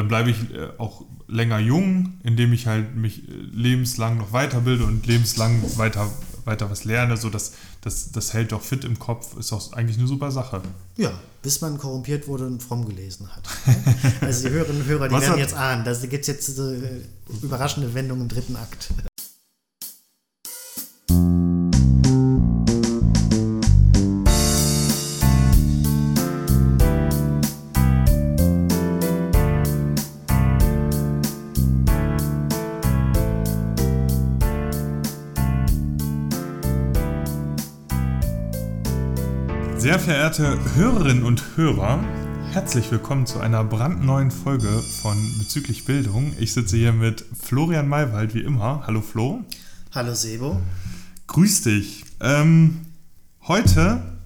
dann 0.00 0.08
bleibe 0.08 0.30
ich 0.30 0.54
äh, 0.54 0.68
auch 0.78 1.04
länger 1.28 1.58
jung, 1.58 2.14
indem 2.22 2.54
ich 2.54 2.66
halt 2.66 2.96
mich 2.96 3.28
äh, 3.28 3.32
lebenslang 3.52 4.16
noch 4.16 4.32
weiterbilde 4.32 4.84
und 4.84 5.06
lebenslang 5.06 5.62
weiter, 5.76 6.10
weiter 6.46 6.70
was 6.70 6.84
lerne. 6.84 7.18
So 7.18 7.28
das, 7.28 7.52
das, 7.82 8.10
das 8.10 8.32
hält 8.32 8.52
doch 8.52 8.62
fit 8.62 8.84
im 8.84 8.98
Kopf, 8.98 9.36
ist 9.36 9.52
doch 9.52 9.74
eigentlich 9.74 9.98
eine 9.98 10.06
super 10.06 10.30
Sache. 10.30 10.62
Ja, 10.96 11.12
bis 11.42 11.60
man 11.60 11.76
korrumpiert 11.76 12.26
wurde 12.28 12.46
und 12.46 12.62
fromm 12.62 12.86
gelesen 12.86 13.28
hat. 13.30 13.42
Also 14.22 14.48
die 14.48 14.54
Hörerinnen 14.54 14.82
und 14.82 14.88
Hörer, 14.88 15.08
die 15.08 15.14
was 15.14 15.22
werden 15.22 15.38
jetzt 15.38 15.54
ahnen, 15.54 15.84
da 15.84 15.92
gibt 15.92 16.22
es 16.22 16.26
jetzt 16.28 16.48
diese 16.48 17.02
überraschende 17.42 17.92
Wendung 17.92 18.22
im 18.22 18.28
dritten 18.28 18.56
Akt. 18.56 18.90
Verehrte 40.30 40.76
Hörerinnen 40.76 41.24
und 41.24 41.56
Hörer, 41.56 41.98
herzlich 42.52 42.88
willkommen 42.92 43.26
zu 43.26 43.40
einer 43.40 43.64
brandneuen 43.64 44.30
Folge 44.30 44.68
von 44.68 45.18
Bezüglich 45.40 45.86
Bildung. 45.86 46.34
Ich 46.38 46.52
sitze 46.52 46.76
hier 46.76 46.92
mit 46.92 47.24
Florian 47.36 47.88
Maywald, 47.88 48.32
wie 48.32 48.42
immer. 48.42 48.84
Hallo 48.86 49.00
Flo. 49.00 49.44
Hallo 49.92 50.14
Sebo. 50.14 50.62
Grüß 51.26 51.62
dich. 51.62 52.04
Ähm, 52.20 52.82
heute 53.48 54.20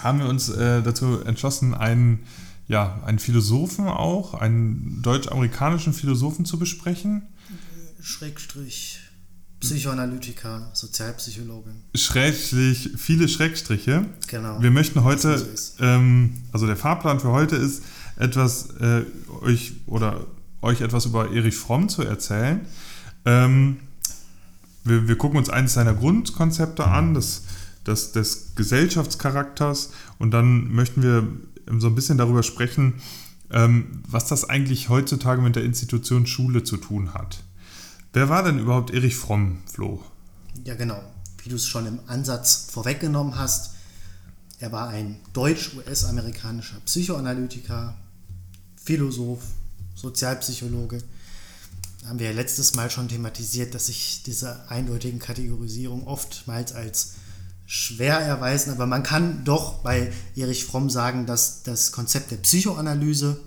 haben 0.00 0.18
wir 0.18 0.28
uns 0.28 0.50
äh, 0.50 0.82
dazu 0.82 1.22
entschlossen, 1.22 1.72
einen, 1.72 2.24
ja, 2.68 3.00
einen 3.06 3.18
Philosophen 3.18 3.88
auch, 3.88 4.34
einen 4.34 5.00
deutsch-amerikanischen 5.00 5.94
Philosophen 5.94 6.44
zu 6.44 6.58
besprechen. 6.58 7.22
Schrägstrich 8.02 9.00
Psychoanalytiker, 9.66 10.70
Sozialpsychologe. 10.72 11.70
Schrägstrich, 11.94 12.90
viele 12.96 13.28
Schrägstriche. 13.28 14.04
Genau. 14.28 14.60
Wir 14.62 14.70
möchten 14.70 15.04
heute, 15.04 15.44
ähm, 15.80 16.34
also 16.52 16.66
der 16.66 16.76
Fahrplan 16.76 17.20
für 17.20 17.30
heute 17.30 17.56
ist, 17.56 17.82
etwas 18.16 18.70
äh, 18.80 19.02
euch 19.42 19.72
oder 19.86 20.26
euch 20.62 20.80
etwas 20.80 21.06
über 21.06 21.32
Erich 21.32 21.56
Fromm 21.56 21.88
zu 21.88 22.02
erzählen. 22.02 22.60
Ähm, 23.24 23.78
wir, 24.84 25.08
wir, 25.08 25.16
gucken 25.16 25.38
uns 25.38 25.50
eines 25.50 25.74
seiner 25.74 25.94
Grundkonzepte 25.94 26.86
an, 26.86 27.14
das, 27.14 27.42
das, 27.84 28.12
des 28.12 28.54
Gesellschaftscharakters, 28.54 29.90
und 30.18 30.30
dann 30.30 30.72
möchten 30.72 31.02
wir 31.02 31.26
so 31.78 31.88
ein 31.88 31.94
bisschen 31.94 32.18
darüber 32.18 32.42
sprechen, 32.42 32.94
ähm, 33.50 34.02
was 34.08 34.26
das 34.26 34.48
eigentlich 34.48 34.88
heutzutage 34.88 35.42
mit 35.42 35.56
der 35.56 35.64
Institution 35.64 36.26
Schule 36.26 36.64
zu 36.64 36.76
tun 36.76 37.14
hat. 37.14 37.42
Wer 38.16 38.30
war 38.30 38.42
denn 38.42 38.58
überhaupt 38.58 38.94
Erich 38.94 39.14
Fromm, 39.14 39.58
Flo? 39.70 40.02
Ja, 40.64 40.74
genau. 40.74 41.02
Wie 41.42 41.50
du 41.50 41.56
es 41.56 41.66
schon 41.66 41.84
im 41.84 42.00
Ansatz 42.06 42.66
vorweggenommen 42.70 43.36
hast, 43.36 43.72
er 44.58 44.72
war 44.72 44.88
ein 44.88 45.20
deutsch-US-amerikanischer 45.34 46.80
Psychoanalytiker, 46.86 47.94
Philosoph, 48.82 49.42
Sozialpsychologe. 49.94 51.02
Da 52.00 52.08
haben 52.08 52.18
wir 52.18 52.30
ja 52.30 52.34
letztes 52.34 52.74
Mal 52.74 52.90
schon 52.90 53.08
thematisiert, 53.08 53.74
dass 53.74 53.88
sich 53.88 54.22
diese 54.24 54.66
eindeutigen 54.70 55.18
Kategorisierungen 55.18 56.06
oftmals 56.06 56.72
als 56.72 57.16
schwer 57.66 58.18
erweisen, 58.18 58.72
aber 58.72 58.86
man 58.86 59.02
kann 59.02 59.44
doch 59.44 59.82
bei 59.82 60.10
Erich 60.34 60.64
Fromm 60.64 60.88
sagen, 60.88 61.26
dass 61.26 61.64
das 61.64 61.92
Konzept 61.92 62.30
der 62.30 62.38
Psychoanalyse 62.38 63.42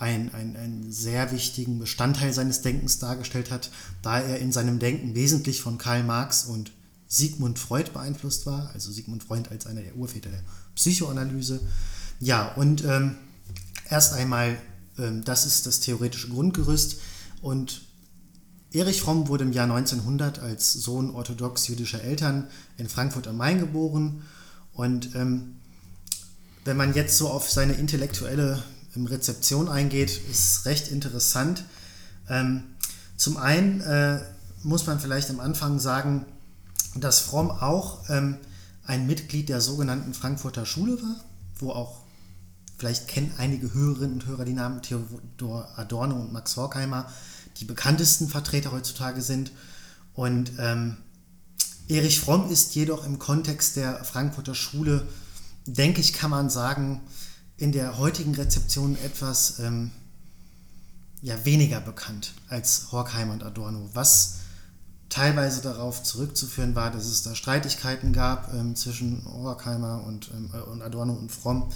einen, 0.00 0.34
einen, 0.34 0.56
einen 0.56 0.92
sehr 0.92 1.30
wichtigen 1.30 1.78
Bestandteil 1.78 2.32
seines 2.32 2.62
Denkens 2.62 2.98
dargestellt 2.98 3.50
hat, 3.50 3.70
da 4.02 4.18
er 4.18 4.38
in 4.38 4.50
seinem 4.50 4.78
Denken 4.78 5.14
wesentlich 5.14 5.60
von 5.60 5.76
Karl 5.76 6.02
Marx 6.02 6.44
und 6.44 6.72
Sigmund 7.06 7.58
Freud 7.58 7.90
beeinflusst 7.92 8.46
war, 8.46 8.70
also 8.72 8.90
Sigmund 8.90 9.22
Freud 9.22 9.50
als 9.50 9.66
einer 9.66 9.82
der 9.82 9.96
Urväter 9.96 10.30
der 10.30 10.42
Psychoanalyse. 10.74 11.60
Ja, 12.18 12.48
und 12.54 12.82
ähm, 12.84 13.16
erst 13.90 14.14
einmal, 14.14 14.56
ähm, 14.98 15.22
das 15.24 15.44
ist 15.44 15.66
das 15.66 15.80
theoretische 15.80 16.30
Grundgerüst 16.30 16.96
und 17.42 17.82
Erich 18.72 19.02
Fromm 19.02 19.28
wurde 19.28 19.44
im 19.44 19.52
Jahr 19.52 19.64
1900 19.64 20.38
als 20.38 20.72
Sohn 20.72 21.10
orthodox-jüdischer 21.10 22.02
Eltern 22.02 22.46
in 22.78 22.88
Frankfurt 22.88 23.26
am 23.26 23.36
Main 23.36 23.58
geboren 23.58 24.22
und 24.72 25.14
ähm, 25.14 25.56
wenn 26.64 26.76
man 26.76 26.94
jetzt 26.94 27.18
so 27.18 27.28
auf 27.28 27.50
seine 27.50 27.72
intellektuelle 27.72 28.62
im 28.94 29.06
Rezeption 29.06 29.68
eingeht, 29.68 30.20
ist 30.30 30.64
recht 30.64 30.88
interessant. 30.88 31.64
Ähm, 32.28 32.64
zum 33.16 33.36
einen 33.36 33.80
äh, 33.80 34.20
muss 34.62 34.86
man 34.86 35.00
vielleicht 35.00 35.30
am 35.30 35.40
Anfang 35.40 35.78
sagen, 35.78 36.26
dass 36.94 37.20
Fromm 37.20 37.50
auch 37.50 38.08
ähm, 38.08 38.38
ein 38.84 39.06
Mitglied 39.06 39.48
der 39.48 39.60
sogenannten 39.60 40.14
Frankfurter 40.14 40.66
Schule 40.66 41.00
war, 41.00 41.16
wo 41.58 41.70
auch, 41.70 42.00
vielleicht 42.78 43.08
kennen 43.08 43.32
einige 43.38 43.72
Hörerinnen 43.72 44.14
und 44.14 44.26
Hörer 44.26 44.44
die 44.44 44.54
Namen 44.54 44.82
Theodor 44.82 45.68
Adorno 45.76 46.16
und 46.16 46.32
Max 46.32 46.56
Horkheimer, 46.56 47.06
die 47.58 47.64
bekanntesten 47.64 48.28
Vertreter 48.28 48.72
heutzutage 48.72 49.22
sind. 49.22 49.52
Und 50.14 50.52
ähm, 50.58 50.96
Erich 51.88 52.20
Fromm 52.20 52.50
ist 52.50 52.74
jedoch 52.74 53.04
im 53.04 53.18
Kontext 53.18 53.76
der 53.76 54.04
Frankfurter 54.04 54.54
Schule, 54.54 55.06
denke 55.66 56.00
ich, 56.00 56.12
kann 56.12 56.30
man 56.30 56.50
sagen, 56.50 57.00
in 57.60 57.72
der 57.72 57.98
heutigen 57.98 58.34
Rezeption 58.34 58.96
etwas 59.04 59.60
ähm, 59.60 59.90
ja, 61.20 61.44
weniger 61.44 61.80
bekannt 61.80 62.32
als 62.48 62.90
Horkheimer 62.90 63.34
und 63.34 63.44
Adorno, 63.44 63.90
was 63.92 64.38
teilweise 65.10 65.60
darauf 65.60 66.02
zurückzuführen 66.02 66.74
war, 66.74 66.90
dass 66.90 67.04
es 67.04 67.22
da 67.22 67.34
Streitigkeiten 67.34 68.14
gab 68.14 68.54
ähm, 68.54 68.74
zwischen 68.76 69.24
Horkheimer 69.26 70.02
und, 70.06 70.30
ähm, 70.34 70.50
äh, 70.54 70.60
und 70.70 70.80
Adorno 70.80 71.12
und 71.12 71.30
Fromm. 71.30 71.70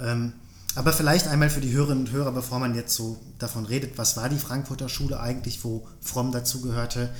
Ähm, 0.00 0.32
aber 0.74 0.94
vielleicht 0.94 1.26
einmal 1.26 1.50
für 1.50 1.60
die 1.60 1.72
Hörerinnen 1.72 2.06
und 2.06 2.12
Hörer, 2.12 2.32
bevor 2.32 2.58
man 2.58 2.74
jetzt 2.74 2.94
so 2.94 3.20
davon 3.38 3.66
redet, 3.66 3.98
was 3.98 4.16
war 4.16 4.30
die 4.30 4.38
Frankfurter 4.38 4.88
Schule 4.88 5.20
eigentlich, 5.20 5.62
wo 5.62 5.86
Fromm 6.00 6.32
dazugehörte. 6.32 7.10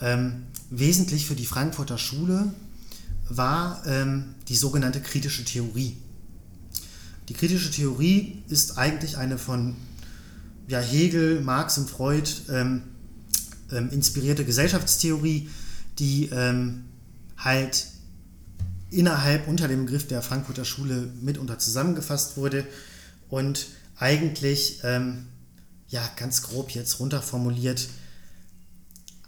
Ähm, 0.00 0.46
wesentlich 0.70 1.26
für 1.26 1.34
die 1.34 1.44
Frankfurter 1.44 1.98
Schule 1.98 2.54
war 3.28 3.82
ähm, 3.86 4.34
die 4.48 4.56
sogenannte 4.56 5.02
kritische 5.02 5.44
Theorie. 5.44 5.98
Die 7.30 7.34
kritische 7.34 7.70
Theorie 7.70 8.42
ist 8.48 8.76
eigentlich 8.76 9.16
eine 9.16 9.38
von 9.38 9.76
ja, 10.66 10.80
Hegel, 10.80 11.40
Marx 11.40 11.78
und 11.78 11.88
Freud 11.88 12.28
ähm, 12.50 12.82
ähm, 13.70 13.88
inspirierte 13.90 14.44
Gesellschaftstheorie, 14.44 15.48
die 16.00 16.28
ähm, 16.32 16.86
halt 17.36 17.86
innerhalb 18.90 19.46
unter 19.46 19.68
dem 19.68 19.84
Begriff 19.86 20.08
der 20.08 20.22
Frankfurter 20.22 20.64
Schule 20.64 21.08
mitunter 21.22 21.60
zusammengefasst 21.60 22.36
wurde 22.36 22.66
und 23.28 23.68
eigentlich, 23.96 24.80
ähm, 24.82 25.28
ja, 25.86 26.02
ganz 26.16 26.42
grob 26.42 26.72
jetzt 26.72 26.98
runterformuliert, 26.98 27.90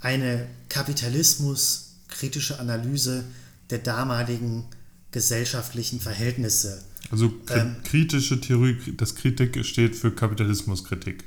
eine 0.01 0.49
Kapitalismus-kritische 0.69 2.59
Analyse 2.59 3.23
der 3.71 3.79
damaligen 3.79 4.65
gesellschaftlichen 5.13 6.01
Verhältnisse 6.01 6.83
also 7.13 7.31
ähm, 7.51 7.77
kritische 7.85 8.41
Theorie, 8.41 8.79
das 8.97 9.15
Kritik 9.15 9.65
steht 9.67 9.95
für 9.95 10.11
Kapitalismuskritik. 10.11 11.25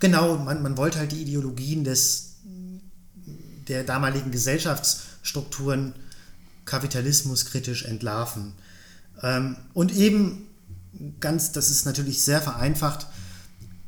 Genau, 0.00 0.36
man, 0.36 0.62
man 0.62 0.76
wollte 0.76 0.98
halt 0.98 1.12
die 1.12 1.22
Ideologien 1.22 1.84
des, 1.84 2.38
der 3.68 3.84
damaligen 3.84 4.32
Gesellschaftsstrukturen 4.32 5.94
kapitalismuskritisch 6.64 7.84
entlarven. 7.84 8.52
Ähm, 9.22 9.56
und 9.74 9.94
eben 9.94 10.48
ganz, 11.20 11.52
das 11.52 11.70
ist 11.70 11.86
natürlich 11.86 12.20
sehr 12.20 12.42
vereinfacht, 12.42 13.06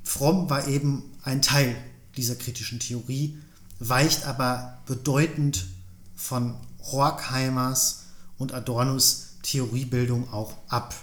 Fromm 0.04 0.48
war 0.50 0.68
eben 0.68 1.02
ein 1.24 1.42
Teil 1.42 1.76
dieser 2.16 2.36
kritischen 2.36 2.78
Theorie, 2.78 3.38
weicht 3.80 4.24
aber 4.24 4.78
bedeutend 4.86 5.66
von 6.14 6.54
Horkheimers 6.80 8.04
und 8.38 8.54
Adornos 8.54 9.30
Theoriebildung 9.42 10.32
auch 10.32 10.54
ab. 10.68 10.94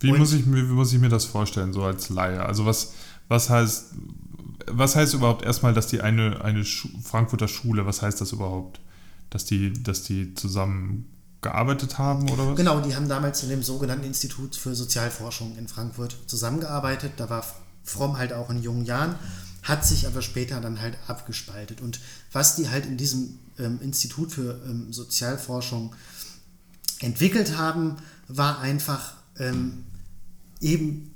Wie 0.00 0.12
muss, 0.12 0.32
ich, 0.32 0.46
wie 0.46 0.62
muss 0.62 0.92
ich 0.92 0.98
mir 0.98 1.08
das 1.08 1.24
vorstellen, 1.24 1.72
so 1.72 1.82
als 1.82 2.08
Laie? 2.08 2.44
Also 2.44 2.66
was, 2.66 2.92
was 3.28 3.48
heißt, 3.48 3.94
was 4.66 4.96
heißt 4.96 5.14
überhaupt 5.14 5.44
erstmal, 5.44 5.74
dass 5.74 5.86
die 5.86 6.00
eine, 6.00 6.44
eine 6.44 6.64
Schu 6.64 6.88
Frankfurter 7.02 7.48
Schule, 7.48 7.86
was 7.86 8.02
heißt 8.02 8.20
das 8.20 8.32
überhaupt? 8.32 8.80
Dass 9.30 9.44
die, 9.44 9.72
dass 9.82 10.02
die 10.02 10.34
zusammen 10.34 11.06
gearbeitet 11.40 11.98
haben 11.98 12.28
oder 12.30 12.48
was? 12.48 12.56
Genau, 12.56 12.80
die 12.80 12.94
haben 12.94 13.08
damals 13.08 13.42
in 13.42 13.48
dem 13.48 13.62
sogenannten 13.62 14.04
Institut 14.04 14.56
für 14.56 14.74
Sozialforschung 14.74 15.56
in 15.56 15.68
Frankfurt 15.68 16.16
zusammengearbeitet. 16.26 17.12
Da 17.16 17.30
war 17.30 17.44
Fromm 17.82 18.16
halt 18.16 18.32
auch 18.32 18.50
in 18.50 18.62
jungen 18.62 18.84
Jahren, 18.84 19.14
hat 19.62 19.84
sich 19.84 20.06
aber 20.06 20.22
später 20.22 20.60
dann 20.60 20.80
halt 20.80 20.96
abgespaltet. 21.06 21.80
Und 21.80 22.00
was 22.32 22.56
die 22.56 22.70
halt 22.70 22.86
in 22.86 22.96
diesem 22.96 23.38
ähm, 23.58 23.78
Institut 23.82 24.32
für 24.32 24.60
ähm, 24.66 24.92
Sozialforschung 24.92 25.94
entwickelt 27.00 27.56
haben, 27.56 27.96
war 28.28 28.60
einfach 28.60 29.14
ähm, 29.38 29.84
eben 30.60 31.14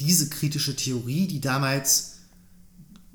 diese 0.00 0.28
kritische 0.28 0.74
Theorie, 0.74 1.26
die 1.26 1.40
damals 1.40 2.14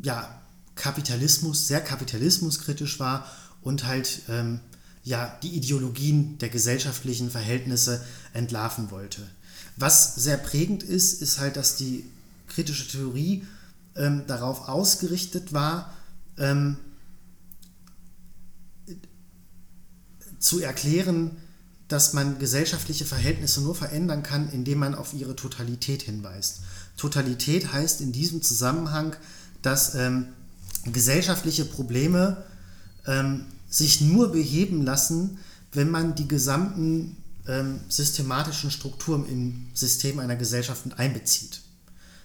ja, 0.02 0.42
Kapitalismus, 0.76 1.68
sehr 1.68 1.82
kapitalismuskritisch 1.82 3.00
war 3.00 3.30
und 3.62 3.86
halt 3.86 4.22
ähm, 4.30 4.60
ja, 5.04 5.38
die 5.42 5.56
Ideologien 5.56 6.38
der 6.38 6.50
gesellschaftlichen 6.50 7.32
Verhältnisse 7.32 8.04
entlarven 8.34 8.92
wollte. 8.92 9.28
Was 9.76 10.16
sehr 10.16 10.38
prägend 10.38 10.84
ist, 10.84 11.22
ist 11.22 11.40
halt, 11.40 11.56
dass 11.56 11.76
die 11.76 12.06
kritische 12.48 12.88
Theorie 12.88 13.46
ähm, 13.96 14.24
darauf 14.28 14.68
ausgerichtet 14.68 15.54
war, 15.54 15.94
ähm, 16.38 16.78
zu 20.40 20.60
erklären, 20.60 21.32
dass 21.88 22.14
man 22.14 22.40
gesellschaftliche 22.40 23.06
Verhältnisse 23.06 23.62
nur 23.62 23.76
verändern 23.76 24.24
kann, 24.24 24.50
indem 24.50 24.80
man 24.80 24.96
auf 24.96 25.14
ihre 25.14 25.36
Totalität 25.36 26.04
hinweist. 26.04 26.62
Totalität 26.98 27.72
heißt 27.72 28.02
in 28.02 28.12
diesem 28.12 28.42
Zusammenhang, 28.42 29.16
dass 29.62 29.96
ähm, 29.96 30.28
gesellschaftliche 30.86 31.66
Probleme 31.66 32.44
ähm, 33.06 33.46
sich 33.70 34.02
nur 34.02 34.32
beheben 34.32 34.84
lassen, 34.84 35.38
wenn 35.72 35.90
man 35.90 36.16
die 36.16 36.28
gesamten 36.28 37.18
ähm, 37.48 37.80
systematischen 37.88 38.72
Strukturen 38.72 39.26
im 39.28 39.68
System 39.74 40.20
einer 40.20 40.36
Gesellschaft 40.36 40.86
mit 40.86 41.00
einbezieht. 41.00 41.62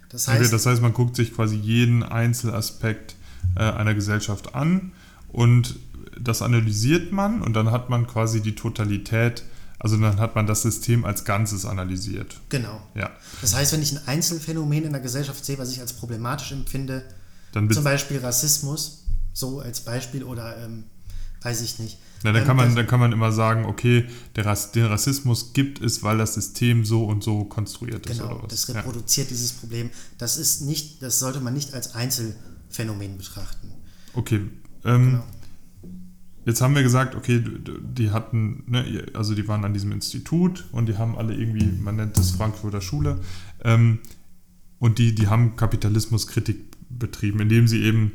Das 0.09 0.29
heißt, 0.29 0.41
okay, 0.41 0.51
das 0.51 0.67
heißt, 0.67 0.83
man 0.83 0.93
guckt 0.93 1.17
sich 1.17 1.35
quasi 1.35 1.57
jeden 1.57 2.03
Einzelaspekt 2.03 3.15
äh, 3.57 3.61
einer 3.61 3.95
Gesellschaft 3.95 4.55
an 4.55 4.93
und 5.29 5.77
das 6.21 6.43
analysiert 6.43 7.13
man 7.13 7.43
und 7.43 7.55
dann 7.55 7.71
hat 7.71 7.89
man 7.89 8.07
quasi 8.07 8.41
die 8.41 8.55
Totalität, 8.55 9.45
also 9.83 9.97
dann 9.97 10.21
hat 10.21 10.37
man 10.37 10.47
das 10.47 10.63
System 10.63 11.05
als 11.05 11.25
Ganzes 11.25 11.67
analysiert. 11.67 12.41
Genau. 12.51 12.81
Ja. 12.95 13.11
Das 13.41 13.53
heißt, 13.53 13.73
wenn 13.73 13.83
ich 13.83 13.91
ein 13.91 14.07
Einzelfänomen 14.07 14.85
in 14.85 14.93
der 14.93 15.01
Gesellschaft 15.01 15.45
sehe, 15.45 15.59
was 15.59 15.73
ich 15.73 15.81
als 15.81 15.95
problematisch 15.95 16.53
empfinde, 16.53 17.03
zum 17.53 17.83
Beispiel 17.83 18.19
Rassismus, 18.19 19.07
so 19.33 19.59
als 19.59 19.81
Beispiel 19.81 20.23
oder 20.23 20.57
ähm, 20.65 20.85
weiß 21.43 21.63
ich 21.63 21.81
nicht. 21.81 21.99
Ja, 22.23 22.31
dann, 22.31 22.43
ähm, 22.43 22.47
kann 22.47 22.57
man, 22.57 22.77
dann 22.77 22.87
kann 22.87 23.01
man 23.01 23.11
immer 23.11 23.33
sagen, 23.33 23.65
okay, 23.65 24.07
der 24.37 24.47
Rass, 24.47 24.71
den 24.71 24.85
Rassismus 24.85 25.53
gibt 25.53 25.81
es, 25.83 26.05
weil 26.05 26.17
das 26.17 26.35
System 26.35 26.85
so 26.85 27.05
und 27.05 27.25
so 27.25 27.45
konstruiert 27.45 28.07
ist. 28.07 28.21
Genau, 28.21 28.47
das 28.47 28.73
reproduziert 28.73 29.27
ja. 29.27 29.33
dieses 29.33 29.53
Problem. 29.53 29.91
Das 30.17 30.37
ist 30.37 30.61
nicht, 30.61 31.03
das 31.03 31.19
sollte 31.19 31.41
man 31.41 31.55
nicht 31.55 31.75
als 31.75 31.97
Einzelfänomen 31.97 33.19
betrachten. 33.19 33.73
Okay. 34.15 34.43
Ähm, 34.85 35.11
genau. 35.11 35.25
Jetzt 36.45 36.61
haben 36.61 36.75
wir 36.75 36.83
gesagt, 36.83 37.15
okay, 37.15 37.43
die 37.43 38.11
hatten, 38.11 38.65
ne, 38.67 39.07
also 39.15 39.35
die 39.35 39.47
waren 39.47 39.65
an 39.65 39.73
diesem 39.73 39.93
Institut 39.93 40.65
und 40.73 40.87
die 40.87 40.97
haben 40.97 41.17
alle 41.17 41.35
irgendwie, 41.35 41.67
man 41.67 41.97
nennt 41.97 42.19
es 42.19 42.33
Frankfurter 42.33 42.81
Schule, 42.81 43.21
ähm, 43.65 44.01
und 44.79 44.99
die, 44.99 45.15
die 45.15 45.29
haben 45.29 45.55
Kapitalismuskritik 45.55 46.59
betrieben, 46.91 47.41
indem 47.41 47.69
sie 47.69 47.83
eben 47.85 48.13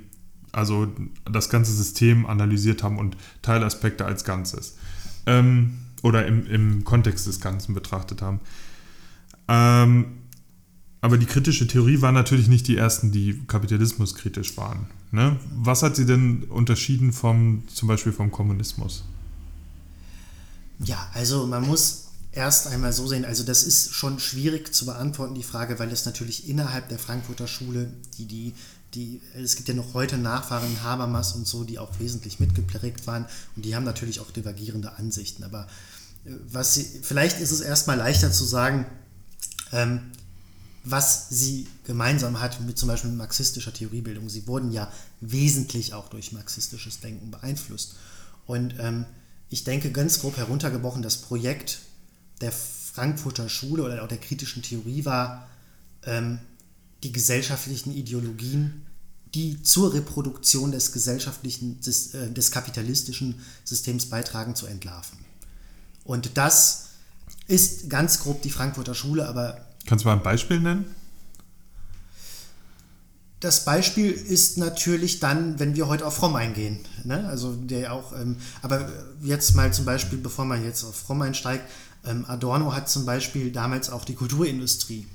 also 0.51 0.87
das 1.23 1.49
ganze 1.49 1.71
System 1.71 2.25
analysiert 2.25 2.83
haben 2.83 2.99
und 2.99 3.15
Teilaspekte 3.41 4.03
als 4.03 4.25
Ganzes. 4.25 4.77
Ähm, 5.25 5.77
oder 6.03 6.25
im, 6.25 6.45
im 6.47 6.83
Kontext 6.83 7.27
des 7.27 7.39
Ganzen 7.39 7.73
betrachtet 7.73 8.21
haben. 8.21 8.39
Ähm, 9.47 10.05
aber 11.07 11.17
die 11.17 11.25
kritische 11.25 11.65
Theorie 11.67 12.01
waren 12.01 12.13
natürlich 12.13 12.49
nicht 12.49 12.67
die 12.67 12.75
ersten, 12.75 13.13
die 13.13 13.41
kapitalismuskritisch 13.47 14.57
waren. 14.57 14.87
Ne? 15.11 15.39
Was 15.55 15.81
hat 15.81 15.95
sie 15.95 16.05
denn 16.05 16.43
unterschieden 16.43 17.13
vom, 17.13 17.63
zum 17.73 17.87
Beispiel 17.87 18.11
vom 18.11 18.29
Kommunismus? 18.29 19.05
Ja, 20.79 21.09
also 21.13 21.47
man 21.47 21.65
muss 21.65 22.09
erst 22.33 22.67
einmal 22.67 22.91
so 22.91 23.07
sehen, 23.07 23.23
also 23.23 23.45
das 23.45 23.63
ist 23.63 23.93
schon 23.93 24.19
schwierig 24.19 24.75
zu 24.75 24.85
beantworten, 24.85 25.33
die 25.33 25.43
Frage, 25.43 25.79
weil 25.79 25.89
es 25.93 26.05
natürlich 26.05 26.49
innerhalb 26.49 26.89
der 26.89 26.99
Frankfurter 26.99 27.47
Schule, 27.47 27.89
die, 28.17 28.25
die, 28.25 28.53
die, 28.93 29.21
es 29.33 29.55
gibt 29.55 29.69
ja 29.69 29.75
noch 29.75 29.93
heute 29.93 30.17
Nachfahren 30.17 30.83
Habermas 30.83 31.31
und 31.35 31.47
so, 31.47 31.63
die 31.63 31.79
auch 31.79 31.99
wesentlich 31.99 32.41
mitgeprägt 32.41 33.07
waren 33.07 33.27
und 33.55 33.63
die 33.63 33.77
haben 33.77 33.85
natürlich 33.85 34.19
auch 34.19 34.31
divergierende 34.31 34.97
Ansichten. 34.97 35.45
Aber 35.45 35.67
äh, 36.25 36.31
was 36.51 36.73
sie, 36.73 36.85
vielleicht 37.01 37.39
ist 37.39 37.51
es 37.51 37.61
erstmal 37.61 37.95
leichter 37.95 38.29
zu 38.29 38.43
sagen, 38.43 38.85
ähm, 39.71 40.01
was 40.91 41.27
sie 41.29 41.67
gemeinsam 41.83 42.39
hat 42.39 42.61
mit 42.61 42.77
zum 42.77 42.87
Beispiel 42.87 43.11
marxistischer 43.11 43.73
Theoriebildung. 43.73 44.29
Sie 44.29 44.47
wurden 44.47 44.71
ja 44.71 44.91
wesentlich 45.21 45.93
auch 45.93 46.09
durch 46.09 46.31
marxistisches 46.31 46.99
Denken 46.99 47.31
beeinflusst. 47.31 47.95
Und 48.45 48.75
ähm, 48.79 49.05
ich 49.49 49.63
denke, 49.63 49.91
ganz 49.91 50.19
grob 50.19 50.37
heruntergebrochen, 50.37 51.01
das 51.01 51.17
Projekt 51.17 51.79
der 52.41 52.51
Frankfurter 52.51 53.49
Schule 53.49 53.83
oder 53.83 54.03
auch 54.03 54.07
der 54.07 54.17
kritischen 54.17 54.63
Theorie 54.63 55.05
war, 55.05 55.47
ähm, 56.03 56.39
die 57.03 57.11
gesellschaftlichen 57.11 57.93
Ideologien, 57.93 58.85
die 59.35 59.61
zur 59.61 59.93
Reproduktion 59.93 60.71
des 60.71 60.93
gesellschaftlichen, 60.93 61.81
des, 61.81 62.13
äh, 62.13 62.31
des 62.31 62.51
kapitalistischen 62.51 63.35
Systems 63.63 64.07
beitragen, 64.07 64.55
zu 64.55 64.65
entlarven. 64.65 65.17
Und 66.05 66.37
das 66.37 66.87
ist 67.47 67.89
ganz 67.89 68.19
grob 68.21 68.41
die 68.41 68.51
Frankfurter 68.51 68.95
Schule, 68.95 69.27
aber 69.27 69.66
Kannst 69.87 70.05
du 70.05 70.09
mal 70.09 70.15
ein 70.15 70.23
Beispiel 70.23 70.59
nennen? 70.59 70.85
Das 73.39 73.65
Beispiel 73.65 74.11
ist 74.11 74.57
natürlich 74.57 75.19
dann, 75.19 75.59
wenn 75.59 75.75
wir 75.75 75.87
heute 75.87 76.05
auf 76.05 76.15
Fromm 76.15 76.35
eingehen. 76.35 76.79
Ne? 77.03 77.27
Also 77.27 77.55
der 77.55 77.93
auch, 77.93 78.11
ähm, 78.13 78.37
aber 78.61 78.89
jetzt 79.21 79.55
mal 79.55 79.71
zum 79.71 79.85
Beispiel, 79.85 80.17
bevor 80.17 80.45
man 80.45 80.63
jetzt 80.63 80.83
auf 80.83 80.95
Fromm 80.95 81.21
einsteigt, 81.21 81.63
ähm, 82.05 82.25
Adorno 82.27 82.73
hat 82.73 82.89
zum 82.89 83.05
Beispiel 83.05 83.51
damals 83.51 83.89
auch 83.89 84.05
die 84.05 84.15
Kulturindustrie 84.15 85.07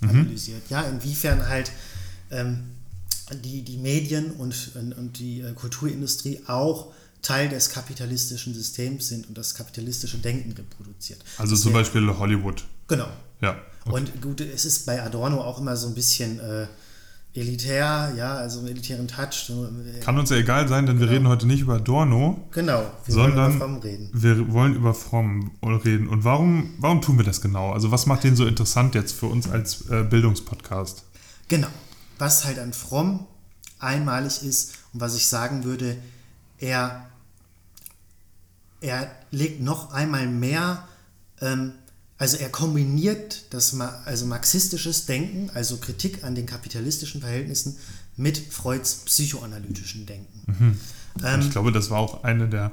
mhm. 0.00 0.10
analysiert. 0.10 0.62
Ja, 0.68 0.82
inwiefern 0.82 1.48
halt 1.48 1.72
ähm, 2.30 2.64
die, 3.42 3.62
die 3.62 3.78
Medien 3.78 4.32
und, 4.32 4.72
und 4.74 5.18
die 5.18 5.40
äh, 5.40 5.52
Kulturindustrie 5.54 6.42
auch 6.46 6.92
Teil 7.22 7.48
des 7.48 7.70
kapitalistischen 7.70 8.54
Systems 8.54 9.08
sind 9.08 9.28
und 9.28 9.36
das 9.36 9.54
kapitalistische 9.54 10.18
Denken 10.18 10.52
reproduziert. 10.52 11.24
Also 11.38 11.56
zum 11.56 11.72
Beispiel 11.72 12.06
Hollywood. 12.06 12.64
Genau. 12.88 13.08
Ja. 13.40 13.60
Okay. 13.84 13.94
Und 13.94 14.22
gut, 14.22 14.40
es 14.40 14.64
ist 14.64 14.86
bei 14.86 15.02
Adorno 15.02 15.40
auch 15.40 15.58
immer 15.58 15.76
so 15.76 15.88
ein 15.88 15.94
bisschen 15.94 16.38
äh, 16.40 16.66
elitär, 17.34 18.12
ja, 18.16 18.34
also 18.34 18.58
einen 18.58 18.68
elitären 18.68 19.06
Touch. 19.06 19.50
Äh, 19.50 20.00
Kann 20.00 20.18
uns 20.18 20.30
ja 20.30 20.36
egal 20.36 20.68
sein, 20.68 20.86
denn 20.86 20.98
genau. 20.98 21.08
wir 21.08 21.16
reden 21.16 21.28
heute 21.28 21.46
nicht 21.46 21.60
über 21.60 21.74
Adorno. 21.74 22.46
Genau, 22.50 22.82
wir 23.04 23.14
sondern 23.14 23.36
wollen 23.36 23.52
über 23.52 23.58
Fromm 23.58 23.76
reden. 23.78 24.10
Wir 24.12 24.52
wollen 24.52 24.74
über 24.74 24.94
Fromm 24.94 25.50
reden. 25.62 26.08
Und 26.08 26.24
warum, 26.24 26.74
warum 26.78 27.00
tun 27.00 27.18
wir 27.18 27.24
das 27.24 27.40
genau? 27.40 27.72
Also 27.72 27.90
was 27.90 28.06
macht 28.06 28.24
den 28.24 28.36
so 28.36 28.46
interessant 28.46 28.94
jetzt 28.94 29.12
für 29.12 29.26
uns 29.26 29.48
als 29.48 29.88
äh, 29.90 30.02
Bildungspodcast? 30.02 31.04
Genau. 31.48 31.68
Was 32.18 32.44
halt 32.44 32.58
an 32.58 32.72
Fromm 32.72 33.26
einmalig 33.78 34.42
ist 34.42 34.74
und 34.92 35.00
was 35.00 35.16
ich 35.16 35.26
sagen 35.26 35.64
würde, 35.64 35.96
er, 36.58 37.06
er 38.80 39.10
legt 39.30 39.62
noch 39.62 39.92
einmal 39.92 40.26
mehr 40.26 40.86
ähm, 41.40 41.72
also 42.20 42.36
er 42.36 42.50
kombiniert 42.50 43.46
das 43.48 43.74
also 43.80 44.26
marxistisches 44.26 45.06
Denken, 45.06 45.48
also 45.54 45.78
Kritik 45.78 46.22
an 46.22 46.34
den 46.34 46.44
kapitalistischen 46.44 47.22
Verhältnissen, 47.22 47.78
mit 48.18 48.36
Freuds 48.36 48.96
psychoanalytischen 49.06 50.04
Denken. 50.04 50.42
Mhm. 50.46 50.80
Ähm, 51.24 51.40
ich 51.40 51.50
glaube, 51.50 51.72
das 51.72 51.88
war 51.88 51.98
auch 51.98 52.22
einer 52.22 52.46
der 52.46 52.72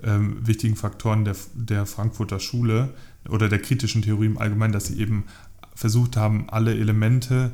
ähm, 0.00 0.46
wichtigen 0.46 0.76
Faktoren 0.76 1.24
der, 1.24 1.34
der 1.54 1.86
Frankfurter 1.86 2.38
Schule 2.38 2.94
oder 3.28 3.48
der 3.48 3.58
kritischen 3.58 4.02
Theorie 4.02 4.26
im 4.26 4.38
Allgemeinen, 4.38 4.72
dass 4.72 4.86
sie 4.86 5.00
eben 5.00 5.24
versucht 5.74 6.16
haben, 6.16 6.48
alle 6.48 6.72
Elemente 6.72 7.50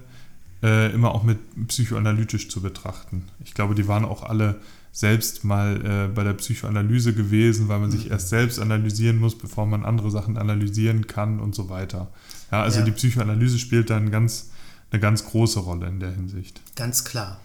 äh, 0.63 0.93
immer 0.93 1.15
auch 1.15 1.23
mit 1.23 1.39
psychoanalytisch 1.69 2.51
zu 2.51 2.61
betrachten. 2.61 3.25
Ich 3.43 3.55
glaube, 3.55 3.75
die 3.75 3.89
waren 3.89 4.05
auch 4.05 4.25
alle 4.25 4.61
selbst 4.93 5.45
mal 5.45 5.85
äh, 5.85 6.09
bei 6.09 6.25
der 6.25 6.33
Psychoanalyse 6.35 7.15
gewesen, 7.15 7.69
weil 7.69 7.79
man 7.79 7.91
sich 7.91 8.07
mhm. 8.07 8.13
erst 8.13 8.29
selbst 8.29 8.59
analysieren 8.59 9.19
muss, 9.19 9.39
bevor 9.39 9.67
man 9.67 9.85
andere 9.85 10.11
Sachen 10.11 10.37
analysieren 10.37 11.07
kann 11.07 11.41
und 11.41 11.55
so 11.55 11.69
weiter. 11.69 12.13
Ja, 12.51 12.63
also 12.63 12.81
ja. 12.81 12.85
die 12.85 12.91
Psychoanalyse 12.91 13.59
spielt 13.59 13.91
dann 13.91 14.11
ganz, 14.11 14.51
eine 14.91 15.01
ganz 15.01 15.25
große 15.25 15.61
Rolle 15.61 15.87
in 15.87 16.01
der 16.01 16.13
Hinsicht. 16.13 16.61
Ganz 16.75 17.05
klar. 17.05 17.41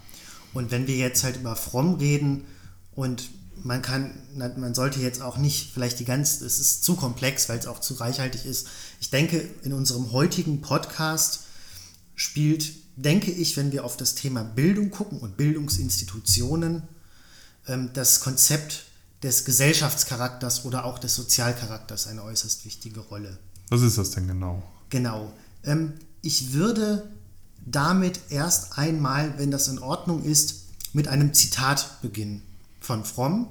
Und 0.54 0.72
wenn 0.72 0.88
wir 0.88 0.96
jetzt 0.96 1.24
halt 1.24 1.36
über 1.38 1.56
Fromm 1.56 1.96
reden 1.96 2.46
und 2.96 3.30
man 3.64 3.82
kann, 3.82 4.12
man 4.36 4.74
sollte 4.74 5.00
jetzt 5.00 5.22
auch 5.22 5.38
nicht 5.38 5.72
vielleicht 5.74 6.00
die 6.00 6.06
ganz, 6.06 6.42
es 6.42 6.60
ist 6.60 6.84
zu 6.84 6.96
komplex, 6.96 7.50
weil 7.50 7.58
es 7.58 7.68
auch 7.68 7.80
zu 7.80 7.96
reichhaltig 7.96 8.46
ist. 8.46 8.68
Ich 9.00 9.10
denke, 9.10 9.48
in 9.64 9.74
unserem 9.74 10.12
heutigen 10.12 10.62
Podcast 10.62 11.46
spielt, 12.16 12.74
denke 12.96 13.32
ich, 13.32 13.58
wenn 13.58 13.72
wir 13.72 13.86
auf 13.86 13.98
das 13.98 14.16
Thema 14.16 14.44
Bildung 14.44 14.92
gucken 14.92 15.20
und 15.20 15.38
Bildungsinstitutionen, 15.38 16.84
das 17.94 18.20
Konzept 18.20 18.86
des 19.24 19.44
Gesellschaftscharakters 19.46 20.66
oder 20.66 20.86
auch 20.86 21.00
des 21.00 21.16
Sozialcharakters 21.16 22.08
eine 22.08 22.24
äußerst 22.24 22.66
wichtige 22.66 23.00
Rolle. 23.00 23.40
Was 23.70 23.82
ist 23.82 23.98
das 23.98 24.12
denn 24.12 24.28
genau? 24.28 24.62
Genau. 24.90 25.34
Ähm, 25.64 25.94
ich 26.22 26.54
würde 26.54 27.10
damit 27.66 28.20
erst 28.30 28.78
einmal, 28.78 29.38
wenn 29.38 29.50
das 29.50 29.68
in 29.68 29.80
Ordnung 29.80 30.24
ist, 30.24 30.66
mit 30.94 31.08
einem 31.08 31.34
Zitat 31.34 32.02
beginnen 32.02 32.44
von 32.80 33.04
Fromm, 33.04 33.48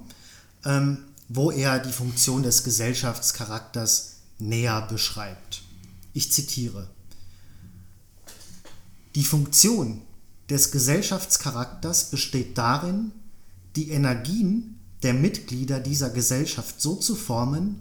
ähm, 0.65 0.99
wo 1.29 1.51
er 1.51 1.81
die 1.81 1.93
Funktion 1.93 2.43
des 2.43 2.63
Gesellschaftscharakters 2.63 4.17
näher 4.39 4.83
beschreibt. 4.83 5.63
Ich 6.13 6.31
zitiere. 6.33 6.89
Die 9.15 9.25
Funktion 9.25 10.03
des 10.49 10.71
Gesellschaftscharakters 10.71 12.11
besteht 12.11 12.57
darin, 12.59 13.13
die 13.77 13.91
Energien 13.91 14.81
der 15.03 15.15
Mitglieder 15.15 15.81
dieser 15.81 16.11
Gesellschaft 16.11 16.81
so 16.81 16.97
zu 16.97 17.15
formen, 17.15 17.81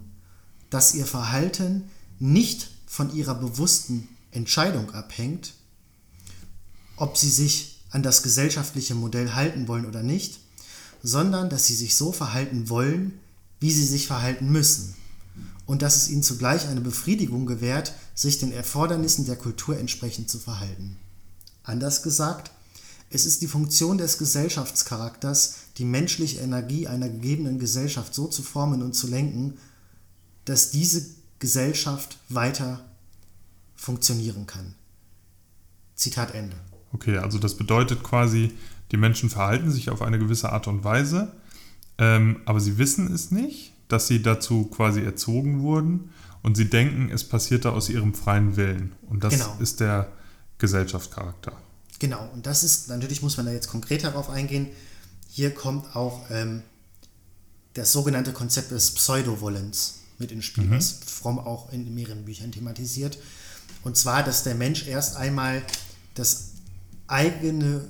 dass 0.70 0.94
ihr 0.94 1.06
Verhalten 1.06 1.84
nicht 2.18 2.70
von 2.86 3.14
ihrer 3.14 3.34
bewussten 3.34 4.08
Entscheidung 4.30 4.90
abhängt, 4.92 5.54
ob 6.96 7.16
sie 7.16 7.30
sich 7.30 7.80
an 7.90 8.02
das 8.02 8.22
gesellschaftliche 8.22 8.94
Modell 8.94 9.34
halten 9.34 9.68
wollen 9.68 9.86
oder 9.86 10.02
nicht, 10.02 10.40
sondern 11.02 11.48
dass 11.48 11.66
sie 11.66 11.74
sich 11.74 11.96
so 11.96 12.12
verhalten 12.12 12.68
wollen, 12.68 13.20
wie 13.60 13.70
sie 13.70 13.86
sich 13.86 14.06
verhalten 14.06 14.50
müssen 14.50 14.94
und 15.66 15.82
dass 15.82 15.96
es 15.96 16.08
ihnen 16.08 16.22
zugleich 16.22 16.66
eine 16.68 16.80
Befriedigung 16.80 17.46
gewährt, 17.46 17.94
sich 18.14 18.38
den 18.38 18.52
Erfordernissen 18.52 19.26
der 19.26 19.36
Kultur 19.36 19.78
entsprechend 19.78 20.28
zu 20.28 20.38
verhalten. 20.38 20.96
Anders 21.62 22.02
gesagt, 22.02 22.50
es 23.10 23.26
ist 23.26 23.42
die 23.42 23.48
Funktion 23.48 23.98
des 23.98 24.18
Gesellschaftscharakters, 24.18 25.54
die 25.78 25.84
menschliche 25.84 26.40
Energie 26.40 26.86
einer 26.86 27.08
gegebenen 27.08 27.58
Gesellschaft 27.58 28.14
so 28.14 28.26
zu 28.26 28.42
formen 28.42 28.82
und 28.82 28.94
zu 28.94 29.08
lenken, 29.08 29.54
dass 30.44 30.70
diese 30.70 31.04
Gesellschaft 31.38 32.18
weiter 32.28 32.84
funktionieren 33.74 34.46
kann. 34.46 34.74
Zitat 35.94 36.34
Ende. 36.34 36.56
Okay, 36.92 37.18
also 37.18 37.38
das 37.38 37.56
bedeutet 37.56 38.02
quasi, 38.02 38.52
die 38.92 38.96
Menschen 38.96 39.30
verhalten 39.30 39.70
sich 39.70 39.90
auf 39.90 40.02
eine 40.02 40.18
gewisse 40.18 40.52
Art 40.52 40.68
und 40.68 40.84
Weise, 40.84 41.32
ähm, 41.98 42.40
aber 42.44 42.60
sie 42.60 42.78
wissen 42.78 43.12
es 43.12 43.30
nicht, 43.30 43.72
dass 43.88 44.06
sie 44.06 44.22
dazu 44.22 44.64
quasi 44.64 45.02
erzogen 45.02 45.60
wurden 45.60 46.10
und 46.42 46.56
sie 46.56 46.70
denken, 46.70 47.10
es 47.12 47.24
passiert 47.24 47.64
da 47.64 47.70
aus 47.70 47.88
ihrem 47.88 48.14
freien 48.14 48.56
Willen. 48.56 48.92
Und 49.08 49.24
das 49.24 49.34
genau. 49.34 49.56
ist 49.60 49.80
der 49.80 50.12
Gesellschaftscharakter. 50.58 51.52
Genau, 51.98 52.28
und 52.32 52.46
das 52.46 52.64
ist, 52.64 52.88
natürlich 52.88 53.22
muss 53.22 53.36
man 53.36 53.46
da 53.46 53.52
jetzt 53.52 53.68
konkret 53.68 54.04
darauf 54.04 54.30
eingehen, 54.30 54.68
hier 55.34 55.52
kommt 55.52 55.96
auch 55.96 56.30
ähm, 56.30 56.62
das 57.72 57.90
sogenannte 57.90 58.32
Konzept 58.32 58.70
des 58.70 58.92
Pseudowollens 58.92 59.94
mit 60.20 60.30
ins 60.30 60.44
Spiel, 60.44 60.62
mhm. 60.62 60.76
was 60.76 61.00
Fromm 61.04 61.40
auch 61.40 61.72
in 61.72 61.92
mehreren 61.92 62.24
Büchern 62.24 62.52
thematisiert. 62.52 63.18
Und 63.82 63.96
zwar, 63.96 64.22
dass 64.22 64.44
der 64.44 64.54
Mensch 64.54 64.86
erst 64.86 65.16
einmal 65.16 65.64
das 66.14 66.50
eigene, 67.08 67.84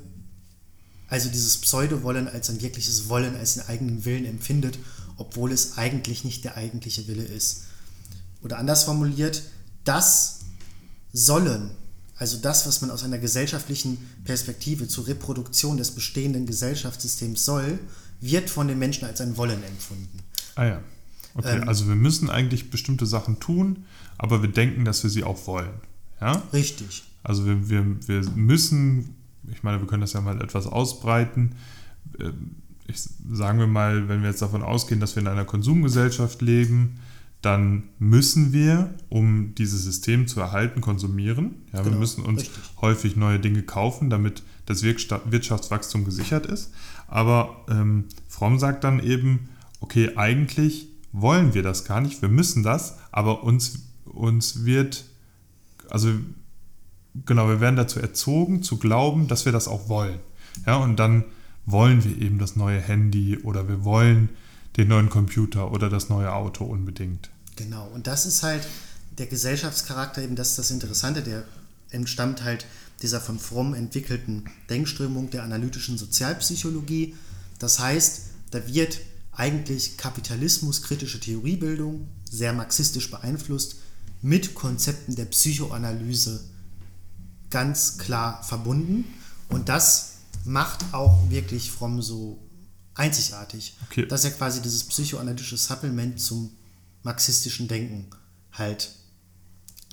also 1.09 1.29
dieses 1.29 1.59
Pseudo-Wollen 1.59 2.29
als 2.29 2.49
ein 2.49 2.63
wirkliches 2.63 3.11
Wollen, 3.11 3.37
als 3.37 3.59
einen 3.59 3.69
eigenen 3.69 4.05
Willen 4.07 4.25
empfindet, 4.25 4.79
obwohl 5.19 5.53
es 5.53 5.77
eigentlich 5.77 6.25
nicht 6.25 6.45
der 6.45 6.57
eigentliche 6.57 7.07
Wille 7.09 7.25
ist. 7.25 7.65
Oder 8.41 8.57
anders 8.57 8.85
formuliert, 8.85 9.43
das 9.85 10.39
Sollen, 11.13 11.73
also 12.25 12.39
das, 12.39 12.67
was 12.67 12.81
man 12.81 12.91
aus 12.91 13.05
einer 13.05 13.19
gesellschaftlichen 13.19 13.99
Perspektive 14.25 14.89
zur 14.89 15.07
Reproduktion 15.09 15.77
des 15.77 15.91
bestehenden 15.91 16.47
Gesellschaftssystems 16.47 17.45
soll, 17.45 17.79
wird 18.23 18.49
von 18.49 18.67
den 18.67 18.79
Menschen 18.79 19.05
als 19.05 19.21
ein 19.21 19.37
Wollen 19.37 19.63
empfunden. 19.63 20.21
Ah 20.55 20.65
ja. 20.65 20.81
Okay, 21.35 21.59
ähm, 21.59 21.69
also 21.69 21.87
wir 21.87 21.97
müssen 21.97 22.31
eigentlich 22.31 22.71
bestimmte 22.71 23.05
Sachen 23.05 23.41
tun, 23.41 23.85
aber 24.17 24.41
wir 24.41 24.49
denken, 24.49 24.87
dass 24.87 25.03
wir 25.03 25.11
sie 25.11 25.23
auch 25.23 25.47
wollen. 25.47 25.75
Ja? 26.19 26.43
Richtig. 26.51 27.03
Also 27.23 27.45
wir, 27.45 27.69
wir, 27.69 27.85
wir 28.09 28.23
müssen, 28.31 29.15
ich 29.53 29.63
meine, 29.63 29.81
wir 29.81 29.87
können 29.87 30.01
das 30.01 30.15
ja 30.15 30.23
mal 30.23 30.41
etwas 30.41 30.67
ausbreiten. 30.67 31.57
Ähm, 32.19 32.53
ich, 32.87 33.03
sagen 33.33 33.59
wir 33.59 33.67
mal, 33.67 34.09
wenn 34.09 34.23
wir 34.23 34.31
jetzt 34.31 34.41
davon 34.41 34.63
ausgehen, 34.63 34.99
dass 34.99 35.15
wir 35.15 35.21
in 35.21 35.29
einer 35.29 35.45
Konsumgesellschaft 35.45 36.41
leben, 36.41 37.01
dann 37.45 37.85
müssen 37.99 38.53
wir, 38.53 38.95
um 39.09 39.55
dieses 39.55 39.85
System 39.85 40.27
zu 40.27 40.41
erhalten, 40.41 40.81
konsumieren. 40.81 41.63
Ja, 41.73 41.81
genau, 41.81 41.93
wir 41.93 41.99
müssen 41.99 42.25
uns 42.25 42.43
richtig. 42.43 42.63
häufig 42.81 43.17
neue 43.17 43.39
Dinge 43.39 43.63
kaufen, 43.63 44.11
damit 44.11 44.43
das 44.67 44.83
Wirtschaftswachstum 44.83 46.05
gesichert 46.05 46.47
ist. 46.47 46.73
Aber 47.07 47.65
ähm, 47.69 48.05
Fromm 48.29 48.59
sagt 48.59 48.85
dann 48.85 49.01
eben, 49.03 49.49
okay, 49.81 50.13
eigentlich 50.17 50.89
wollen 51.13 51.55
wir 51.55 51.63
das 51.63 51.85
gar 51.85 52.01
nicht, 52.01 52.23
wir 52.23 52.29
müssen 52.29 52.63
das, 52.63 52.99
aber 53.13 53.45
uns, 53.45 53.85
uns 54.05 54.65
wird, 54.65 55.05
also 55.91 56.09
genau, 57.27 57.49
wir 57.49 57.61
werden 57.61 57.77
dazu 57.77 58.01
erzogen, 58.01 58.63
zu 58.63 58.79
glauben, 58.79 59.29
dass 59.29 59.45
wir 59.45 59.53
das 59.53 59.69
auch 59.69 59.89
wollen. 59.89 60.19
Ja, 60.67 60.77
und 60.77 60.97
dann 60.97 61.25
wollen 61.67 62.05
wir 62.05 62.21
eben 62.21 62.39
das 62.39 62.57
neue 62.57 62.81
Handy 62.81 63.39
oder 63.39 63.69
wir 63.69 63.85
wollen 63.85 64.31
den 64.77 64.89
neuen 64.89 65.11
Computer 65.11 65.71
oder 65.71 65.89
das 65.89 66.09
neue 66.09 66.33
Auto 66.33 66.65
unbedingt. 66.65 67.31
Genau, 67.57 67.87
und 67.89 68.07
das 68.07 68.27
ist 68.27 68.43
halt 68.43 68.67
der 69.19 69.27
Gesellschaftscharakter, 69.27 70.23
eben 70.23 70.37
das 70.37 70.51
ist 70.51 70.59
das 70.59 70.71
Interessante, 70.71 71.23
der 71.23 71.45
entstammt 71.91 72.43
halt 72.43 72.67
dieser 73.03 73.21
von 73.21 73.39
Fromm 73.39 73.75
entwickelten 73.75 74.45
Denkströmung 74.71 75.31
der 75.31 75.43
analytischen 75.43 75.99
Sozialpsychologie. 75.99 77.15
Das 77.59 77.79
heißt, 77.79 78.23
da 78.51 78.67
wird 78.67 79.01
eigentlich 79.33 79.97
Kapitalismus, 79.97 80.83
kritische 80.83 81.21
Theoriebildung, 81.21 82.09
sehr 82.29 82.53
marxistisch 82.53 83.11
beeinflusst, 83.11 83.77
mit 84.23 84.55
Konzepten 84.55 85.17
der 85.17 85.27
Psychoanalyse 85.27 86.45
ganz 87.51 87.99
klar 87.99 88.43
verbunden. 88.43 89.05
Und 89.49 89.69
das 89.69 90.15
macht 90.45 90.85
auch 90.93 91.31
wirklich 91.31 91.71
Fromm 91.71 92.01
so 92.01 92.39
einzigartig, 92.95 93.77
okay. 93.91 94.07
dass 94.07 94.25
er 94.25 94.31
quasi 94.31 94.63
dieses 94.63 94.85
psychoanalytische 94.85 95.57
Supplement 95.57 96.21
zum 96.21 96.51
marxistischen 97.05 97.69
Denken 97.69 98.07
halt 98.53 98.91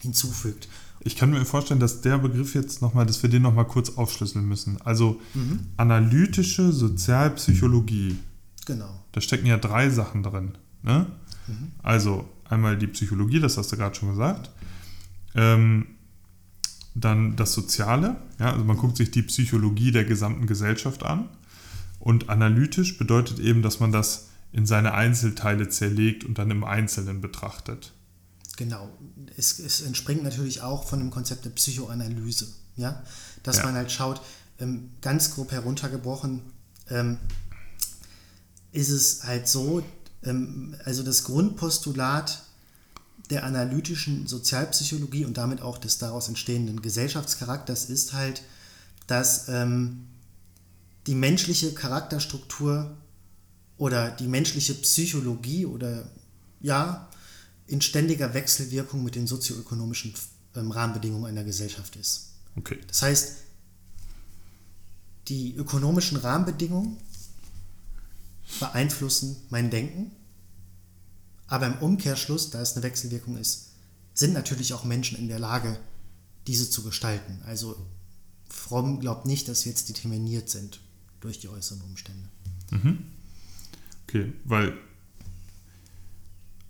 hinzufügt. 0.02 0.68
Ich 1.04 1.16
kann 1.16 1.32
mir 1.32 1.46
vorstellen, 1.46 1.80
dass 1.80 2.02
der 2.02 2.18
Begriff 2.18 2.54
jetzt 2.54 2.82
nochmal, 2.82 3.06
dass 3.06 3.22
wir 3.24 3.30
den 3.30 3.42
nochmal 3.42 3.66
kurz 3.66 3.98
aufschlüsseln 3.98 4.48
müssen. 4.48 4.80
Also 4.82 5.20
mhm. 5.34 5.68
analytische 5.78 6.72
Sozialpsychologie. 6.72 8.18
Genau. 8.66 9.04
Da 9.12 9.22
stecken 9.22 9.48
ja 9.48 9.58
drei 9.58 9.90
Sachen 9.90 10.24
drin. 10.24 10.58
Ne? 10.84 11.08
Mhm. 11.48 11.72
Also 11.82 12.30
einmal 12.48 12.78
die 12.78 12.88
Psychologie, 12.88 13.40
das 13.40 13.58
hast 13.58 13.72
du 13.72 13.78
gerade 13.78 13.96
schon 13.96 14.10
gesagt. 14.10 14.52
Ähm, 15.34 15.88
dann 16.94 17.36
das 17.36 17.54
Soziale, 17.54 18.18
ja, 18.40 18.52
also 18.52 18.66
man 18.66 18.78
guckt 18.78 18.98
sich 18.98 19.12
die 19.12 19.24
Psychologie 19.24 19.92
der 19.92 20.04
gesamten 20.04 20.46
Gesellschaft 20.46 21.04
an. 21.04 21.30
Und 22.00 22.30
analytisch 22.30 22.98
bedeutet 22.98 23.40
eben, 23.40 23.62
dass 23.62 23.80
man 23.80 23.92
das 23.92 24.31
in 24.54 24.66
seine 24.66 24.94
Einzelteile 24.94 25.70
zerlegt 25.70 26.24
und 26.24 26.38
dann 26.38 26.52
im 26.52 26.64
Einzelnen 26.64 27.22
betrachtet. 27.22 27.94
Genau. 28.58 28.90
Es, 29.38 29.60
es 29.60 29.82
entspringt 29.82 30.24
natürlich 30.24 30.62
auch 30.62 30.88
von 30.88 31.00
dem 31.00 31.10
Konzept 31.10 31.46
der 31.46 31.52
Psychoanalyse. 31.52 32.48
Ja? 32.76 33.02
Dass 33.44 33.58
ja. 33.58 33.66
man 33.66 33.76
halt 33.76 33.92
schaut, 33.92 34.22
ähm, 34.60 34.92
ganz 35.02 35.32
grob 35.34 35.52
heruntergebrochen, 35.52 36.42
ähm, 36.90 37.18
ist 38.72 38.90
es 38.90 39.24
halt 39.24 39.48
so, 39.48 39.84
ähm, 40.24 40.76
also 40.86 41.04
das 41.04 41.24
Grundpostulat 41.24 42.44
der 43.30 43.46
analytischen 43.46 44.28
Sozialpsychologie 44.28 45.26
und 45.26 45.38
damit 45.38 45.62
auch 45.62 45.78
des 45.78 45.98
daraus 45.98 46.28
entstehenden 46.28 46.82
Gesellschaftscharakters 46.82 47.86
ist 47.86 48.14
halt, 48.14 48.44
dass 49.08 49.48
ähm, 49.48 50.08
die 51.08 51.16
menschliche 51.16 51.74
Charakterstruktur 51.74 52.98
oder 53.82 54.12
die 54.12 54.28
menschliche 54.28 54.76
Psychologie 54.76 55.66
oder 55.66 56.08
ja, 56.60 57.10
in 57.66 57.82
ständiger 57.82 58.36
Wechselwirkung 58.36 59.04
mit 59.04 59.16
den 59.16 59.26
sozioökonomischen 59.26 60.14
ähm, 60.56 60.70
Rahmenbedingungen 60.70 61.26
einer 61.26 61.44
Gesellschaft 61.44 61.96
ist. 61.96 62.34
Okay. 62.56 62.78
Das 62.88 63.02
heißt, 63.02 63.38
die 65.30 65.56
ökonomischen 65.56 66.18
Rahmenbedingungen 66.18 66.98
beeinflussen 68.60 69.38
mein 69.50 69.72
Denken 69.72 70.12
aber 71.48 71.66
im 71.66 71.80
Umkehrschluss, 71.80 72.52
da 72.52 72.62
es 72.62 72.74
eine 72.74 72.84
Wechselwirkung 72.84 73.36
ist, 73.38 73.72
sind 74.14 74.34
natürlich 74.34 74.76
auch 74.76 74.84
Menschen 74.84 75.18
in 75.18 75.28
der 75.28 75.40
Lage, 75.40 75.80
diese 76.46 76.70
zu 76.70 76.84
gestalten. 76.84 77.42
Also 77.48 77.76
Fromm 78.48 79.00
glaubt 79.00 79.26
nicht, 79.26 79.48
dass 79.48 79.66
wir 79.66 79.72
jetzt 79.72 79.90
determiniert 79.90 80.52
sind 80.52 80.82
durch 81.20 81.40
die 81.40 81.50
äußeren 81.50 81.82
Umstände. 81.82 82.30
Mhm. 82.70 83.21
Okay, 84.12 84.34
weil 84.44 84.74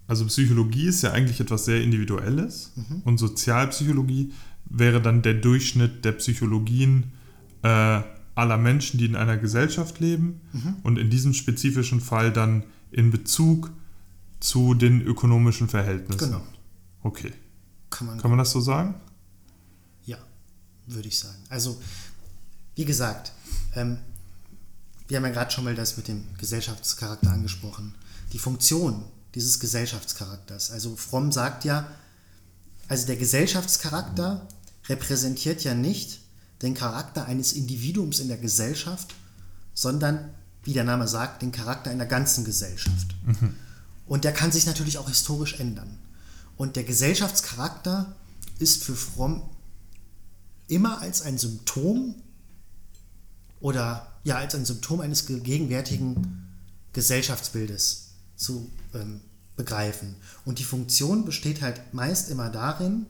also 0.08 0.26
Psychologie 0.26 0.88
ist 0.88 1.02
ja 1.02 1.12
eigentlich 1.12 1.40
etwas 1.40 1.66
sehr 1.66 1.82
Individuelles 1.82 2.74
mhm. 2.76 3.02
und 3.06 3.18
Sozialpsychologie 3.18 4.34
wäre 4.66 5.02
dann 5.02 5.22
der 5.22 5.36
Durchschnitt 5.36 6.06
der 6.06 6.12
Psychologien 6.14 7.14
äh, 7.64 8.02
aller 8.36 8.58
Menschen, 8.58 8.98
die 8.98 9.06
in 9.06 9.16
einer 9.16 9.38
Gesellschaft 9.38 10.00
leben 10.00 10.42
mhm. 10.54 10.76
und 10.84 11.00
in 11.00 11.10
diesem 11.10 11.34
spezifischen 11.34 12.00
Fall 12.00 12.32
dann 12.32 12.64
in 12.92 13.10
Bezug 13.10 13.72
zu 14.40 14.74
den 14.74 15.02
ökonomischen 15.02 15.68
Verhältnissen. 15.68 16.32
Genau. 16.32 16.44
Okay. 17.04 17.32
Kann 17.90 18.08
man, 18.08 18.20
Kann 18.20 18.32
man 18.32 18.38
das 18.38 18.52
so 18.52 18.60
sagen? 18.60 18.96
Ja, 20.06 20.18
würde 20.88 21.08
ich 21.08 21.18
sagen. 21.18 21.40
Also, 21.50 21.82
wie 22.76 22.86
gesagt, 22.86 23.34
ähm, 23.76 23.98
wir 25.12 25.18
haben 25.18 25.26
ja 25.26 25.32
gerade 25.32 25.52
schon 25.52 25.66
mal 25.66 25.76
das 25.76 25.98
mit 25.98 26.08
dem 26.08 26.26
Gesellschaftscharakter 26.38 27.34
angesprochen. 27.34 27.94
Die 28.32 28.40
Funktion 28.40 29.04
dieses 29.36 29.60
Gesellschaftscharakters. 29.60 30.72
Also 30.72 30.96
Fromm 30.96 31.34
sagt 31.34 31.66
ja, 31.66 31.86
also 32.88 33.08
der 33.08 33.18
Gesellschaftscharakter 33.18 34.48
repräsentiert 34.88 35.66
ja 35.66 35.74
nicht 35.74 36.22
den 36.62 36.76
Charakter 36.76 37.26
eines 37.26 37.52
Individuums 37.52 38.22
in 38.22 38.30
der 38.30 38.38
Gesellschaft, 38.38 39.14
sondern, 39.74 40.34
wie 40.64 40.72
der 40.72 40.86
Name 40.86 41.10
sagt, 41.10 41.42
den 41.42 41.52
Charakter 41.52 41.92
einer 41.92 42.06
ganzen 42.06 42.46
Gesellschaft. 42.46 43.14
Mhm. 43.26 43.56
Und 44.06 44.24
der 44.24 44.32
kann 44.32 44.54
sich 44.54 44.66
natürlich 44.66 44.98
auch 44.98 45.10
historisch 45.10 45.60
ändern. 45.60 45.98
Und 46.56 46.78
der 46.78 46.86
Gesellschaftscharakter 46.86 48.16
ist 48.60 48.86
für 48.86 48.96
Fromm 48.96 49.42
immer 50.70 51.02
als 51.02 51.22
ein 51.22 51.38
Symptom 51.38 52.16
oder 53.60 54.11
ja 54.24 54.38
als 54.38 54.56
ein 54.56 54.66
Symptom 54.66 55.02
eines 55.02 55.26
gegenwärtigen 55.26 56.48
Gesellschaftsbildes 56.94 58.12
zu 58.36 58.70
ähm, 58.94 59.22
begreifen. 59.56 60.16
Und 60.46 60.60
die 60.60 60.64
Funktion 60.64 61.26
besteht 61.26 61.62
halt 61.62 61.94
meist 61.94 62.30
immer 62.30 62.50
darin, 62.50 63.06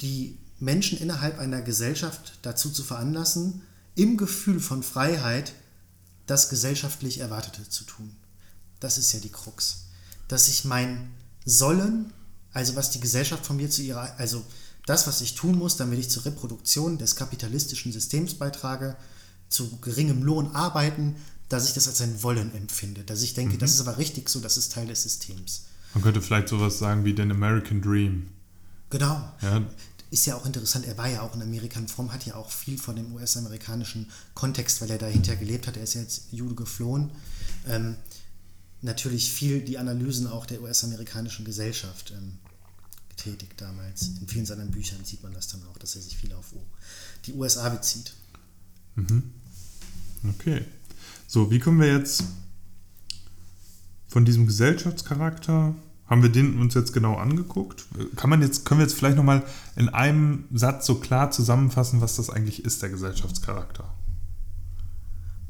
die 0.00 0.38
Menschen 0.58 0.98
innerhalb 0.98 1.38
einer 1.38 1.62
Gesellschaft 1.62 2.38
dazu 2.42 2.70
zu 2.70 2.82
veranlassen, 2.82 3.62
im 3.94 4.16
Gefühl 4.16 4.60
von 4.60 4.82
Freiheit 4.82 5.52
das 6.26 6.48
gesellschaftlich 6.48 7.18
Erwartete 7.18 7.68
zu 7.68 7.84
tun. 7.84 8.14
Das 8.80 8.98
ist 8.98 9.12
ja 9.12 9.20
die 9.20 9.30
Krux. 9.30 9.86
Dass 10.28 10.48
ich 10.48 10.64
mein 10.64 11.12
Sollen, 11.44 12.12
also 12.52 12.76
was 12.76 12.90
die 12.90 13.00
Gesellschaft 13.00 13.46
von 13.46 13.56
mir 13.56 13.70
zu 13.70 13.82
ihrer, 13.82 14.18
also 14.18 14.44
das, 14.86 15.06
was 15.06 15.20
ich 15.20 15.34
tun 15.34 15.58
muss, 15.58 15.76
damit 15.76 15.98
ich 15.98 16.08
zur 16.08 16.24
Reproduktion 16.24 16.96
des 16.96 17.16
kapitalistischen 17.16 17.92
Systems 17.92 18.34
beitrage, 18.34 18.96
zu 19.48 19.78
geringem 19.80 20.22
Lohn 20.22 20.54
arbeiten, 20.54 21.16
dass 21.48 21.68
ich 21.68 21.74
das 21.74 21.86
als 21.86 22.00
ein 22.00 22.22
Wollen 22.22 22.54
empfinde. 22.54 23.02
Dass 23.02 23.22
ich 23.22 23.34
denke, 23.34 23.54
mhm. 23.54 23.58
das 23.58 23.74
ist 23.74 23.80
aber 23.80 23.98
richtig 23.98 24.28
so, 24.28 24.40
das 24.40 24.56
ist 24.56 24.72
Teil 24.72 24.86
des 24.86 25.02
Systems. 25.02 25.64
Man 25.94 26.02
könnte 26.02 26.22
vielleicht 26.22 26.48
sowas 26.48 26.78
sagen 26.78 27.04
wie 27.04 27.14
den 27.14 27.30
American 27.30 27.80
Dream. 27.80 28.28
Genau. 28.90 29.32
Ja. 29.42 29.62
Ist 30.10 30.26
ja 30.26 30.36
auch 30.36 30.46
interessant, 30.46 30.86
er 30.86 30.96
war 30.96 31.08
ja 31.08 31.22
auch 31.22 31.34
in 31.34 31.42
Amerika. 31.42 31.80
Fromm 31.88 32.12
hat 32.12 32.26
ja 32.26 32.36
auch 32.36 32.50
viel 32.50 32.78
von 32.78 32.94
dem 32.94 33.12
US-amerikanischen 33.14 34.08
Kontext, 34.34 34.80
weil 34.80 34.90
er 34.90 34.98
dahinter 34.98 35.34
gelebt 35.34 35.66
hat. 35.66 35.76
Er 35.76 35.82
ist 35.82 35.94
ja 35.94 36.00
jetzt 36.00 36.26
Jude 36.30 36.54
geflohen. 36.54 37.10
Ähm, 37.66 37.96
natürlich 38.82 39.32
viel 39.32 39.62
die 39.62 39.78
Analysen 39.78 40.28
auch 40.28 40.46
der 40.46 40.62
US-amerikanischen 40.62 41.44
Gesellschaft 41.44 42.12
ähm, 42.16 42.38
getätigt 43.16 43.60
damals. 43.60 44.08
In 44.20 44.28
vielen 44.28 44.46
seiner 44.46 44.64
Büchern 44.66 45.04
sieht 45.04 45.22
man 45.22 45.32
das 45.32 45.48
dann 45.48 45.62
auch, 45.70 45.78
dass 45.78 45.96
er 45.96 46.02
sich 46.02 46.16
viel 46.16 46.32
auf 46.32 46.52
die 47.24 47.32
USA 47.32 47.68
bezieht. 47.68 48.12
Mhm. 48.94 49.32
Okay. 50.28 50.64
So, 51.26 51.50
wie 51.50 51.58
kommen 51.58 51.80
wir 51.80 51.92
jetzt 51.92 52.24
von 54.08 54.24
diesem 54.24 54.46
Gesellschaftscharakter? 54.46 55.74
Haben 56.06 56.22
wir 56.22 56.30
den 56.30 56.60
uns 56.60 56.74
jetzt 56.74 56.92
genau 56.92 57.16
angeguckt? 57.16 57.86
Kann 58.14 58.30
man 58.30 58.40
jetzt, 58.40 58.64
können 58.64 58.78
wir 58.78 58.86
jetzt 58.86 58.96
vielleicht 58.96 59.16
nochmal 59.16 59.44
in 59.74 59.88
einem 59.88 60.44
Satz 60.52 60.86
so 60.86 60.96
klar 61.00 61.32
zusammenfassen, 61.32 62.00
was 62.00 62.16
das 62.16 62.30
eigentlich 62.30 62.64
ist, 62.64 62.80
der 62.82 62.90
Gesellschaftscharakter? 62.90 63.92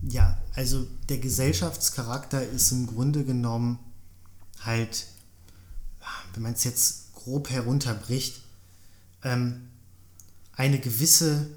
Ja, 0.03 0.41
also 0.55 0.87
der 1.09 1.19
Gesellschaftscharakter 1.19 2.43
ist 2.43 2.73
im 2.73 2.87
Grunde 2.87 3.25
genommen 3.25 3.79
halt, 4.61 5.07
wenn 6.33 6.43
man 6.43 6.53
es 6.53 6.65
jetzt 6.65 7.06
grob 7.27 7.51
herunterbricht, 7.51 8.41
ähm, 9.25 9.69
eine 10.53 10.79
gewisse 10.79 11.51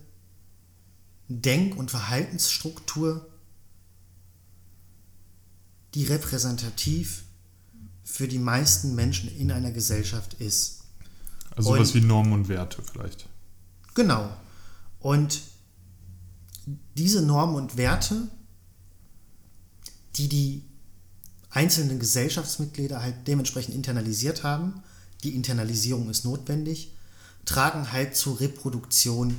Denk- 1.28 1.78
und 1.78 1.92
Verhaltensstruktur, 1.92 3.30
die 5.94 6.06
repräsentativ 6.06 7.24
für 8.04 8.28
die 8.28 8.40
meisten 8.40 8.96
Menschen 8.96 9.30
in 9.38 9.52
einer 9.52 9.72
Gesellschaft 9.72 10.34
ist. 10.36 10.80
Also 11.56 11.76
sowas 11.76 11.94
wie 11.94 12.02
Normen 12.02 12.34
und 12.34 12.48
Werte 12.48 12.82
vielleicht. 12.82 13.30
Genau. 13.94 14.28
Und 15.00 15.42
diese 16.98 17.22
Normen 17.22 17.56
und 17.56 17.78
Werte, 17.78 18.28
die 20.16 20.30
die 20.30 20.64
einzelnen 21.52 22.00
Gesellschaftsmitglieder 22.00 23.04
halt 23.04 23.28
dementsprechend 23.28 23.76
internalisiert 23.76 24.44
haben, 24.44 24.82
die 25.24 25.36
Internalisierung 25.36 26.10
ist 26.10 26.26
notwendig, 26.26 26.94
tragen 27.46 27.92
halt 27.92 28.16
zur 28.16 28.40
Reproduktion 28.40 29.36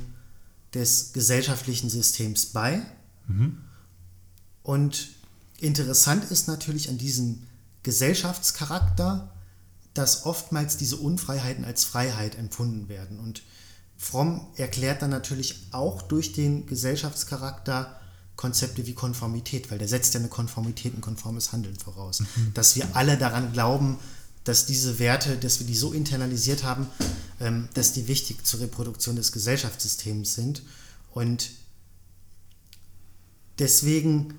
des 0.73 1.13
gesellschaftlichen 1.13 1.89
Systems 1.89 2.47
bei. 2.47 2.81
Mhm. 3.27 3.57
Und 4.63 5.09
interessant 5.59 6.29
ist 6.29 6.47
natürlich 6.47 6.89
an 6.89 6.97
diesem 6.97 7.43
Gesellschaftscharakter, 7.83 9.31
dass 9.93 10.25
oftmals 10.25 10.77
diese 10.77 10.97
Unfreiheiten 10.97 11.65
als 11.65 11.83
Freiheit 11.83 12.37
empfunden 12.37 12.87
werden. 12.87 13.19
Und 13.19 13.43
Fromm 13.97 14.47
erklärt 14.55 15.01
dann 15.01 15.09
natürlich 15.09 15.67
auch 15.71 16.01
durch 16.01 16.33
den 16.33 16.65
Gesellschaftscharakter 16.65 17.99
Konzepte 18.35 18.87
wie 18.87 18.93
Konformität, 18.93 19.69
weil 19.69 19.77
der 19.77 19.87
setzt 19.87 20.13
ja 20.13 20.19
eine 20.19 20.29
Konformität, 20.29 20.97
ein 20.97 21.01
konformes 21.01 21.51
Handeln 21.51 21.75
voraus. 21.75 22.21
Mhm. 22.21 22.53
Dass 22.53 22.75
wir 22.75 22.95
alle 22.95 23.17
daran 23.17 23.51
glauben, 23.51 23.99
dass 24.43 24.65
diese 24.65 24.99
Werte, 24.99 25.37
dass 25.37 25.59
wir 25.59 25.67
die 25.67 25.75
so 25.75 25.93
internalisiert 25.93 26.63
haben, 26.63 26.87
ähm, 27.39 27.69
dass 27.73 27.93
die 27.93 28.07
wichtig 28.07 28.45
zur 28.45 28.61
Reproduktion 28.61 29.15
des 29.15 29.31
Gesellschaftssystems 29.31 30.33
sind. 30.33 30.63
Und 31.13 31.51
deswegen, 33.59 34.33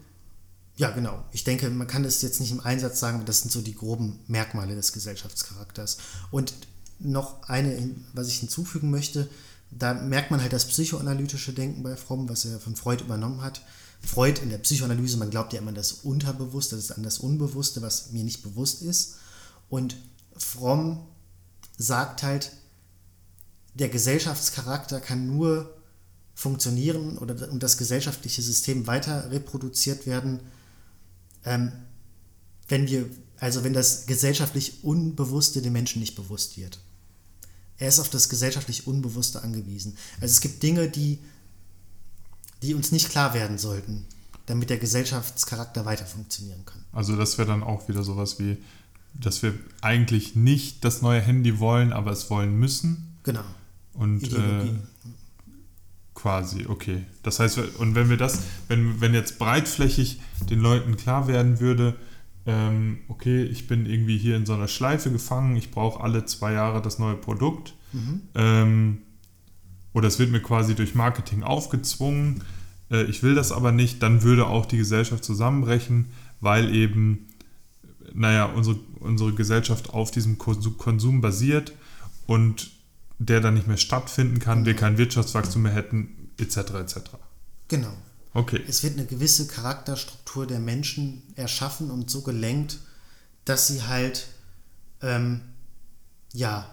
ja 0.77 0.91
genau, 0.91 1.25
ich 1.33 1.45
denke, 1.45 1.71
man 1.71 1.87
kann 1.87 2.03
das 2.03 2.23
jetzt 2.23 2.41
nicht 2.41 2.53
im 2.53 2.61
Einsatz 2.61 3.01
sagen, 3.01 3.25
das 3.25 3.41
sind 3.43 3.51
so 3.51 3.61
die 3.61 3.75
groben 3.75 4.19
Merkmale 4.27 4.75
des 4.75 4.93
Gesellschaftscharakters. 4.93 5.99
Und 6.31 6.53
noch 6.99 7.43
eine, 7.49 7.95
was 8.13 8.29
ich 8.29 8.39
hinzufügen 8.39 8.91
möchte, 8.91 9.29
da 9.71 9.95
merkt 9.95 10.31
man 10.31 10.41
halt 10.41 10.53
das 10.53 10.67
psychoanalytische 10.67 11.53
Denken 11.53 11.83
bei 11.83 11.97
Fromm, 11.97 12.29
was 12.29 12.45
er 12.45 12.61
von 12.61 12.77
Freud 12.77 13.03
übernommen 13.03 13.43
hat. 13.43 13.63
Freud 14.05 14.41
in 14.43 14.51
der 14.51 14.59
Psychoanalyse, 14.59 15.17
man 15.17 15.31
glaubt 15.31 15.53
ja 15.53 15.61
immer 15.61 15.69
an 15.69 15.77
das 15.77 15.93
Unterbewusste, 15.93 16.77
das 16.77 16.87
ist 16.87 16.91
an 16.93 17.03
das 17.03 17.19
Unbewusste, 17.19 17.83
was 17.83 18.11
mir 18.11 18.25
nicht 18.25 18.43
bewusst 18.43 18.83
ist. 18.83 19.15
Und 19.73 19.97
Fromm 20.37 21.01
sagt 21.79 22.23
halt, 22.23 22.53
der 23.73 23.89
Gesellschaftscharakter 23.89 25.01
kann 25.01 25.35
nur 25.35 25.75
funktionieren 26.35 27.17
oder 27.17 27.51
und 27.51 27.63
das 27.63 27.79
gesellschaftliche 27.79 28.43
System 28.43 28.87
weiter 28.87 29.31
reproduziert 29.31 30.07
werden, 30.07 30.41
ähm, 31.47 31.73
wenn 32.69 32.87
wir, 32.87 33.09
also 33.39 33.65
wenn 33.65 33.73
das 33.73 34.05
gesellschaftlich 34.05 34.85
Unbewusste 34.85 35.63
den 35.63 35.73
Menschen 35.73 36.01
nicht 36.01 36.17
bewusst 36.17 36.59
wird. 36.59 36.79
Er 37.79 37.89
ist 37.89 37.99
auf 37.99 38.11
das 38.11 38.29
gesellschaftlich 38.29 38.87
Unbewusste 38.87 39.43
angewiesen. 39.43 39.97
Also 40.21 40.33
es 40.33 40.43
gibt 40.43 40.63
Dinge, 40.63 40.91
die, 40.91 41.19
die 42.61 42.75
uns 42.75 42.93
nicht 42.93 43.09
klar 43.09 43.33
werden 43.33 43.57
sollten, 43.57 44.05
damit 44.45 44.69
der 44.69 44.77
Gesellschaftscharakter 44.77 45.87
weiter 45.87 46.05
funktionieren 46.05 46.63
kann. 46.67 46.85
Also 46.93 47.17
das 47.17 47.39
wäre 47.39 47.49
dann 47.49 47.63
auch 47.63 47.89
wieder 47.89 48.03
sowas 48.03 48.39
wie, 48.39 48.59
dass 49.15 49.43
wir 49.43 49.55
eigentlich 49.81 50.37
nicht 50.37 50.85
das 50.85 51.03
neue 51.03 51.21
Handy 51.21 51.59
wollen, 51.59 51.93
aber 51.93 52.11
es 52.11 52.31
wollen 52.31 52.59
müssen. 52.59 53.19
Genau. 53.23 53.45
Und 53.95 54.33
äh, 54.33 54.73
quasi, 56.15 56.67
okay. 56.67 57.05
Das 57.23 57.39
heißt, 57.41 57.59
und 57.79 57.95
wenn 57.95 58.09
wir 58.09 58.17
das, 58.17 58.43
wenn, 58.69 59.01
wenn 59.01 59.15
jetzt 59.15 59.39
breitflächig 59.39 60.21
den 60.49 60.61
Leuten 60.61 60.97
klar 60.97 61.29
werden 61.29 61.61
würde, 61.61 61.95
ähm, 62.47 62.99
okay, 63.09 63.45
ich 63.45 63.69
bin 63.69 63.87
irgendwie 63.87 64.19
hier 64.19 64.37
in 64.37 64.47
so 64.47 64.55
einer 64.55 64.69
Schleife 64.69 65.13
gefangen, 65.13 65.57
ich 65.57 65.71
brauche 65.71 66.03
alle 66.03 66.25
zwei 66.25 66.53
Jahre 66.53 66.83
das 66.83 66.99
neue 66.99 67.17
Produkt. 67.17 67.75
Mhm. 67.93 68.23
Ähm, 68.35 68.99
oder 69.93 70.09
es 70.09 70.19
wird 70.19 70.31
mir 70.31 70.41
quasi 70.41 70.75
durch 70.75 70.95
Marketing 70.95 71.43
aufgezwungen, 71.43 72.43
äh, 72.91 73.05
ich 73.05 73.23
will 73.23 73.35
das 73.35 73.53
aber 73.53 73.71
nicht, 73.71 74.03
dann 74.03 74.23
würde 74.23 74.47
auch 74.47 74.67
die 74.67 74.79
Gesellschaft 74.79 75.23
zusammenbrechen, 75.23 76.07
weil 76.41 76.75
eben 76.75 77.27
naja, 78.15 78.47
unsere, 78.47 78.79
unsere 79.03 79.33
Gesellschaft 79.35 79.91
auf 79.91 80.11
diesem 80.11 80.39
Konsum 80.39 81.21
basiert 81.21 81.73
und 82.27 82.71
der 83.19 83.41
dann 83.41 83.55
nicht 83.55 83.67
mehr 83.67 83.77
stattfinden 83.77 84.39
kann, 84.39 84.65
wir 84.65 84.75
kein 84.75 84.99
Wirtschaftswachstum 84.99 85.63
mehr 85.63 85.73
hätten, 85.73 86.31
etc. 86.39 86.57
etc. 86.57 86.97
Genau. 87.69 87.93
Okay. 88.35 88.63
Es 88.67 88.83
wird 88.83 88.99
eine 88.99 89.07
gewisse 89.07 89.47
Charakterstruktur 89.47 90.47
der 90.47 90.59
Menschen 90.59 91.23
erschaffen 91.37 91.91
und 91.91 92.11
so 92.11 92.23
gelenkt, 92.23 92.79
dass 93.45 93.69
sie 93.69 93.83
halt 93.83 94.27
ähm, 95.03 95.43
ja 96.33 96.67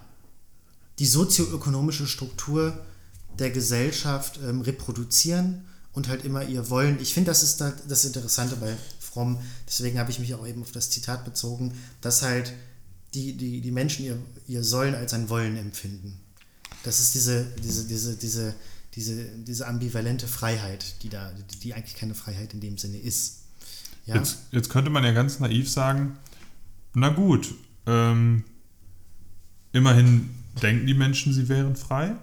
die 1.00 1.06
sozioökonomische 1.06 2.08
Struktur 2.08 2.78
der 3.38 3.52
Gesellschaft 3.52 4.40
ähm, 4.44 4.62
reproduzieren 4.62 5.66
und 5.94 6.08
halt 6.08 6.24
immer 6.26 6.44
ihr 6.44 6.70
Wollen. 6.70 7.00
Ich 7.02 7.14
finde, 7.14 7.32
das 7.32 7.44
ist 7.44 7.62
da 7.62 7.74
das 7.88 8.06
Interessante 8.06 8.56
bei 8.56 8.76
fromm. 9.20 9.38
Deswegen 9.68 10.00
habe 10.00 10.12
ich 10.12 10.20
mich 10.20 10.34
auch 10.34 10.48
eben 10.48 10.62
auf 10.62 10.72
das 10.72 10.90
Zitat 10.90 11.26
bezogen, 11.26 11.74
dass 12.02 12.22
halt 12.22 12.54
die, 13.14 13.34
die, 13.34 13.62
die 13.62 13.72
Menschen 13.72 14.06
ihr, 14.06 14.18
ihr 14.48 14.64
Sollen 14.64 14.96
als 14.96 15.14
ein 15.14 15.30
Wollen 15.30 15.58
empfinden. 15.58 16.18
Das 16.84 17.00
ist 17.00 17.16
diese, 17.16 17.46
diese, 17.62 17.88
diese, 17.88 18.16
diese, 18.16 18.56
diese, 18.96 19.26
diese 19.46 19.68
ambivalente 19.68 20.28
Freiheit, 20.28 21.04
die 21.04 21.10
da, 21.10 21.32
die 21.64 21.74
eigentlich 21.74 21.96
keine 21.96 22.16
Freiheit 22.16 22.54
in 22.54 22.62
dem 22.62 22.78
Sinne 22.78 22.98
ist. 22.98 23.40
Ja? 24.06 24.16
Jetzt, 24.16 24.38
jetzt 24.52 24.70
könnte 24.70 24.90
man 24.90 25.04
ja 25.04 25.12
ganz 25.12 25.40
naiv 25.40 25.70
sagen, 25.70 26.18
na 26.94 27.10
gut, 27.10 27.54
ähm, 27.86 28.44
immerhin 29.74 30.30
denken 30.62 30.88
die 30.88 30.94
Menschen, 30.94 31.34
sie 31.34 31.50
wären 31.50 31.76
frei. 31.76 32.16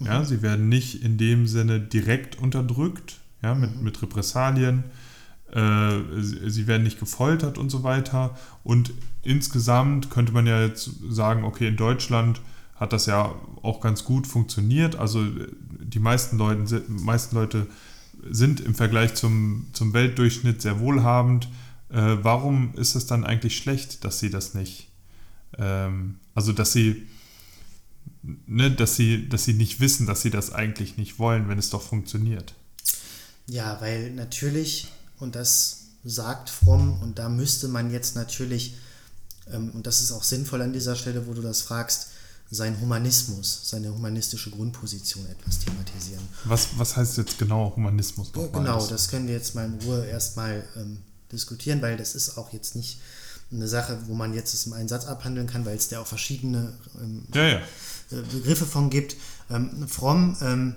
Ja, 0.00 0.24
sie 0.24 0.42
werden 0.42 0.68
nicht 0.68 1.04
in 1.04 1.16
dem 1.16 1.46
Sinne 1.46 1.78
direkt 1.78 2.36
unterdrückt, 2.36 3.20
ja, 3.40 3.54
mit, 3.54 3.76
Mhm. 3.76 3.84
mit 3.84 4.02
Repressalien. 4.02 4.82
Äh, 5.52 6.00
sie, 6.22 6.66
werden 6.66 6.82
nicht 6.82 6.98
gefoltert 6.98 7.58
und 7.58 7.68
so 7.70 7.82
weiter. 7.82 8.36
Und 8.64 8.92
insgesamt 9.22 10.10
könnte 10.10 10.32
man 10.32 10.46
ja 10.46 10.64
jetzt 10.64 10.90
sagen, 11.10 11.44
okay, 11.44 11.68
in 11.68 11.76
Deutschland 11.76 12.40
hat 12.74 12.92
das 12.92 13.06
ja 13.06 13.34
auch 13.62 13.80
ganz 13.80 14.04
gut 14.04 14.26
funktioniert. 14.26 14.96
Also 14.96 15.22
äh, 15.22 15.48
die 15.82 15.98
meisten, 15.98 16.38
Leuten, 16.38 16.66
si- 16.66 16.82
meisten 16.88 17.36
Leute 17.36 17.66
sind 18.30 18.60
im 18.60 18.74
Vergleich 18.74 19.14
zum, 19.14 19.66
zum 19.72 19.92
Weltdurchschnitt 19.92 20.62
sehr 20.62 20.80
wohlhabend. 20.80 21.48
Äh, 21.90 22.16
warum 22.22 22.74
ist 22.76 22.94
es 22.94 23.06
dann 23.06 23.24
eigentlich 23.24 23.56
schlecht, 23.56 24.04
dass 24.04 24.20
sie 24.20 24.30
das 24.30 24.54
nicht, 24.54 24.88
ähm, 25.58 26.14
also 26.34 26.52
dass 26.52 26.72
sie, 26.72 27.06
ne, 28.46 28.70
dass 28.70 28.96
sie, 28.96 29.28
dass 29.28 29.44
sie 29.44 29.52
nicht 29.52 29.80
wissen, 29.80 30.06
dass 30.06 30.22
sie 30.22 30.30
das 30.30 30.52
eigentlich 30.52 30.96
nicht 30.96 31.18
wollen, 31.18 31.48
wenn 31.48 31.58
es 31.58 31.68
doch 31.68 31.82
funktioniert? 31.82 32.54
Ja, 33.48 33.78
weil 33.80 34.12
natürlich, 34.12 34.88
und 35.22 35.36
das 35.36 35.78
sagt 36.04 36.50
Fromm, 36.50 37.00
und 37.00 37.18
da 37.18 37.28
müsste 37.28 37.68
man 37.68 37.90
jetzt 37.90 38.16
natürlich, 38.16 38.74
ähm, 39.50 39.70
und 39.70 39.86
das 39.86 40.00
ist 40.02 40.12
auch 40.12 40.24
sinnvoll 40.24 40.60
an 40.62 40.72
dieser 40.72 40.96
Stelle, 40.96 41.26
wo 41.26 41.34
du 41.34 41.42
das 41.42 41.62
fragst, 41.62 42.08
sein 42.50 42.78
Humanismus, 42.80 43.62
seine 43.64 43.94
humanistische 43.94 44.50
Grundposition 44.50 45.24
etwas 45.26 45.60
thematisieren. 45.60 46.22
Was, 46.44 46.68
was 46.76 46.96
heißt 46.96 47.16
jetzt 47.16 47.38
genau 47.38 47.72
Humanismus 47.74 48.34
nochmal? 48.34 48.50
genau, 48.50 48.86
das 48.86 49.08
können 49.08 49.26
wir 49.26 49.34
jetzt 49.34 49.54
mal 49.54 49.64
in 49.64 49.80
Ruhe 49.86 50.04
erstmal 50.04 50.62
ähm, 50.76 50.98
diskutieren, 51.30 51.80
weil 51.80 51.96
das 51.96 52.14
ist 52.14 52.36
auch 52.36 52.52
jetzt 52.52 52.76
nicht 52.76 53.00
eine 53.50 53.68
Sache, 53.68 53.98
wo 54.06 54.14
man 54.14 54.34
jetzt 54.34 54.52
es 54.52 54.66
im 54.66 54.74
einen 54.74 54.88
Satz 54.88 55.06
abhandeln 55.06 55.46
kann, 55.46 55.64
weil 55.64 55.76
es 55.76 55.88
da 55.88 56.00
auch 56.00 56.06
verschiedene 56.06 56.74
ähm, 57.00 57.26
Ja, 57.32 57.46
ja. 57.46 57.56
äh, 58.10 58.22
Begriffe 58.32 58.66
von 58.66 58.90
gibt. 58.90 59.16
Ähm, 59.50 59.88
Fromm, 59.88 60.36
ähm, 60.42 60.74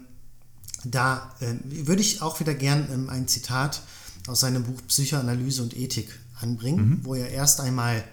da 0.86 1.34
äh, 1.42 1.56
würde 1.88 2.02
ich 2.02 2.22
auch 2.22 2.40
wieder 2.40 2.54
gern 2.54 2.88
ähm, 2.92 3.10
ein 3.10 3.28
Zitat 3.28 3.82
aus 4.28 4.40
seinem 4.40 4.64
Buch 4.64 4.82
Psychoanalyse 4.88 5.62
und 5.62 5.76
Ethik 5.78 6.10
anbringen, 6.40 7.00
wo 7.04 7.16
er 7.16 7.30
erst 7.30 7.60
einmal 7.60 8.04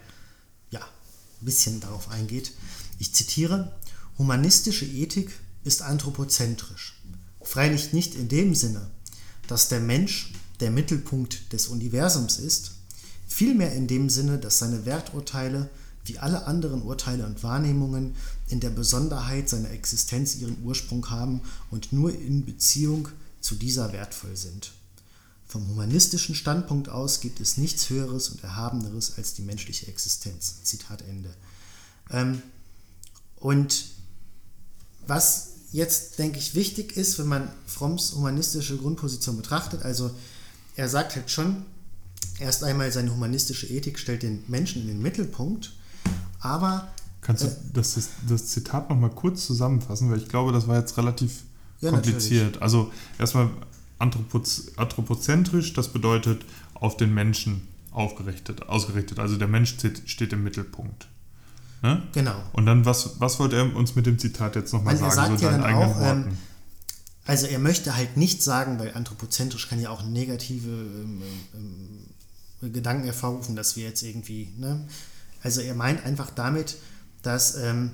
ja, 0.71 0.81
ein 0.81 1.45
bisschen 1.45 1.81
darauf 1.81 2.11
eingeht. 2.11 2.53
Ich 2.99 3.15
zitiere, 3.15 3.73
humanistische 4.19 4.85
Ethik 4.85 5.31
ist 5.65 5.83
anthropozentrisch. 5.83 7.01
Freilich 7.43 7.93
nicht 7.93 8.15
in 8.15 8.29
dem 8.29 8.55
Sinne, 8.55 8.91
dass 9.49 9.69
der 9.69 9.81
Mensch 9.81 10.33
der 10.61 10.71
Mittelpunkt 10.71 11.53
des 11.53 11.69
Universums 11.69 12.39
ist, 12.39 12.73
vielmehr 13.27 13.73
in 13.73 13.87
dem 13.87 14.09
Sinne, 14.09 14.39
dass 14.39 14.59
seine 14.59 14.85
Werturteile 14.87 15.69
wie 16.05 16.19
alle 16.19 16.47
anderen 16.47 16.83
Urteile 16.83 17.27
und 17.27 17.43
Wahrnehmungen 17.43 18.17
in 18.49 18.61
der 18.61 18.71
Besonderheit 18.71 19.49
seiner 19.49 19.71
Existenz 19.71 20.37
ihren 20.37 20.63
Ursprung 20.65 21.09
haben 21.11 21.41
und 21.71 21.93
nur 21.93 22.13
in 22.13 22.45
Beziehung 22.45 23.09
zu 23.41 23.55
dieser 23.55 23.93
wertvoll 23.93 24.37
sind. 24.37 24.73
Vom 25.53 25.69
humanistischen 25.69 26.35
Standpunkt 26.35 26.89
aus 26.89 27.21
gibt 27.21 27.39
es 27.39 27.59
nichts 27.59 27.91
Höheres 27.91 28.31
und 28.31 28.43
Erhabeneres 28.43 29.19
als 29.19 29.35
die 29.35 29.43
menschliche 29.43 29.87
Existenz. 29.87 30.63
Zitat 30.63 31.03
Ende. 31.03 31.29
Ähm, 32.11 32.41
und 33.37 33.85
was 35.07 35.49
jetzt, 35.71 36.19
denke 36.19 36.39
ich, 36.39 36.55
wichtig 36.55 36.97
ist, 36.97 37.19
wenn 37.19 37.27
man 37.27 37.51
Fromms 37.67 38.13
humanistische 38.13 38.79
Grundposition 38.79 39.37
betrachtet, 39.37 39.83
also 39.83 40.11
er 40.75 40.89
sagt 40.89 41.17
halt 41.17 41.31
schon, 41.31 41.67
erst 42.39 42.65
einmal 42.65 42.91
seine 42.91 43.13
humanistische 43.13 43.67
Ethik 43.67 43.99
stellt 43.99 44.23
den 44.23 44.43
Menschen 44.49 44.81
in 44.81 44.89
den 44.89 45.03
Mittelpunkt, 45.03 45.75
aber 46.41 46.91
Kannst 47.21 47.43
du 47.43 47.49
Äh. 47.49 47.57
das, 47.75 47.97
das, 47.97 48.09
das 48.27 48.47
Zitat 48.47 48.89
nochmal 48.89 49.11
kurz 49.11 49.45
zusammenfassen, 49.45 50.11
weil 50.11 50.17
ich 50.19 50.29
glaube, 50.29 50.51
das 50.53 50.67
war 50.67 50.79
jetzt 50.79 50.97
relativ 50.97 51.43
Ja, 51.83 51.91
kompliziert. 51.91 52.63
Also 52.63 52.91
erstmal 53.19 53.51
anthropoz 54.03 54.73
anthropozentrisch, 54.77 55.73
das 55.73 55.89
bedeutet 55.89 56.45
auf 56.75 56.97
den 56.97 57.15
Menschen 57.15 57.69
aufgerichtet, 57.93 58.69
ausgerichtet. 58.69 59.19
Also 59.19 59.37
der 59.37 59.49
Mensch 59.49 59.77
steht, 60.07 60.33
im 60.33 60.43
Mittelpunkt. 60.43 61.09
Ne? 61.83 62.03
genau. 62.13 62.41
Und 62.53 62.67
dann, 62.67 62.85
was, 62.85 63.21
was 63.21 63.39
wollte 63.41 63.57
er 63.57 63.75
uns 63.75 63.97
mit 63.97 64.07
dem 64.07 64.19
Zitat 64.19 64.55
jetzt 64.57 64.73
nochmal 64.73 64.95
Weil 64.95 65.05
er 65.05 65.11
sagen, 65.11 65.39
sagt 65.39 65.41
so 65.41 65.47
ja 65.47 65.59
dann 65.59 65.75
auch, 65.75 66.01
ähm? 66.01 66.39
Also 67.25 67.47
er 67.47 67.59
möchte 67.59 67.95
halt 67.97 68.17
nicht 68.17 68.43
sagen, 68.43 68.79
weil 68.79 68.95
anthropozentrisch 68.95 69.69
kann 69.69 69.81
ja 69.81 69.91
auch 69.91 70.05
negative 70.05 70.69
ähm, 70.71 71.23
ähm, 71.55 72.73
Gedanken 72.73 73.05
hervorrufen, 73.05 73.57
dass 73.57 73.77
wir 73.77 73.85
jetzt 73.85 74.03
irgendwie, 74.03 74.53
ne? 74.59 74.87
Also 75.43 75.61
er 75.61 75.75
meint 75.75 76.05
einfach 76.05 76.31
damit, 76.31 76.77
dass 77.23 77.57
ähm, 77.57 77.91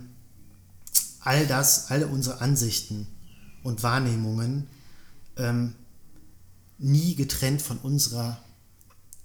all 1.20 1.46
das, 1.46 1.90
alle 1.90 2.06
unsere 2.06 2.40
Ansichten 2.40 3.06
und 3.62 3.82
Wahrnehmungen 3.82 4.66
ähm, 5.36 5.74
nie 6.78 7.14
getrennt 7.14 7.62
von 7.62 7.78
unserer 7.78 8.38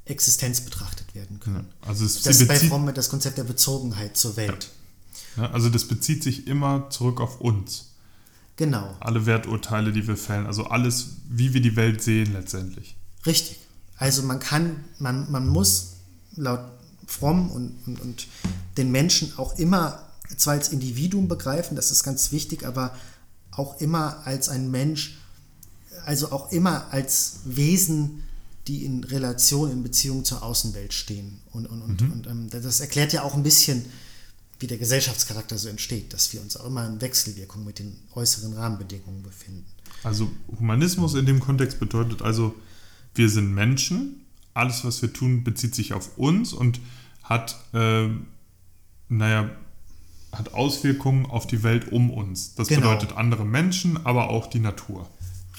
Existenz 0.05 0.61
betrachtet 0.61 1.15
werden 1.15 1.39
können. 1.39 1.67
also 1.81 2.05
es 2.05 2.21
Das 2.23 2.41
ist 2.41 2.47
bei 2.47 2.59
Fromm 2.59 2.91
das 2.93 3.09
Konzept 3.09 3.37
der 3.37 3.45
Bezogenheit 3.45 4.17
zur 4.17 4.35
Welt. 4.35 4.69
ne? 5.37 5.49
also 5.51 5.69
das 5.69 5.87
bezieht 5.87 6.23
sich 6.23 6.47
immer 6.47 6.89
zurück 6.89 7.21
auf 7.21 7.39
uns. 7.39 7.91
Genau. 8.55 8.95
Alle 8.99 9.25
Werturteile, 9.25 9.91
die 9.91 10.07
wir 10.07 10.17
fällen, 10.17 10.45
also 10.45 10.65
alles, 10.65 11.17
wie 11.29 11.53
wir 11.53 11.61
die 11.61 11.75
Welt 11.75 12.03
sehen 12.03 12.33
letztendlich. 12.33 12.95
Richtig. 13.25 13.59
Also 13.97 14.23
man 14.23 14.39
kann, 14.39 14.83
man, 14.99 15.31
man 15.31 15.47
muss 15.47 15.93
laut 16.35 16.59
Fromm 17.07 17.49
und, 17.51 17.75
und, 17.85 18.01
und 18.01 18.27
den 18.77 18.91
Menschen 18.91 19.33
auch 19.37 19.57
immer 19.57 20.07
zwar 20.37 20.53
als 20.53 20.69
Individuum 20.69 21.27
begreifen, 21.27 21.75
das 21.75 21.91
ist 21.91 22.03
ganz 22.03 22.31
wichtig, 22.31 22.65
aber 22.65 22.95
auch 23.51 23.79
immer 23.79 24.25
als 24.25 24.49
ein 24.49 24.71
Mensch, 24.71 25.17
also 26.05 26.31
auch 26.31 26.51
immer 26.51 26.91
als 26.91 27.39
Wesen, 27.45 28.23
die 28.67 28.85
in 28.85 29.03
Relation, 29.03 29.71
in 29.71 29.83
Beziehung 29.83 30.23
zur 30.23 30.41
Außenwelt 30.43 30.93
stehen. 30.93 31.39
Und, 31.51 31.65
und, 31.65 31.81
und, 31.81 32.01
und 32.01 32.27
ähm, 32.27 32.49
das 32.49 32.79
erklärt 32.79 33.11
ja 33.13 33.23
auch 33.23 33.33
ein 33.35 33.43
bisschen, 33.43 33.85
wie 34.59 34.67
der 34.67 34.77
Gesellschaftscharakter 34.77 35.57
so 35.57 35.67
entsteht, 35.67 36.13
dass 36.13 36.31
wir 36.31 36.41
uns 36.41 36.55
auch 36.55 36.65
immer 36.65 36.87
in 36.87 37.01
Wechselwirkung 37.01 37.65
mit 37.65 37.79
den 37.79 37.97
äußeren 38.15 38.53
Rahmenbedingungen 38.53 39.21
befinden. 39.21 39.65
Also 40.03 40.31
Humanismus 40.59 41.15
in 41.15 41.25
dem 41.25 41.39
Kontext 41.41 41.79
bedeutet 41.79 42.21
also, 42.21 42.55
wir 43.15 43.29
sind 43.29 43.53
Menschen, 43.53 44.21
alles, 44.53 44.85
was 44.85 45.01
wir 45.01 45.11
tun, 45.11 45.43
bezieht 45.43 45.75
sich 45.75 45.93
auf 45.93 46.17
uns 46.17 46.53
und 46.53 46.79
hat, 47.23 47.57
ähm, 47.73 48.27
naja, 49.09 49.49
hat 50.31 50.53
Auswirkungen 50.53 51.25
auf 51.25 51.45
die 51.47 51.63
Welt 51.63 51.91
um 51.91 52.09
uns. 52.09 52.55
Das 52.55 52.67
Genau. 52.67 52.81
bedeutet 52.81 53.17
andere 53.17 53.45
Menschen, 53.45 54.03
aber 54.05 54.29
auch 54.29 54.47
die 54.47 54.59
Natur. 54.59 55.09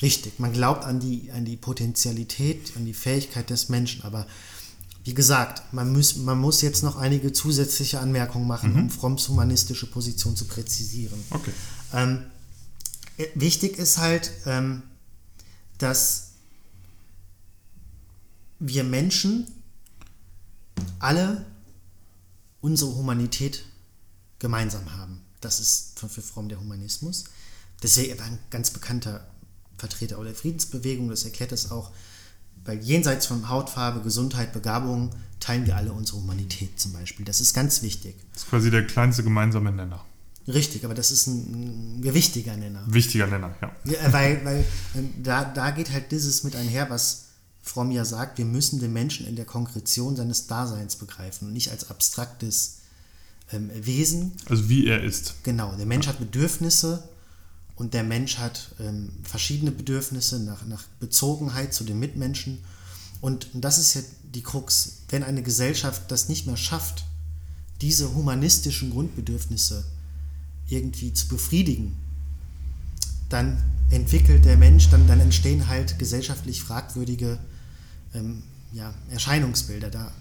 Richtig, 0.04 0.38
man 0.38 0.52
glaubt 0.52 0.84
an 0.84 1.00
die, 1.00 1.30
an 1.32 1.46
die 1.46 1.56
Potentialität, 1.56 2.76
an 2.76 2.84
die 2.84 2.92
Fähigkeit 2.92 3.48
des 3.48 3.70
Menschen, 3.70 4.02
aber 4.02 4.26
wie 5.02 5.14
gesagt, 5.14 5.72
man 5.72 5.94
muss, 5.94 6.16
man 6.16 6.38
muss 6.38 6.60
jetzt 6.60 6.82
noch 6.82 6.96
einige 6.96 7.32
zusätzliche 7.32 8.00
Anmerkungen 8.00 8.46
machen, 8.46 8.74
um 8.74 8.90
Fromms 8.90 9.28
humanistische 9.28 9.86
Position 9.86 10.36
zu 10.36 10.44
präzisieren. 10.44 11.18
Okay. 11.30 11.52
Ähm, 11.94 12.26
äh, 13.16 13.28
wichtig 13.34 13.78
ist 13.78 13.96
halt, 13.96 14.30
ähm, 14.44 14.82
dass 15.78 16.32
wir 18.58 18.84
Menschen 18.84 19.46
alle 20.98 21.46
unsere 22.60 22.94
Humanität 22.94 23.64
gemeinsam 24.38 24.92
haben. 24.98 25.22
Das 25.40 25.60
ist 25.60 25.98
für, 25.98 26.08
Fromm 26.20 26.50
der 26.50 26.60
Humanismus. 26.60 27.24
Er 27.82 28.18
war 28.18 28.26
ein 28.26 28.38
ganz 28.50 28.70
bekannter 28.70 29.26
Vertreter 29.78 30.18
auch 30.18 30.24
der 30.24 30.34
Friedensbewegung, 30.34 31.08
das 31.08 31.24
erklärt 31.24 31.52
das 31.52 31.70
auch, 31.70 31.90
weil 32.64 32.78
jenseits 32.78 33.26
von 33.26 33.48
Hautfarbe, 33.48 34.00
Gesundheit, 34.00 34.52
Begabung 34.52 35.10
teilen 35.40 35.66
wir 35.66 35.76
alle 35.76 35.92
unsere 35.92 36.18
Humanität 36.18 36.80
zum 36.80 36.92
Beispiel. 36.92 37.26
Das 37.26 37.40
ist 37.40 37.52
ganz 37.52 37.82
wichtig. 37.82 38.16
Das 38.32 38.44
ist 38.44 38.48
quasi 38.48 38.70
der 38.70 38.86
kleinste 38.86 39.22
gemeinsame 39.22 39.70
Nenner. 39.72 40.04
Richtig, 40.46 40.84
aber 40.84 40.94
das 40.94 41.10
ist 41.10 41.26
ein, 41.26 41.98
ein 41.98 42.02
gewichtiger 42.02 42.56
Nenner. 42.56 42.82
Wichtiger 42.86 43.26
Nenner, 43.26 43.54
ja. 43.62 43.72
Ja, 43.84 44.12
weil 44.12 44.44
weil 44.44 44.64
ähm, 44.94 45.10
da, 45.22 45.44
da 45.44 45.70
geht 45.70 45.90
halt 45.90 46.12
dieses 46.12 46.44
mit 46.44 46.54
einher, 46.54 46.90
was 46.90 47.26
Fromm 47.62 47.90
ja 47.90 48.04
sagt, 48.04 48.36
wir 48.36 48.44
müssen 48.44 48.78
den 48.78 48.92
Menschen 48.92 49.26
in 49.26 49.36
der 49.36 49.46
Konkretion 49.46 50.16
seines 50.16 50.46
Daseins 50.46 50.96
begreifen 50.96 51.48
und 51.48 51.54
nicht 51.54 51.70
als 51.70 51.88
abstraktes 51.88 52.80
ähm, 53.52 53.70
Wesen. 53.74 54.32
Also 54.48 54.68
wie 54.68 54.86
er 54.86 55.02
ist. 55.02 55.34
Genau, 55.44 55.74
der 55.74 55.86
Mensch 55.86 56.06
hat 56.06 56.18
Bedürfnisse 56.18 57.08
und 57.76 57.94
der 57.94 58.04
Mensch 58.04 58.38
hat 58.38 58.70
ähm, 58.80 59.10
verschiedene 59.22 59.72
Bedürfnisse 59.72 60.40
nach, 60.40 60.64
nach 60.66 60.84
Bezogenheit 61.00 61.74
zu 61.74 61.84
den 61.84 61.98
Mitmenschen. 61.98 62.58
Und, 63.20 63.48
das 63.54 63.78
ist 63.78 63.94
ja 63.94 64.02
die 64.22 64.42
Krux. 64.42 65.02
Wenn 65.08 65.24
eine 65.24 65.42
Gesellschaft 65.42 66.02
das 66.10 66.28
nicht 66.28 66.46
mehr 66.46 66.56
schafft, 66.56 67.04
diese 67.80 68.14
humanistischen 68.14 68.90
Grundbedürfnisse 68.90 69.84
irgendwie 70.68 71.12
zu 71.12 71.26
befriedigen, 71.28 71.96
dann 73.28 73.62
entwickelt 73.90 74.44
der 74.44 74.56
Mensch, 74.56 74.88
dann, 74.90 75.06
dann 75.08 75.20
entstehen 75.20 75.66
halt 75.68 75.98
gesellschaftlich 75.98 76.62
fragwürdige 76.62 77.38
ähm, 78.14 78.42
ja, 78.72 78.94
Erscheinungsbilder 79.10 79.90
da. 79.90 80.12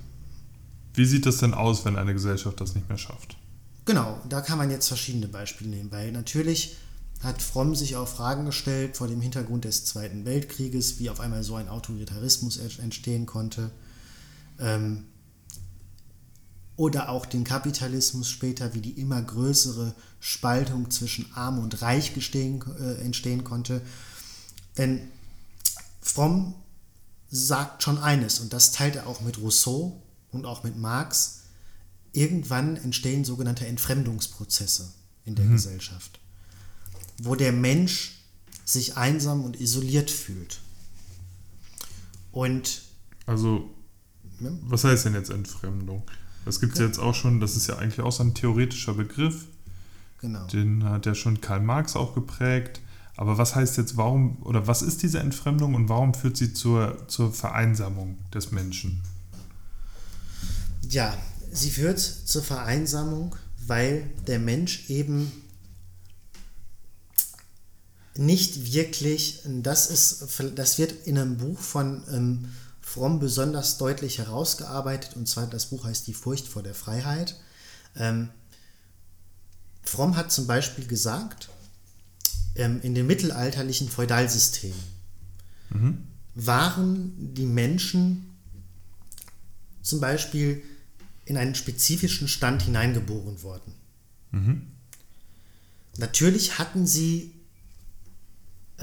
Wie 0.95 1.05
sieht 1.05 1.25
das 1.25 1.37
denn 1.37 1.53
aus, 1.53 1.85
wenn 1.85 1.97
eine 1.97 2.13
Gesellschaft 2.13 2.59
das 2.61 2.75
nicht 2.75 2.89
mehr 2.89 2.97
schafft? 2.97 3.37
Genau, 3.85 4.19
da 4.29 4.41
kann 4.41 4.57
man 4.57 4.71
jetzt 4.71 4.87
verschiedene 4.87 5.27
Beispiele 5.27 5.69
nehmen, 5.69 5.91
weil 5.91 6.11
natürlich 6.11 6.77
hat 7.23 7.41
Fromm 7.41 7.75
sich 7.75 7.95
auch 7.95 8.07
Fragen 8.07 8.45
gestellt 8.45 8.97
vor 8.97 9.07
dem 9.07 9.21
Hintergrund 9.21 9.65
des 9.65 9.86
Zweiten 9.86 10.25
Weltkrieges, 10.25 10.99
wie 10.99 11.09
auf 11.09 11.19
einmal 11.19 11.43
so 11.43 11.55
ein 11.55 11.69
Autoritarismus 11.69 12.57
entstehen 12.57 13.25
konnte. 13.25 13.71
Ähm, 14.59 15.05
oder 16.75 17.09
auch 17.09 17.25
den 17.25 17.43
Kapitalismus 17.43 18.29
später, 18.29 18.73
wie 18.73 18.81
die 18.81 18.99
immer 18.99 19.21
größere 19.21 19.93
Spaltung 20.19 20.89
zwischen 20.89 21.31
Arm 21.33 21.59
und 21.59 21.81
Reich 21.81 22.13
gestehen, 22.13 22.63
äh, 22.79 22.95
entstehen 23.01 23.43
konnte. 23.43 23.81
Denn 24.77 25.01
Fromm 26.01 26.55
sagt 27.29 27.83
schon 27.83 27.99
eines, 27.99 28.39
und 28.39 28.53
das 28.53 28.71
teilt 28.71 28.95
er 28.95 29.07
auch 29.07 29.21
mit 29.21 29.39
Rousseau 29.39 30.01
und 30.31 30.45
auch 30.45 30.63
mit 30.63 30.77
Marx, 30.77 31.41
irgendwann 32.12 32.75
entstehen 32.77 33.23
sogenannte 33.23 33.65
Entfremdungsprozesse 33.67 34.91
in 35.25 35.36
der 35.36 35.45
mhm. 35.45 35.53
Gesellschaft, 35.53 36.19
wo 37.19 37.36
der 37.36 37.52
Mensch 37.52 38.19
sich 38.65 38.97
einsam 38.97 39.43
und 39.43 39.60
isoliert 39.60 40.10
fühlt. 40.10 40.60
Und 42.32 42.82
also, 43.26 43.69
ne? 44.39 44.58
was 44.63 44.84
heißt 44.84 45.06
denn 45.06 45.13
jetzt 45.13 45.30
Entfremdung? 45.30 46.04
Das 46.45 46.60
gibt 46.60 46.73
es 46.73 46.80
ja. 46.80 46.86
jetzt 46.86 46.99
auch 46.99 47.15
schon, 47.15 47.39
das 47.39 47.56
ist 47.56 47.67
ja 47.67 47.78
eigentlich 47.78 48.02
auch 48.02 48.12
so 48.12 48.23
ein 48.23 48.34
theoretischer 48.34 48.93
Begriff. 48.93 49.45
Genau. 50.19 50.45
Den 50.47 50.84
hat 50.84 51.06
ja 51.06 51.15
schon 51.15 51.41
Karl 51.41 51.62
Marx 51.62 51.95
auch 51.95 52.15
geprägt. 52.15 52.82
Aber 53.15 53.38
was 53.38 53.56
heißt 53.56 53.78
jetzt, 53.78 53.95
warum, 53.95 54.41
oder 54.41 54.65
was 54.67 54.82
ist 54.82 55.04
diese 55.04 55.19
Entfremdung 55.19 55.76
und 55.76 55.88
warum 55.88 56.13
führt 56.13 56.36
sie 56.36 56.54
zur, 56.54 57.08
zur 57.08 57.32
Vereinsamung 57.32 58.17
des 58.34 58.52
Menschen? 58.52 59.04
Ja, 60.89 61.15
sie 61.52 61.69
führt 61.69 61.99
zur 61.99 62.41
Vereinsamung, 62.41 63.36
weil 63.67 64.10
der 64.28 64.39
Mensch 64.39 64.89
eben 64.89 65.32
nicht 68.15 68.73
wirklich, 68.73 69.41
das, 69.45 69.88
ist, 69.88 70.39
das 70.56 70.78
wird 70.78 71.08
in 71.08 71.17
einem 71.17 71.38
Buch 71.38 71.60
von 71.60 72.04
ähm, 72.12 72.45
Fromm 72.82 73.19
besonders 73.19 73.78
deutlich 73.78 74.19
herausgearbeitet, 74.19 75.15
und 75.15 75.28
zwar 75.28 75.47
das 75.47 75.67
Buch 75.67 75.86
heißt 75.86 76.06
Die 76.06 76.13
Furcht 76.13 76.47
vor 76.47 76.62
der 76.62 76.76
Freiheit. 76.76 77.36
Ähm, 77.95 78.30
Fromm 79.82 80.15
hat 80.15 80.32
zum 80.32 80.47
Beispiel 80.47 80.86
gesagt, 80.86 81.49
ähm, 82.56 82.82
in 82.84 82.93
dem 82.93 83.08
mittelalterlichen 83.08 83.89
Feudalsystem 83.89 84.73
mhm. 85.71 86.08
waren 86.36 87.34
die 87.34 87.45
Menschen 87.45 88.30
zum 89.82 89.99
Beispiel 89.99 90.63
in 91.26 91.38
einen 91.38 91.56
spezifischen 91.56 92.28
Stand 92.28 92.62
hineingeboren 92.63 93.41
worden. 93.41 93.73
Mhm. 94.32 94.67
Natürlich 95.97 96.60
hatten 96.60 96.86
sie 96.86 97.34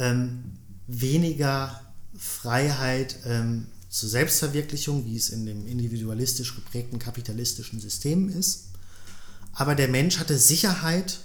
ähm, 0.01 0.43
weniger 0.87 1.81
Freiheit 2.19 3.17
ähm, 3.25 3.67
zur 3.89 4.09
Selbstverwirklichung, 4.09 5.05
wie 5.05 5.17
es 5.17 5.31
in 5.31 5.47
dem 5.47 5.67
individualistisch 5.67 6.55
geprägten 6.55 6.99
kapitalistischen 6.99 7.81
System 7.81 8.29
ist. 8.29 8.71
Aber 9.53 9.75
der 9.75 9.89
Mensch 9.89 10.19
hatte 10.19 10.39
Sicherheit 10.39 11.21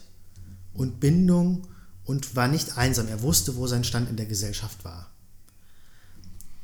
und 0.74 1.00
Bindung 1.00 1.68
und 2.04 2.36
war 2.36 2.48
nicht 2.48 2.78
einsam. 2.78 3.08
Er 3.08 3.22
wusste, 3.22 3.56
wo 3.56 3.66
sein 3.68 3.84
Stand 3.84 4.10
in 4.10 4.18
der 4.18 4.26
Gesellschaft 4.26 4.84
war. 4.84 5.10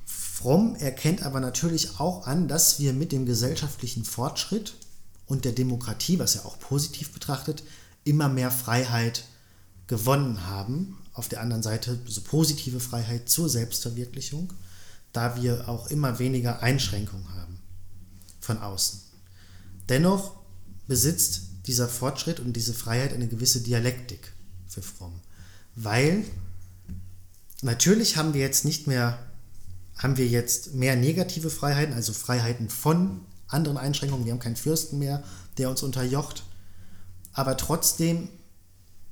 Fromm 0.06 0.76
erkennt 0.76 1.24
aber 1.24 1.39
natürlich 1.39 2.00
auch 2.00 2.26
an, 2.26 2.47
dass 2.47 2.80
wir 2.80 2.93
mit 2.93 3.12
dem 3.12 3.26
gesellschaftlichen 3.26 4.04
Fortschritt 4.04 4.74
und 5.28 5.45
der 5.45 5.52
Demokratie, 5.52 6.19
was 6.19 6.36
er 6.36 6.45
auch 6.45 6.60
positiv 6.60 7.12
betrachtet, 7.13 7.63
immer 8.04 8.28
mehr 8.28 8.52
Freiheit 8.52 9.26
gewonnen 9.88 10.47
haben. 10.47 10.97
Auf 11.21 11.29
der 11.29 11.41
anderen 11.41 11.62
Seite 11.62 11.99
so 12.07 12.21
positive 12.21 12.79
Freiheit 12.79 13.29
zur 13.29 13.47
Selbstverwirklichung 13.47 14.51
da 15.13 15.41
wir 15.41 15.67
auch 15.67 15.88
immer 15.88 16.19
weniger 16.19 16.62
Einschränkungen 16.62 17.27
haben 17.36 17.60
von 18.39 18.57
außen. 18.57 19.01
Dennoch 19.89 20.36
besitzt 20.88 21.43
dieser 21.67 21.88
Fortschritt 21.88 22.39
und 22.39 22.53
diese 22.53 22.73
Freiheit 22.73 23.13
eine 23.13 23.27
gewisse 23.27 23.62
Dialektik 23.62 24.34
für 24.67 24.81
Fromm, 24.81 25.19
weil 25.75 26.23
natürlich 27.62 28.17
haben 28.17 28.34
wir 28.34 28.41
jetzt 28.41 28.65
nicht 28.65 28.88
mehr 28.88 29.19
haben 29.97 30.17
wir 30.17 30.27
jetzt 30.27 30.73
mehr 30.73 30.95
negative 30.95 31.51
Freiheiten, 31.51 31.93
also 31.93 32.13
Freiheiten 32.13 32.69
von 32.69 33.21
anderen 33.47 33.77
Einschränkungen. 33.77 34.25
Wir 34.25 34.31
haben 34.31 34.39
keinen 34.39 34.55
Fürsten 34.55 34.97
mehr, 34.97 35.21
der 35.60 35.69
uns 35.69 35.84
unterjocht. 35.84 36.43
Aber 37.34 37.55
trotzdem 37.55 38.29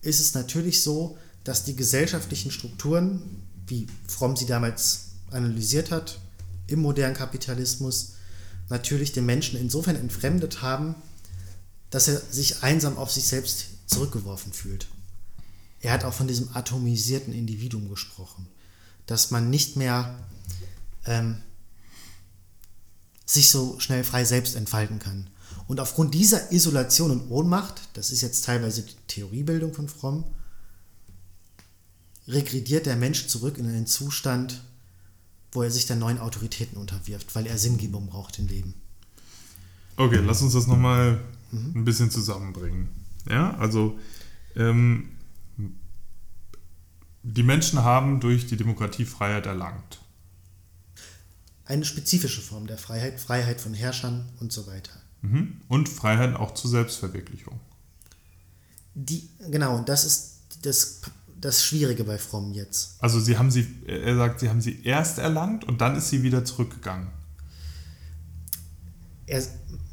ist 0.02 0.20
es 0.20 0.34
natürlich 0.34 0.82
so, 0.82 1.16
dass 1.50 1.64
die 1.64 1.76
gesellschaftlichen 1.76 2.52
Strukturen, 2.52 3.24
wie 3.66 3.88
Fromm 4.08 4.36
sie 4.36 4.46
damals 4.46 5.06
analysiert 5.32 5.90
hat 5.90 6.20
im 6.68 6.80
modernen 6.80 7.16
Kapitalismus, 7.16 8.14
natürlich 8.70 9.14
den 9.14 9.26
Menschen 9.26 9.60
insofern 9.60 9.96
entfremdet 9.96 10.62
haben, 10.62 10.94
dass 11.90 12.08
er 12.08 12.22
sich 12.22 12.62
einsam 12.62 13.00
auf 13.00 13.12
sich 13.12 13.26
selbst 13.26 13.66
zurückgeworfen 13.88 14.54
fühlt. 14.54 14.90
Er 15.80 15.92
hat 15.92 16.04
auch 16.04 16.14
von 16.14 16.28
diesem 16.28 16.56
atomisierten 16.56 17.34
Individuum 17.34 17.90
gesprochen, 17.90 18.48
dass 19.08 19.32
man 19.32 19.50
nicht 19.50 19.76
mehr 19.76 20.20
ähm, 21.08 21.42
sich 23.26 23.50
so 23.50 23.80
schnell 23.80 24.04
frei 24.04 24.24
selbst 24.24 24.56
entfalten 24.56 25.00
kann. 25.00 25.32
Und 25.68 25.80
aufgrund 25.80 26.14
dieser 26.14 26.52
Isolation 26.52 27.10
und 27.10 27.32
Ohnmacht, 27.32 27.90
das 27.94 28.12
ist 28.12 28.22
jetzt 28.22 28.46
teilweise 28.46 28.84
die 28.84 28.94
Theoriebildung 29.08 29.74
von 29.74 29.90
Fromm, 29.90 30.26
regrediert 32.30 32.86
der 32.86 32.96
Mensch 32.96 33.28
zurück 33.28 33.58
in 33.58 33.68
einen 33.68 33.88
Zustand 33.88 34.62
wo 35.52 35.64
er 35.64 35.72
sich 35.72 35.86
dann 35.86 36.00
neuen 36.00 36.20
Autoritäten 36.20 36.78
unterwirft, 36.78 37.34
weil 37.36 37.48
er 37.48 37.58
Sinngebung 37.58 38.08
braucht 38.08 38.38
im 38.40 38.48
Leben. 38.48 38.74
Okay, 39.98 40.22
lass 40.24 40.42
uns 40.42 40.54
das 40.54 40.68
nochmal 40.68 41.20
mhm. 41.52 41.74
ein 41.76 41.86
bisschen 41.86 42.12
zusammenbringen. 42.12 42.90
Ja, 43.30 43.56
also 43.58 44.00
ähm, 44.56 45.10
die 47.24 47.44
Menschen 47.44 47.84
haben 47.84 48.20
durch 48.20 48.48
die 48.48 48.58
Demokratie 48.58 49.06
Freiheit 49.06 49.46
erlangt. 49.46 50.00
Eine 51.66 51.86
spezifische 51.86 52.42
Form 52.42 52.66
der 52.66 52.78
Freiheit, 52.78 53.20
Freiheit 53.20 53.60
von 53.60 53.74
Herrschern 53.74 54.30
und 54.40 54.52
so 54.52 54.68
weiter. 54.68 54.94
Mhm. 55.22 55.62
Und 55.68 55.90
Freiheit 55.90 56.36
auch 56.36 56.54
zur 56.54 56.70
Selbstverwirklichung. 56.70 57.60
Die, 58.96 59.30
genau, 59.52 59.82
das 59.84 60.06
ist 60.06 60.40
das 60.62 61.02
das 61.42 61.64
Schwierige 61.64 62.04
bei 62.04 62.18
Fromm 62.18 62.54
jetzt. 62.54 62.96
Also 63.00 63.20
sie 63.20 63.38
haben 63.38 63.52
sie, 63.52 63.68
er 63.88 64.16
sagt, 64.16 64.40
sie 64.40 64.50
haben 64.50 64.62
sie 64.62 64.84
erst 64.84 65.20
erlangt 65.20 65.64
und 65.64 65.82
dann 65.82 65.96
ist 65.96 66.10
sie 66.10 66.24
wieder 66.24 66.44
zurückgegangen. 66.44 67.08
Er, 69.26 69.44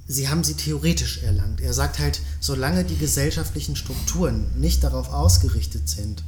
sie 0.07 0.29
haben 0.29 0.45
sie 0.45 0.55
theoretisch 0.55 1.23
erlangt. 1.23 1.61
Er 1.61 1.73
sagt 1.73 1.99
halt, 1.99 2.21
solange 2.41 2.85
die 2.85 2.97
gesellschaftlichen 2.97 3.77
Strukturen 3.77 4.59
nicht 4.59 4.83
darauf 4.83 5.11
ausgerichtet 5.11 5.89
sind, 5.89 6.25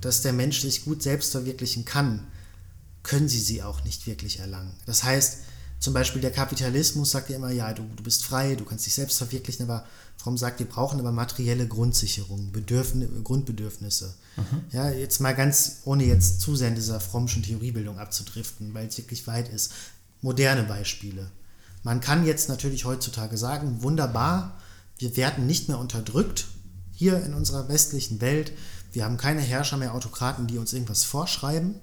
dass 0.00 0.22
der 0.22 0.32
Mensch 0.32 0.60
sich 0.60 0.84
gut 0.84 1.02
selbst 1.02 1.32
verwirklichen 1.32 1.84
kann, 1.84 2.26
können 3.02 3.28
sie 3.28 3.40
sie 3.40 3.62
auch 3.62 3.84
nicht 3.84 4.06
wirklich 4.06 4.40
erlangen. 4.40 4.72
Das 4.84 5.04
heißt, 5.04 5.38
zum 5.78 5.92
Beispiel 5.92 6.20
der 6.22 6.32
Kapitalismus 6.32 7.10
sagt 7.10 7.30
ja 7.30 7.36
immer, 7.36 7.50
ja, 7.50 7.72
du, 7.72 7.82
du 7.94 8.02
bist 8.02 8.24
frei, 8.24 8.54
du 8.54 8.64
kannst 8.64 8.86
dich 8.86 8.94
selbst 8.94 9.18
verwirklichen, 9.18 9.64
aber 9.68 9.84
Fromm 10.16 10.38
sagt, 10.38 10.58
wir 10.58 10.66
brauchen 10.66 10.98
aber 10.98 11.12
materielle 11.12 11.68
Grundsicherung, 11.68 12.50
Bedürfn 12.50 13.22
Grundbedürfnisse. 13.22 14.14
Mhm. 14.36 14.62
Ja, 14.72 14.90
jetzt 14.90 15.20
mal 15.20 15.34
ganz, 15.34 15.82
ohne 15.84 16.04
jetzt 16.04 16.40
zu 16.40 16.56
sehr 16.56 16.68
in 16.68 16.74
dieser 16.74 17.00
Frommschen 17.00 17.42
Theoriebildung 17.42 17.98
abzudriften, 17.98 18.74
weil 18.74 18.86
es 18.86 18.98
wirklich 18.98 19.26
weit 19.26 19.48
ist. 19.48 19.72
Moderne 20.22 20.64
Beispiele. 20.64 21.30
Man 21.82 22.00
kann 22.00 22.26
jetzt 22.26 22.48
natürlich 22.48 22.84
heutzutage 22.84 23.36
sagen, 23.36 23.82
wunderbar, 23.82 24.58
wir 24.98 25.16
werden 25.16 25.46
nicht 25.46 25.68
mehr 25.68 25.78
unterdrückt 25.78 26.46
hier 26.92 27.22
in 27.24 27.34
unserer 27.34 27.68
westlichen 27.68 28.20
Welt. 28.20 28.52
Wir 28.92 29.04
haben 29.04 29.18
keine 29.18 29.42
Herrscher 29.42 29.76
mehr, 29.76 29.94
Autokraten, 29.94 30.46
die 30.46 30.58
uns 30.58 30.72
irgendwas 30.72 31.04
vorschreiben. 31.04 31.76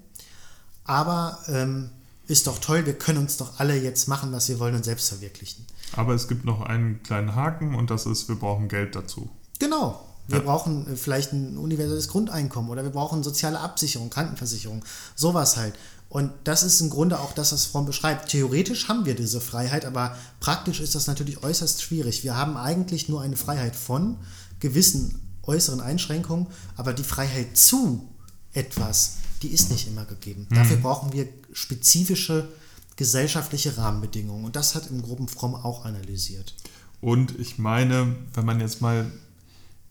Aber 0.83 1.39
ähm, 1.47 1.91
ist 2.27 2.47
doch 2.47 2.59
toll, 2.59 2.85
wir 2.85 2.93
können 2.93 3.19
uns 3.19 3.37
doch 3.37 3.59
alle 3.59 3.75
jetzt 3.75 4.07
machen, 4.07 4.31
was 4.31 4.47
wir 4.49 4.59
wollen 4.59 4.75
und 4.75 4.85
selbst 4.85 5.09
verwirklichen. 5.09 5.65
Aber 5.95 6.13
es 6.13 6.27
gibt 6.27 6.45
noch 6.45 6.61
einen 6.61 7.03
kleinen 7.03 7.35
Haken 7.35 7.75
und 7.75 7.89
das 7.89 8.05
ist, 8.05 8.29
wir 8.29 8.35
brauchen 8.35 8.67
Geld 8.67 8.95
dazu. 8.95 9.29
Genau. 9.59 10.03
Wir 10.27 10.37
ja. 10.37 10.43
brauchen 10.43 10.87
äh, 10.87 10.95
vielleicht 10.95 11.33
ein 11.33 11.57
universelles 11.57 12.07
Grundeinkommen 12.07 12.71
oder 12.71 12.83
wir 12.83 12.91
brauchen 12.91 13.23
soziale 13.23 13.59
Absicherung, 13.59 14.09
Krankenversicherung, 14.09 14.83
sowas 15.15 15.57
halt. 15.57 15.73
Und 16.09 16.31
das 16.43 16.63
ist 16.63 16.79
im 16.79 16.89
Grunde 16.89 17.19
auch 17.19 17.33
das, 17.33 17.51
was 17.51 17.65
Fromm 17.65 17.85
beschreibt. 17.85 18.29
Theoretisch 18.29 18.87
haben 18.87 19.05
wir 19.05 19.15
diese 19.15 19.41
Freiheit, 19.41 19.83
aber 19.83 20.15
praktisch 20.39 20.79
ist 20.79 20.95
das 20.95 21.07
natürlich 21.07 21.43
äußerst 21.43 21.81
schwierig. 21.81 22.23
Wir 22.23 22.37
haben 22.37 22.55
eigentlich 22.55 23.09
nur 23.09 23.21
eine 23.21 23.35
Freiheit 23.35 23.75
von 23.75 24.17
gewissen 24.59 25.19
äußeren 25.41 25.81
Einschränkungen, 25.81 26.47
aber 26.77 26.93
die 26.93 27.03
Freiheit 27.03 27.57
zu 27.57 28.07
etwas, 28.53 29.17
die 29.43 29.49
ist 29.49 29.69
nicht 29.71 29.87
immer 29.87 30.05
gegeben. 30.05 30.47
Mhm. 30.49 30.55
Dafür 30.55 30.77
brauchen 30.77 31.13
wir 31.13 31.27
spezifische 31.51 32.47
gesellschaftliche 32.95 33.77
Rahmenbedingungen. 33.77 34.45
Und 34.45 34.55
das 34.55 34.75
hat 34.75 34.89
im 34.89 35.01
Groben 35.01 35.27
Fromm 35.27 35.55
auch 35.55 35.85
analysiert. 35.85 36.55
Und 37.01 37.37
ich 37.39 37.57
meine, 37.57 38.15
wenn 38.33 38.45
man 38.45 38.59
jetzt 38.59 38.81
mal 38.81 39.11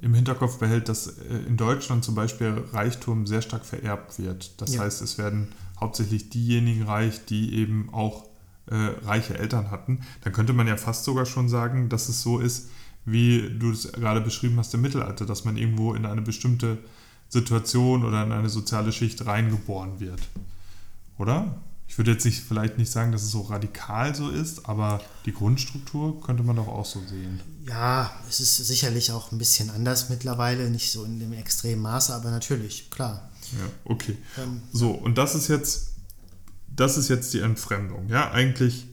im 0.00 0.14
Hinterkopf 0.14 0.58
behält, 0.58 0.88
dass 0.88 1.06
äh, 1.06 1.36
in 1.46 1.56
Deutschland 1.56 2.04
zum 2.04 2.14
Beispiel 2.14 2.64
Reichtum 2.72 3.26
sehr 3.26 3.42
stark 3.42 3.64
vererbt 3.64 4.18
wird. 4.18 4.60
Das 4.60 4.74
Ja. 4.74 4.80
heißt, 4.82 5.00
es 5.02 5.16
werden 5.18 5.48
hauptsächlich 5.78 6.28
diejenigen 6.30 6.82
reich, 6.84 7.24
die 7.26 7.54
eben 7.54 7.88
auch 7.92 8.24
äh, 8.66 8.74
reiche 9.04 9.38
Eltern 9.38 9.70
hatten. 9.70 10.00
Dann 10.22 10.32
könnte 10.32 10.52
man 10.52 10.66
ja 10.66 10.76
fast 10.76 11.04
sogar 11.04 11.26
schon 11.26 11.48
sagen, 11.48 11.88
dass 11.88 12.08
es 12.08 12.22
so 12.22 12.38
ist, 12.38 12.68
wie 13.04 13.50
du 13.58 13.72
es 13.72 13.90
gerade 13.92 14.20
beschrieben 14.20 14.56
hast 14.58 14.72
im 14.74 14.80
Mittelalter, 14.80 15.26
dass 15.26 15.44
man 15.44 15.56
irgendwo 15.56 15.94
in 15.94 16.06
eine 16.06 16.22
bestimmte 16.22 16.78
Situation 17.32 18.04
oder 18.04 18.24
in 18.24 18.32
eine 18.32 18.50
soziale 18.50 18.92
Schicht 18.92 19.24
reingeboren 19.24 20.00
wird. 20.00 20.20
Oder? 21.16 21.54
Ich 21.88 21.98
würde 21.98 22.12
jetzt 22.12 22.24
nicht, 22.24 22.42
vielleicht 22.42 22.78
nicht 22.78 22.90
sagen, 22.90 23.12
dass 23.12 23.22
es 23.22 23.30
so 23.30 23.42
radikal 23.42 24.14
so 24.14 24.28
ist, 24.28 24.66
aber 24.66 25.00
die 25.26 25.32
Grundstruktur 25.32 26.20
könnte 26.22 26.42
man 26.42 26.56
doch 26.56 26.68
auch 26.68 26.84
so 26.84 27.00
sehen. 27.00 27.40
Ja, 27.66 28.10
es 28.28 28.40
ist 28.40 28.56
sicherlich 28.56 29.12
auch 29.12 29.32
ein 29.32 29.38
bisschen 29.38 29.70
anders 29.70 30.08
mittlerweile, 30.08 30.70
nicht 30.70 30.90
so 30.90 31.04
in 31.04 31.20
dem 31.20 31.32
extremen 31.32 31.82
Maße, 31.82 32.14
aber 32.14 32.30
natürlich, 32.30 32.90
klar. 32.90 33.30
Ja, 33.52 33.68
okay. 33.84 34.16
Ähm, 34.38 34.62
So, 34.72 34.90
und 34.90 35.16
das 35.18 35.34
ist 35.34 35.48
jetzt, 35.48 35.92
das 36.74 36.96
ist 36.96 37.08
jetzt 37.08 37.32
die 37.34 37.40
Entfremdung. 37.40 38.08
Ja, 38.08 38.30
eigentlich, 38.30 38.86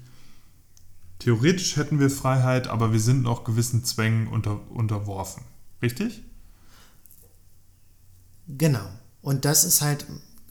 theoretisch 1.19 1.75
hätten 1.78 1.99
wir 1.99 2.10
Freiheit, 2.10 2.67
aber 2.67 2.91
wir 2.93 2.99
sind 2.99 3.21
noch 3.21 3.43
gewissen 3.43 3.84
Zwängen 3.84 4.28
unter, 4.28 4.60
unterworfen. 4.71 5.43
Richtig? 5.82 6.23
Genau. 8.57 8.88
Und 9.21 9.45
das 9.45 9.63
ist 9.63 9.81
halt, 9.81 10.05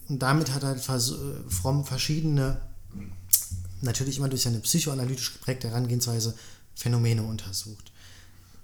und 0.07 0.19
damit 0.19 0.53
hat 0.53 0.63
halt 0.63 0.79
Fromm 0.81 1.85
verschiedene, 1.85 2.61
natürlich 3.81 4.17
immer 4.17 4.29
durch 4.29 4.43
seine 4.43 4.59
psychoanalytisch 4.59 5.33
geprägte 5.33 5.69
Herangehensweise, 5.69 6.33
Phänomene 6.75 7.23
untersucht. 7.23 7.91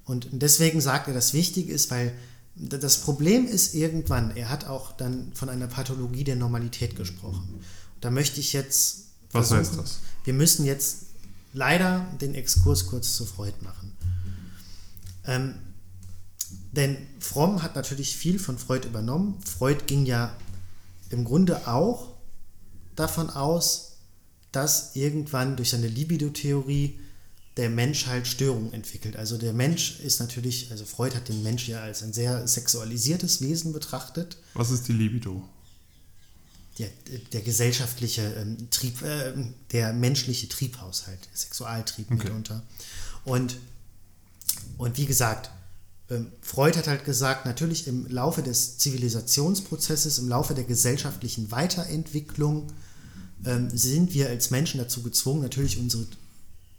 Und 0.05 0.27
deswegen 0.31 0.79
sagt 0.81 1.07
er, 1.07 1.13
dass 1.13 1.33
wichtig 1.33 1.67
ist, 1.67 1.91
weil 1.91 2.13
das 2.55 3.01
Problem 3.01 3.47
ist 3.47 3.73
irgendwann, 3.73 4.35
er 4.35 4.49
hat 4.49 4.65
auch 4.65 4.93
dann 4.93 5.33
von 5.33 5.49
einer 5.49 5.67
Pathologie 5.67 6.23
der 6.23 6.37
Normalität 6.37 6.95
gesprochen. 6.95 7.59
Da 7.99 8.11
möchte 8.11 8.39
ich 8.39 8.53
jetzt. 8.53 9.07
Was 9.31 9.51
heißt 9.51 9.77
das? 9.77 9.99
Wir 10.23 10.33
müssen 10.33 10.65
jetzt 10.65 11.07
leider 11.51 12.05
den 12.21 12.33
Exkurs 12.35 12.87
kurz 12.87 13.15
zu 13.15 13.25
Freud 13.25 13.55
machen. 13.61 13.91
Ähm, 15.25 15.55
denn 16.75 16.97
Fromm 17.19 17.63
hat 17.63 17.75
natürlich 17.75 18.15
viel 18.15 18.39
von 18.39 18.57
Freud 18.57 18.87
übernommen. 18.87 19.39
Freud 19.45 19.83
ging 19.87 20.05
ja 20.05 20.35
im 21.09 21.23
Grunde 21.23 21.67
auch 21.67 22.09
davon 22.95 23.29
aus, 23.29 23.93
dass 24.51 24.95
irgendwann 24.95 25.55
durch 25.57 25.69
seine 25.71 25.87
Libido-Theorie 25.87 26.99
der 27.57 27.69
Mensch 27.69 28.07
halt 28.07 28.27
Störungen 28.27 28.73
entwickelt. 28.73 29.15
Also 29.15 29.37
der 29.37 29.53
Mensch 29.53 29.99
ist 30.01 30.19
natürlich, 30.19 30.71
also 30.71 30.85
Freud 30.85 31.15
hat 31.15 31.29
den 31.29 31.41
Mensch 31.43 31.67
ja 31.67 31.81
als 31.81 32.03
ein 32.03 32.11
sehr 32.11 32.47
sexualisiertes 32.47 33.41
Wesen 33.41 33.71
betrachtet. 33.71 34.37
Was 34.53 34.71
ist 34.71 34.87
die 34.87 34.93
Libido? 34.93 35.41
Der, 36.79 36.89
der 37.31 37.41
gesellschaftliche 37.41 38.21
ähm, 38.33 38.69
Trieb, 38.69 39.01
äh, 39.01 39.31
der 39.71 39.93
menschliche 39.93 40.49
Triebhaushalt, 40.49 41.19
der 41.31 41.37
Sexualtrieb 41.37 42.11
Okay. 42.11 42.23
mitunter. 42.25 42.63
Und, 43.23 43.57
und 44.77 44.97
wie 44.97 45.05
gesagt, 45.05 45.49
Freud 46.41 46.77
hat 46.77 46.87
halt 46.87 47.03
gesagt, 47.03 47.45
natürlich 47.45 47.87
im 47.87 48.05
Laufe 48.07 48.43
des 48.43 48.77
Zivilisationsprozesses, 48.77 50.19
im 50.19 50.29
Laufe 50.29 50.53
der 50.53 50.63
gesellschaftlichen 50.63 51.49
Weiterentwicklung 51.49 52.67
ähm, 53.43 53.69
sind 53.75 54.13
wir 54.13 54.29
als 54.29 54.51
Menschen 54.51 54.79
dazu 54.79 55.01
gezwungen, 55.01 55.41
natürlich 55.41 55.79
unsere 55.79 56.05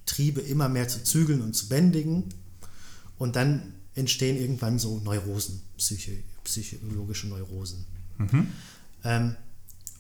Triebe 0.07 0.41
immer 0.41 0.69
mehr 0.69 0.87
zu 0.87 1.03
zügeln 1.03 1.41
und 1.41 1.55
zu 1.55 1.69
bändigen. 1.69 2.25
Und 3.19 3.35
dann 3.35 3.75
entstehen 3.95 4.37
irgendwann 4.37 4.79
so 4.79 5.01
Neurosen, 5.01 5.61
psychi 5.77 6.23
psychologische 6.45 7.27
Neurosen. 7.27 7.85
Ähm, 9.03 9.35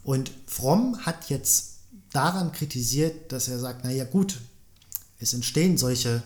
und 0.05 0.31
Fromm 0.47 1.05
hat 1.05 1.29
jetzt 1.29 1.79
daran 2.13 2.53
kritisiert, 2.53 3.33
dass 3.33 3.49
er 3.49 3.59
sagt, 3.59 3.83
naja 3.83 4.05
gut, 4.05 4.41
es 5.19 5.35
entstehen 5.35 5.77
solche 5.77 6.23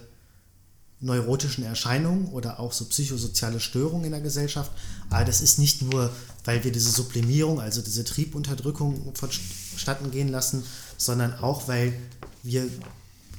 neurotischen 1.00 1.64
Erscheinungen 1.64 2.28
oder 2.28 2.60
auch 2.60 2.72
so 2.72 2.84
psychosoziale 2.84 3.60
Störungen 3.60 4.04
in 4.04 4.12
der 4.12 4.20
Gesellschaft, 4.20 4.70
aber 5.08 5.24
das 5.24 5.40
ist 5.40 5.58
nicht 5.58 5.82
nur, 5.82 6.10
weil 6.44 6.62
wir 6.62 6.72
diese 6.72 6.90
Sublimierung, 6.90 7.60
also 7.60 7.80
diese 7.80 8.04
Triebunterdrückung 8.04 9.14
vonstatten 9.14 10.10
gehen 10.10 10.28
lassen, 10.28 10.62
sondern 10.98 11.34
auch, 11.34 11.68
weil 11.68 11.94
wir 12.42 12.68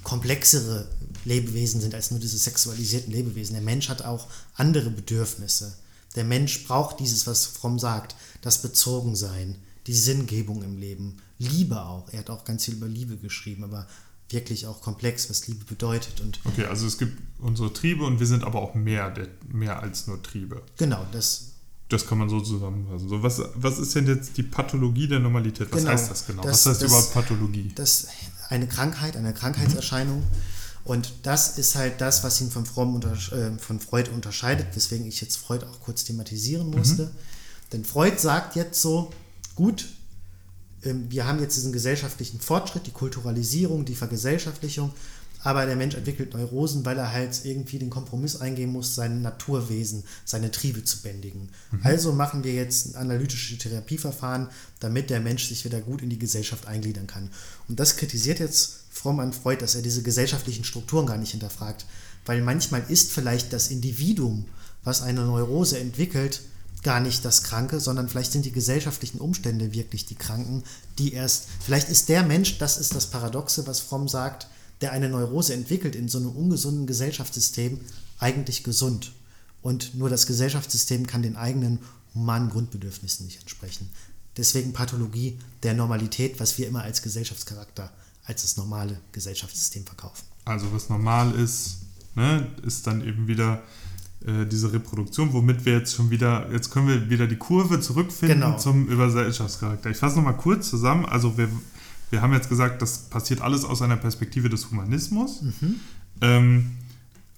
komplexere 0.03 0.87
Lebewesen 1.25 1.81
sind 1.81 1.93
als 1.93 2.09
nur 2.11 2.19
diese 2.19 2.37
sexualisierten 2.37 3.13
Lebewesen. 3.13 3.53
Der 3.53 3.61
Mensch 3.61 3.89
hat 3.89 4.01
auch 4.03 4.27
andere 4.55 4.89
Bedürfnisse. 4.89 5.73
Der 6.15 6.23
Mensch 6.23 6.65
braucht 6.65 6.99
dieses, 6.99 7.27
was 7.27 7.45
Fromm 7.45 7.77
sagt, 7.77 8.15
das 8.41 8.61
Bezogensein, 8.61 9.55
die 9.87 9.93
Sinngebung 9.93 10.63
im 10.63 10.77
Leben, 10.77 11.17
Liebe 11.37 11.81
auch. 11.81 12.09
Er 12.11 12.19
hat 12.19 12.29
auch 12.29 12.43
ganz 12.43 12.65
viel 12.65 12.75
über 12.75 12.87
Liebe 12.87 13.17
geschrieben, 13.17 13.63
aber 13.63 13.87
wirklich 14.33 14.67
auch 14.67 14.81
komplex, 14.81 15.29
was 15.29 15.47
Liebe 15.47 15.65
bedeutet. 15.65 16.21
Und 16.21 16.39
Okay, 16.45 16.65
also 16.65 16.85
es 16.87 16.97
gibt 16.97 17.17
unsere 17.39 17.71
Triebe 17.73 18.03
und 18.05 18.19
wir 18.19 18.27
sind 18.27 18.43
aber 18.43 18.61
auch 18.61 18.73
mehr, 18.75 19.13
mehr 19.51 19.81
als 19.81 20.07
nur 20.07 20.21
Triebe. 20.21 20.61
genau, 20.77 21.05
das 21.11 21.47
Das 21.89 22.07
kann 22.07 22.17
man 22.19 22.29
so 22.29 22.39
zusammenfassen. 22.39 23.09
So, 23.09 23.21
was, 23.21 23.41
was 23.55 23.77
ist 23.79 23.93
denn 23.95 24.07
jetzt 24.07 24.37
die 24.37 24.43
Pathologie 24.43 25.07
der 25.09 25.19
Normalität? 25.19 25.67
Was 25.71 25.79
Genau. 25.81 25.91
heißt 25.91 26.09
das 26.11 26.25
genau? 26.25 26.41
Das- 26.43 26.65
was 26.65 26.65
heißt 26.67 26.81
das- 26.83 26.89
überhaupt 26.91 27.13
Pathologie? 27.13 27.71
das 27.75 28.07
eine 28.49 28.67
Krankheit, 28.67 29.17
eine 29.17 29.33
Krankheitserscheinung. 29.33 30.23
Und 30.83 31.13
das 31.23 31.57
ist 31.59 31.75
halt 31.75 32.01
das, 32.01 32.23
was 32.23 32.41
ihn 32.41 32.49
von, 32.49 32.65
Fromm 32.65 32.99
äh, 33.01 33.57
von 33.59 33.79
Freud 33.79 34.09
unterscheidet, 34.09 34.67
weswegen 34.75 35.05
ich 35.05 35.21
jetzt 35.21 35.37
Freud 35.37 35.63
auch 35.65 35.79
kurz 35.81 36.03
thematisieren 36.05 36.69
musste. 36.71 37.11
Denn 37.71 37.85
Freud 37.85 38.17
sagt 38.19 38.55
jetzt 38.55 38.81
so, 38.81 39.11
gut, 39.55 39.87
wir 40.83 41.27
haben 41.27 41.39
jetzt 41.39 41.55
diesen 41.57 41.71
gesellschaftlichen 41.71 42.39
Fortschritt, 42.39 42.87
die 42.87 42.91
Kulturalisierung, 42.91 43.85
die 43.85 43.95
Vergesellschaftlichung, 43.95 44.91
aber 45.43 45.65
der 45.65 45.75
Mensch 45.75 45.95
entwickelt 45.95 46.33
Neurosen, 46.33 46.85
weil 46.85 46.97
er 46.97 47.11
halt 47.11 47.45
irgendwie 47.45 47.79
den 47.79 47.89
Kompromiss 47.89 48.35
eingehen 48.35 48.71
muss, 48.71 48.93
sein 48.93 49.21
Naturwesen, 49.21 50.03
seine 50.23 50.51
Triebe 50.51 50.83
zu 50.83 51.01
bändigen. 51.01 51.49
Also 51.81 52.13
machen 52.13 52.43
wir 52.43 52.53
jetzt 52.53 52.95
analytische 52.95 53.57
Therapieverfahren, 53.57 54.49
damit 54.79 55.09
der 55.09 55.19
Mensch 55.19 55.47
sich 55.47 55.65
wieder 55.65 55.81
gut 55.81 56.03
in 56.03 56.09
die 56.09 56.19
Gesellschaft 56.19 56.67
eingliedern 56.67 57.07
kann. 57.07 57.29
Und 57.67 57.79
das 57.79 57.97
kritisiert 57.97 58.39
jetzt 58.39 58.81
Fromm 58.91 59.19
an 59.19 59.33
Freud, 59.33 59.61
dass 59.61 59.73
er 59.73 59.81
diese 59.81 60.03
gesellschaftlichen 60.03 60.63
Strukturen 60.63 61.07
gar 61.07 61.17
nicht 61.17 61.31
hinterfragt. 61.31 61.85
Weil 62.25 62.41
manchmal 62.41 62.83
ist 62.87 63.11
vielleicht 63.11 63.51
das 63.51 63.69
Individuum, 63.71 64.45
was 64.83 65.01
eine 65.01 65.25
Neurose 65.25 65.79
entwickelt, 65.79 66.41
gar 66.83 66.99
nicht 66.99 67.23
das 67.25 67.43
Kranke, 67.43 67.79
sondern 67.79 68.09
vielleicht 68.09 68.31
sind 68.31 68.45
die 68.45 68.51
gesellschaftlichen 68.51 69.19
Umstände 69.19 69.73
wirklich 69.73 70.05
die 70.05 70.15
Kranken, 70.15 70.63
die 70.97 71.13
erst, 71.13 71.47
vielleicht 71.59 71.89
ist 71.89 72.09
der 72.09 72.23
Mensch, 72.23 72.57
das 72.57 72.77
ist 72.77 72.95
das 72.95 73.07
Paradoxe, 73.07 73.67
was 73.67 73.79
Fromm 73.79 74.07
sagt, 74.07 74.47
der 74.81 74.91
eine 74.91 75.09
Neurose 75.09 75.53
entwickelt 75.53 75.95
in 75.95 76.09
so 76.09 76.17
einem 76.17 76.31
ungesunden 76.31 76.87
Gesellschaftssystem, 76.87 77.79
eigentlich 78.19 78.63
gesund. 78.63 79.13
Und 79.61 79.93
nur 79.95 80.09
das 80.09 80.25
Gesellschaftssystem 80.25 81.05
kann 81.05 81.21
den 81.21 81.35
eigenen 81.35 81.79
humanen 82.15 82.49
Grundbedürfnissen 82.49 83.25
nicht 83.25 83.41
entsprechen. 83.41 83.89
Deswegen 84.37 84.73
Pathologie 84.73 85.39
der 85.63 85.73
Normalität, 85.73 86.39
was 86.39 86.57
wir 86.57 86.67
immer 86.67 86.81
als 86.81 87.01
Gesellschaftscharakter, 87.01 87.91
als 88.25 88.41
das 88.41 88.57
normale 88.57 88.99
Gesellschaftssystem 89.11 89.85
verkaufen. 89.85 90.25
Also 90.45 90.71
was 90.73 90.89
normal 90.89 91.35
ist, 91.35 91.77
ne, 92.15 92.47
ist 92.65 92.87
dann 92.87 93.05
eben 93.05 93.27
wieder 93.27 93.61
äh, 94.25 94.45
diese 94.45 94.71
Reproduktion, 94.73 95.33
womit 95.33 95.65
wir 95.65 95.73
jetzt 95.73 95.95
schon 95.95 96.09
wieder, 96.11 96.47
jetzt 96.51 96.69
können 96.71 96.87
wir 96.87 97.09
wieder 97.09 97.27
die 97.27 97.37
Kurve 97.37 97.79
zurückfinden 97.79 98.39
Genau. 98.41 98.57
zum 98.57 98.87
Übergesellschaftscharakter. 98.87 99.89
Ich 99.89 99.97
fasse 99.97 100.17
nochmal 100.17 100.37
kurz 100.37 100.69
zusammen. 100.69 101.05
Also 101.05 101.37
wir, 101.37 101.49
wir 102.09 102.21
haben 102.21 102.33
jetzt 102.33 102.49
gesagt, 102.49 102.81
das 102.81 103.09
passiert 103.09 103.41
alles 103.41 103.65
aus 103.65 103.81
einer 103.81 103.97
Perspektive 103.97 104.49
des 104.49 104.69
Humanismus. 104.69 105.43
Ähm, 106.21 106.71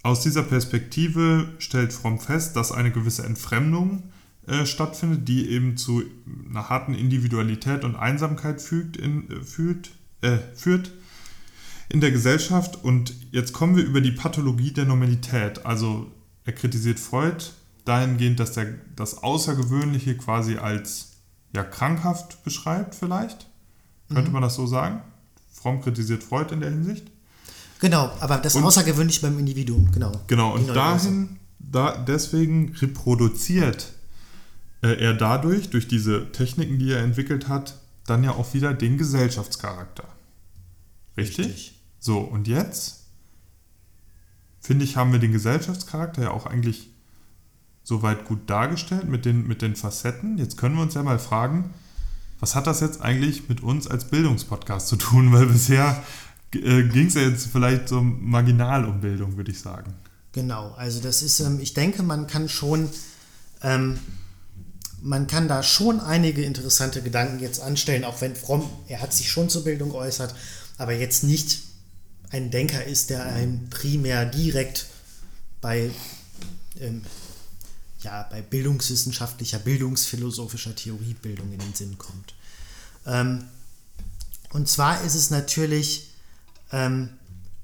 aus 0.02 0.20
dieser 0.20 0.42
Perspektive 0.42 1.48
stellt 1.58 1.92
Fromm 1.92 2.18
fest, 2.18 2.56
dass 2.56 2.72
eine 2.72 2.90
gewisse 2.90 3.24
Entfremdung 3.24 4.02
äh, 4.46 4.66
stattfindet, 4.66 5.26
die 5.26 5.48
eben 5.48 5.78
zu 5.78 6.02
einer 6.50 6.68
harten 6.68 6.94
Individualität 6.94 7.84
und 7.84 7.96
Einsamkeit 7.96 8.60
fügt, 8.60 8.98
in, 8.98 9.30
äh, 9.30 9.40
führt, 9.42 9.92
äh, 10.20 10.36
führt 10.54 10.92
in 11.88 12.02
der 12.02 12.10
Gesellschaft. 12.10 12.84
Und 12.84 13.14
jetzt 13.30 13.54
kommen 13.54 13.76
wir 13.76 13.84
über 13.84 14.02
die 14.02 14.10
Pathologie 14.12 14.72
der 14.72 14.84
Normalität. 14.84 15.64
Also 15.64 16.10
er 16.44 16.52
kritisiert 16.52 17.00
Freud 17.00 17.44
dahingehend, 17.84 18.40
dass 18.40 18.56
er 18.56 18.66
das 18.96 19.22
Außergewöhnliche 19.22 20.16
quasi 20.16 20.56
als 20.56 21.12
ja, 21.54 21.62
krankhaft 21.64 22.42
beschreibt 22.44 22.94
vielleicht. 22.94 23.46
Könnte 24.12 24.30
man 24.30 24.42
das 24.42 24.54
so 24.54 24.66
sagen? 24.66 25.02
Fromm 25.52 25.80
kritisiert 25.80 26.22
Freud 26.22 26.52
in 26.52 26.60
der 26.60 26.70
Hinsicht. 26.70 27.10
Genau, 27.80 28.10
aber 28.20 28.38
das 28.38 28.54
Und- 28.54 28.64
Außergewöhnliche 28.64 29.22
beim 29.22 29.38
Individuum, 29.38 29.90
genau. 29.92 30.12
Genau, 30.26 30.54
und 30.54 30.68
dahin, 30.68 31.38
da, 31.58 31.96
deswegen 31.96 32.74
reproduziert 32.76 33.92
äh, 34.82 34.94
er 35.02 35.14
dadurch, 35.14 35.70
durch 35.70 35.88
diese 35.88 36.30
Techniken, 36.32 36.78
die 36.78 36.92
er 36.92 37.00
entwickelt 37.02 37.48
hat, 37.48 37.78
dann 38.06 38.22
ja 38.22 38.32
auch 38.32 38.52
wieder 38.52 38.74
den 38.74 38.98
Gesellschaftscharakter. 38.98 40.04
Richtig? 41.16 41.46
Richtig. 41.46 41.80
So, 41.98 42.18
und 42.18 42.48
jetzt, 42.48 43.03
finde 44.64 44.86
ich, 44.86 44.96
haben 44.96 45.12
wir 45.12 45.18
den 45.18 45.32
Gesellschaftscharakter 45.32 46.22
ja 46.22 46.30
auch 46.30 46.46
eigentlich 46.46 46.88
soweit 47.82 48.24
gut 48.24 48.48
dargestellt 48.48 49.06
mit 49.06 49.26
den, 49.26 49.46
mit 49.46 49.60
den 49.60 49.76
Facetten. 49.76 50.38
Jetzt 50.38 50.56
können 50.56 50.74
wir 50.76 50.82
uns 50.82 50.94
ja 50.94 51.02
mal 51.02 51.18
fragen, 51.18 51.74
was 52.40 52.54
hat 52.54 52.66
das 52.66 52.80
jetzt 52.80 53.02
eigentlich 53.02 53.48
mit 53.50 53.62
uns 53.62 53.86
als 53.86 54.06
Bildungspodcast 54.06 54.88
zu 54.88 54.96
tun? 54.96 55.32
Weil 55.34 55.46
bisher 55.46 56.02
äh, 56.54 56.82
ging 56.82 57.08
es 57.08 57.14
ja 57.14 57.20
jetzt 57.20 57.48
vielleicht 57.48 57.90
so 57.90 58.00
marginal 58.00 58.86
um 58.86 59.02
Bildung, 59.02 59.36
würde 59.36 59.50
ich 59.50 59.60
sagen. 59.60 59.92
Genau, 60.32 60.72
also 60.78 61.00
das 61.00 61.22
ist, 61.22 61.40
ähm, 61.40 61.60
ich 61.60 61.74
denke, 61.74 62.02
man 62.02 62.26
kann 62.26 62.48
schon, 62.48 62.88
ähm, 63.62 63.98
man 65.02 65.26
kann 65.26 65.46
da 65.46 65.62
schon 65.62 66.00
einige 66.00 66.42
interessante 66.42 67.02
Gedanken 67.02 67.38
jetzt 67.38 67.60
anstellen, 67.60 68.04
auch 68.04 68.22
wenn 68.22 68.34
Fromm, 68.34 68.68
er 68.88 69.02
hat 69.02 69.12
sich 69.12 69.30
schon 69.30 69.50
zur 69.50 69.64
Bildung 69.64 69.90
geäußert, 69.90 70.34
aber 70.78 70.94
jetzt 70.94 71.22
nicht 71.22 71.73
ein 72.30 72.50
Denker 72.50 72.84
ist, 72.84 73.10
der 73.10 73.24
einem 73.24 73.68
primär 73.70 74.26
direkt 74.26 74.86
bei, 75.60 75.90
ähm, 76.80 77.02
ja, 78.02 78.26
bei 78.30 78.42
bildungswissenschaftlicher, 78.42 79.58
bildungsphilosophischer 79.58 80.74
Theoriebildung 80.74 81.52
in 81.52 81.58
den 81.58 81.74
Sinn 81.74 81.96
kommt. 81.98 82.34
Ähm, 83.06 83.44
und 84.50 84.68
zwar 84.68 85.02
ist 85.02 85.14
es 85.14 85.30
natürlich 85.30 86.10
ähm, 86.72 87.10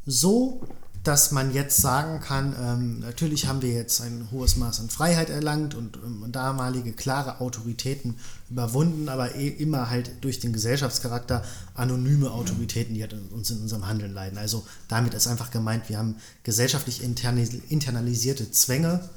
so, 0.06 0.66
dass 1.02 1.32
man 1.32 1.54
jetzt 1.54 1.78
sagen 1.78 2.20
kann, 2.20 2.54
ähm, 2.60 2.98
natürlich 3.00 3.46
haben 3.46 3.62
wir 3.62 3.72
jetzt 3.72 4.02
ein 4.02 4.28
hohes 4.30 4.56
Maß 4.56 4.80
an 4.80 4.90
Freiheit 4.90 5.30
erlangt 5.30 5.74
und 5.74 5.96
ähm, 5.96 6.30
damalige 6.30 6.92
klare 6.92 7.40
Autoritäten 7.40 8.16
überwunden, 8.50 9.08
aber 9.08 9.34
eh 9.34 9.48
immer 9.48 9.88
halt 9.88 10.10
durch 10.20 10.40
den 10.40 10.52
Gesellschaftscharakter 10.52 11.42
anonyme 11.74 12.30
Autoritäten, 12.30 12.94
die 12.94 13.00
halt 13.00 13.14
uns 13.30 13.50
in 13.50 13.60
unserem 13.62 13.86
Handeln 13.86 14.12
leiden. 14.12 14.36
Also 14.36 14.66
damit 14.88 15.14
ist 15.14 15.26
einfach 15.26 15.50
gemeint, 15.50 15.88
wir 15.88 15.96
haben 15.96 16.16
gesellschaftlich 16.42 17.02
internalisierte 17.02 18.50
Zwänge, 18.50 19.08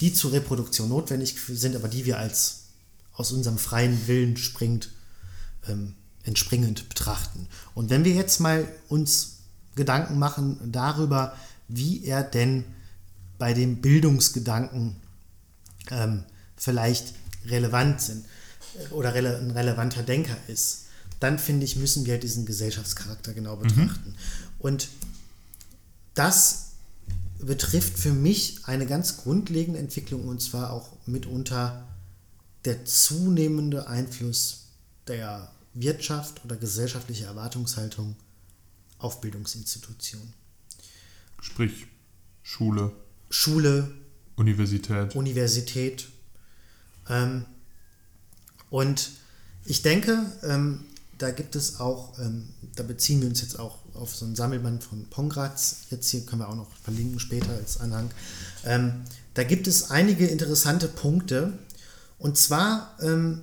die 0.00 0.12
zur 0.12 0.30
Reproduktion 0.30 0.88
notwendig 0.88 1.34
sind, 1.48 1.74
aber 1.74 1.88
die 1.88 2.04
wir 2.04 2.18
als 2.18 2.60
aus 3.14 3.32
unserem 3.32 3.58
freien 3.58 4.06
Willen 4.06 4.36
springt, 4.36 4.90
ähm, 5.66 5.94
entspringend 6.22 6.88
betrachten. 6.88 7.48
Und 7.74 7.90
wenn 7.90 8.04
wir 8.04 8.12
jetzt 8.12 8.38
mal 8.38 8.68
uns 8.88 9.37
Gedanken 9.78 10.18
machen 10.18 10.58
darüber, 10.70 11.34
wie 11.68 12.04
er 12.04 12.22
denn 12.22 12.64
bei 13.38 13.54
dem 13.54 13.80
Bildungsgedanken 13.80 14.96
ähm, 15.90 16.24
vielleicht 16.56 17.14
relevant 17.46 18.00
sind 18.00 18.26
äh, 18.74 18.92
oder 18.92 19.14
rele 19.14 19.38
ein 19.38 19.52
relevanter 19.52 20.02
Denker 20.02 20.36
ist, 20.48 20.86
dann 21.20 21.38
finde 21.38 21.64
ich, 21.64 21.76
müssen 21.76 22.04
wir 22.04 22.18
diesen 22.18 22.44
Gesellschaftscharakter 22.44 23.32
genau 23.32 23.56
mhm. 23.56 23.62
betrachten. 23.62 24.10
Mhm. 24.10 24.16
Und 24.58 24.88
das 26.14 26.72
betrifft 27.38 27.96
für 27.98 28.12
mich 28.12 28.60
eine 28.64 28.86
ganz 28.86 29.18
grundlegende 29.18 29.78
Entwicklung 29.78 30.26
und 30.26 30.42
zwar 30.42 30.72
auch 30.72 30.90
mitunter 31.06 31.86
der 32.64 32.84
zunehmende 32.84 33.86
Einfluss 33.86 34.64
der 35.06 35.50
Wirtschaft 35.74 36.44
oder 36.44 36.56
gesellschaftliche 36.56 37.26
Erwartungshaltung 37.26 38.16
auf 38.98 39.20
Bildungsinstitutionen. 39.20 40.32
Sprich 41.40 41.86
Schule. 42.42 42.92
Schule. 43.30 43.90
Universität. 44.36 45.14
Universität. 45.14 46.08
Ähm, 47.08 47.44
und 48.70 49.10
ich 49.64 49.82
denke, 49.82 50.24
ähm, 50.42 50.84
da 51.18 51.30
gibt 51.30 51.56
es 51.56 51.80
auch, 51.80 52.18
ähm, 52.18 52.48
da 52.76 52.82
beziehen 52.84 53.20
wir 53.20 53.28
uns 53.28 53.40
jetzt 53.40 53.58
auch 53.58 53.78
auf 53.94 54.14
so 54.14 54.24
ein 54.24 54.36
Sammelband 54.36 54.84
von 54.84 55.06
Pongratz. 55.10 55.78
Jetzt 55.90 56.08
hier 56.08 56.24
können 56.24 56.42
wir 56.42 56.48
auch 56.48 56.56
noch 56.56 56.70
verlinken 56.82 57.18
später 57.18 57.50
als 57.50 57.80
Anhang. 57.80 58.10
Ähm, 58.64 59.02
da 59.34 59.44
gibt 59.44 59.66
es 59.66 59.90
einige 59.90 60.26
interessante 60.26 60.88
Punkte. 60.88 61.58
Und 62.18 62.38
zwar, 62.38 62.96
ähm, 63.02 63.42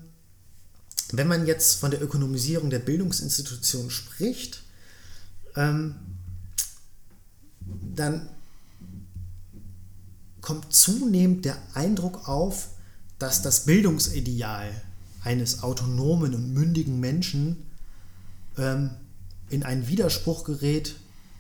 wenn 1.12 1.28
man 1.28 1.46
jetzt 1.46 1.76
von 1.76 1.92
der 1.92 2.02
Ökonomisierung 2.02 2.70
der 2.70 2.80
Bildungsinstitutionen 2.80 3.92
spricht, 3.92 4.64
ähm, 5.56 5.96
dann 7.96 8.30
kommt 10.42 10.74
zunehmend 10.74 11.46
der 11.46 11.58
Eindruck 11.74 12.28
auf, 12.28 12.70
dass 13.18 13.42
das 13.42 13.66
Bildungsideal 13.66 14.70
eines 15.24 15.64
autonomen 15.64 16.36
und 16.36 16.54
mündigen 16.54 17.00
Menschen 17.00 17.64
ähm, 18.58 18.92
in 19.50 19.64
einen 19.64 19.88
Widerspruch 19.88 20.44
gerät 20.44 20.96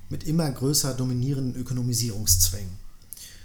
mit 0.09 0.24
immer 0.24 0.49
größer 0.49 0.93
dominierenden 0.93 1.59
Ökonomisierungszwängen. 1.59 2.72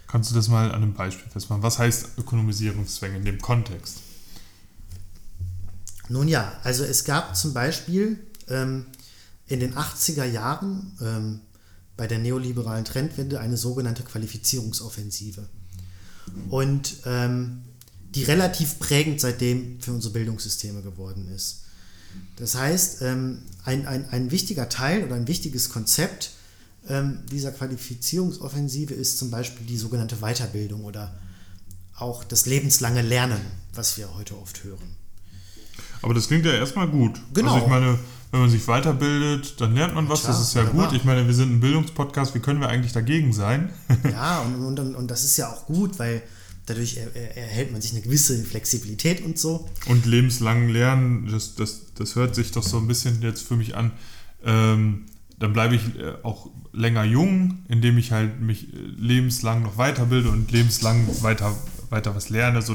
Kannst 0.07 0.31
du 0.31 0.35
das 0.35 0.49
mal 0.49 0.71
an 0.71 0.83
einem 0.83 0.95
Beispiel 0.95 1.31
festmachen? 1.31 1.63
Was 1.63 1.79
heißt 1.79 2.19
Ökonomisierungszwänge 2.19 3.19
in 3.19 3.25
dem 3.25 3.41
Kontext? 3.41 3.99
Nun 6.09 6.27
ja, 6.27 6.53
also 6.65 6.85
es 6.85 7.05
gab 7.05 7.37
zum 7.37 7.55
Beispiel 7.55 8.19
ähm, 8.49 8.87
in 9.51 9.61
den 9.61 9.75
80er 9.75 10.25
Jahren 10.25 10.97
ähm, 11.03 11.41
bei 11.97 12.07
der 12.07 12.19
neoliberalen 12.19 12.85
Trendwende 12.85 13.41
eine 13.41 13.57
sogenannte 13.57 14.05
Qualifizierungsoffensive. 14.05 15.47
Und 16.49 16.99
ähm, 17.05 17.63
die 18.15 18.23
relativ 18.23 18.79
prägend 18.79 19.21
seitdem 19.21 19.81
für 19.81 19.93
unsere 19.93 20.15
Bildungssysteme 20.15 20.83
geworden 20.83 21.29
ist. 21.35 21.63
Das 22.37 22.55
heißt, 22.55 23.03
ähm, 23.03 23.43
ein, 23.65 23.87
ein, 23.87 24.09
ein 24.09 24.31
wichtiger 24.31 24.69
Teil 24.69 25.05
oder 25.05 25.17
ein 25.17 25.29
wichtiges 25.29 25.69
Konzept 25.69 26.31
ähm, 26.89 27.19
dieser 27.31 27.51
Qualifizierungsoffensive 27.53 28.95
ist 28.95 29.19
zum 29.19 29.31
Beispiel 29.31 29.67
die 29.67 29.77
sogenannte 29.77 30.17
Weiterbildung 30.17 30.85
oder 30.85 31.15
auch 31.97 32.25
das 32.25 32.47
lebenslange 32.47 33.03
Lernen, 33.03 33.41
was 33.75 33.99
wir 33.99 34.15
heute 34.15 34.39
oft 34.39 34.65
hören. 34.65 34.97
Aber 36.03 36.15
das 36.15 36.29
klingt 36.29 36.47
ja 36.47 36.53
erstmal 36.53 36.89
gut. 36.89 37.21
Genau. 37.35 37.55
Also 37.55 37.65
ich 37.65 37.71
meine, 37.71 37.99
wenn 38.31 38.41
man 38.41 38.51
sich 38.51 38.67
weiterbildet, 38.69 39.61
dann 39.61 39.75
lernt 39.75 39.95
man 39.95 40.09
was, 40.09 40.23
Klar, 40.23 40.33
das 40.33 40.43
ist 40.43 40.55
ja 40.55 40.63
wunderbar. 40.63 40.89
gut. 40.89 40.97
Ich 40.97 41.05
meine, 41.05 41.27
wir 41.27 41.35
sind 41.35 41.53
ein 41.53 41.61
Bildungspodcast, 41.61 42.35
wie 42.35 42.41
können 42.41 42.61
wir 42.61 42.69
eigentlich 42.69 42.93
dagegen 42.93 43.33
sein? 43.33 43.71
ja, 44.11 44.41
und, 44.41 44.79
und, 44.79 44.95
und 44.95 45.11
das 45.11 45.25
ist 45.25 45.37
ja 45.37 45.49
auch 45.49 45.67
gut, 45.67 45.99
weil 45.99 46.23
dadurch 46.67 46.97
er, 46.97 47.15
er, 47.17 47.37
erhält 47.37 47.73
man 47.73 47.81
sich 47.81 47.93
eine 47.93 48.03
gewisse 48.03 48.43
Flexibilität 48.45 49.25
und 49.25 49.39
so. 49.39 49.69
Und 49.87 50.07
lebenslang 50.07 50.69
lernen, 50.69 51.29
das, 51.31 51.57
das, 51.57 51.93
das 51.95 52.15
hört 52.15 52.35
sich 52.35 52.53
doch 52.53 52.63
so 52.63 52.79
ein 52.79 52.87
bisschen 52.87 53.21
jetzt 53.23 53.47
für 53.47 53.57
mich 53.57 53.77
an. 53.77 53.93
Ähm, 54.45 55.07
dann 55.39 55.53
bleibe 55.53 55.75
ich 55.75 55.99
äh, 55.99 56.13
auch 56.23 56.51
länger 56.73 57.03
jung, 57.03 57.65
indem 57.69 57.99
ich 57.99 58.13
halt 58.13 58.41
mich 58.41 58.73
äh, 58.73 58.77
lebenslang 58.77 59.63
noch 59.63 59.77
weiterbilde 59.77 60.31
und 60.31 60.53
lebenslang 60.53 61.07
weiter 61.23 61.57
weiter 61.91 62.15
was 62.15 62.31
lerne, 62.31 62.63
so 62.63 62.75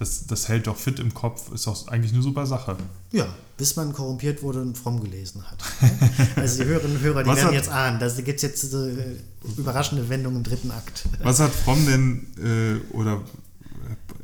das, 0.00 0.26
das, 0.26 0.48
hält 0.48 0.66
doch 0.66 0.78
fit 0.78 0.98
im 0.98 1.12
Kopf, 1.12 1.52
ist 1.52 1.66
doch 1.66 1.86
eigentlich 1.88 2.12
eine 2.12 2.22
super 2.22 2.46
Sache. 2.46 2.76
Ja, 3.12 3.28
bis 3.58 3.76
man 3.76 3.92
korrumpiert 3.92 4.42
wurde 4.42 4.62
und 4.62 4.76
fromm 4.76 5.00
gelesen 5.00 5.44
hat. 5.48 5.62
also 6.36 6.62
die 6.62 6.68
Hörerinnen 6.68 6.96
und 6.96 7.02
Hörer, 7.02 7.22
die 7.22 7.28
was 7.28 7.36
werden 7.36 7.48
hat, 7.48 7.54
jetzt 7.54 7.68
ahnen, 7.68 8.00
da 8.00 8.08
gibt 8.08 8.36
es 8.36 8.42
jetzt 8.42 8.62
diese 8.62 8.90
äh, 8.90 9.16
überraschende 9.58 10.08
Wendung 10.08 10.36
im 10.36 10.42
dritten 10.42 10.70
Akt. 10.70 11.04
Was 11.22 11.38
hat 11.38 11.52
Fromm 11.52 11.84
denn, 11.84 12.26
äh, 12.42 12.96
oder 12.96 13.22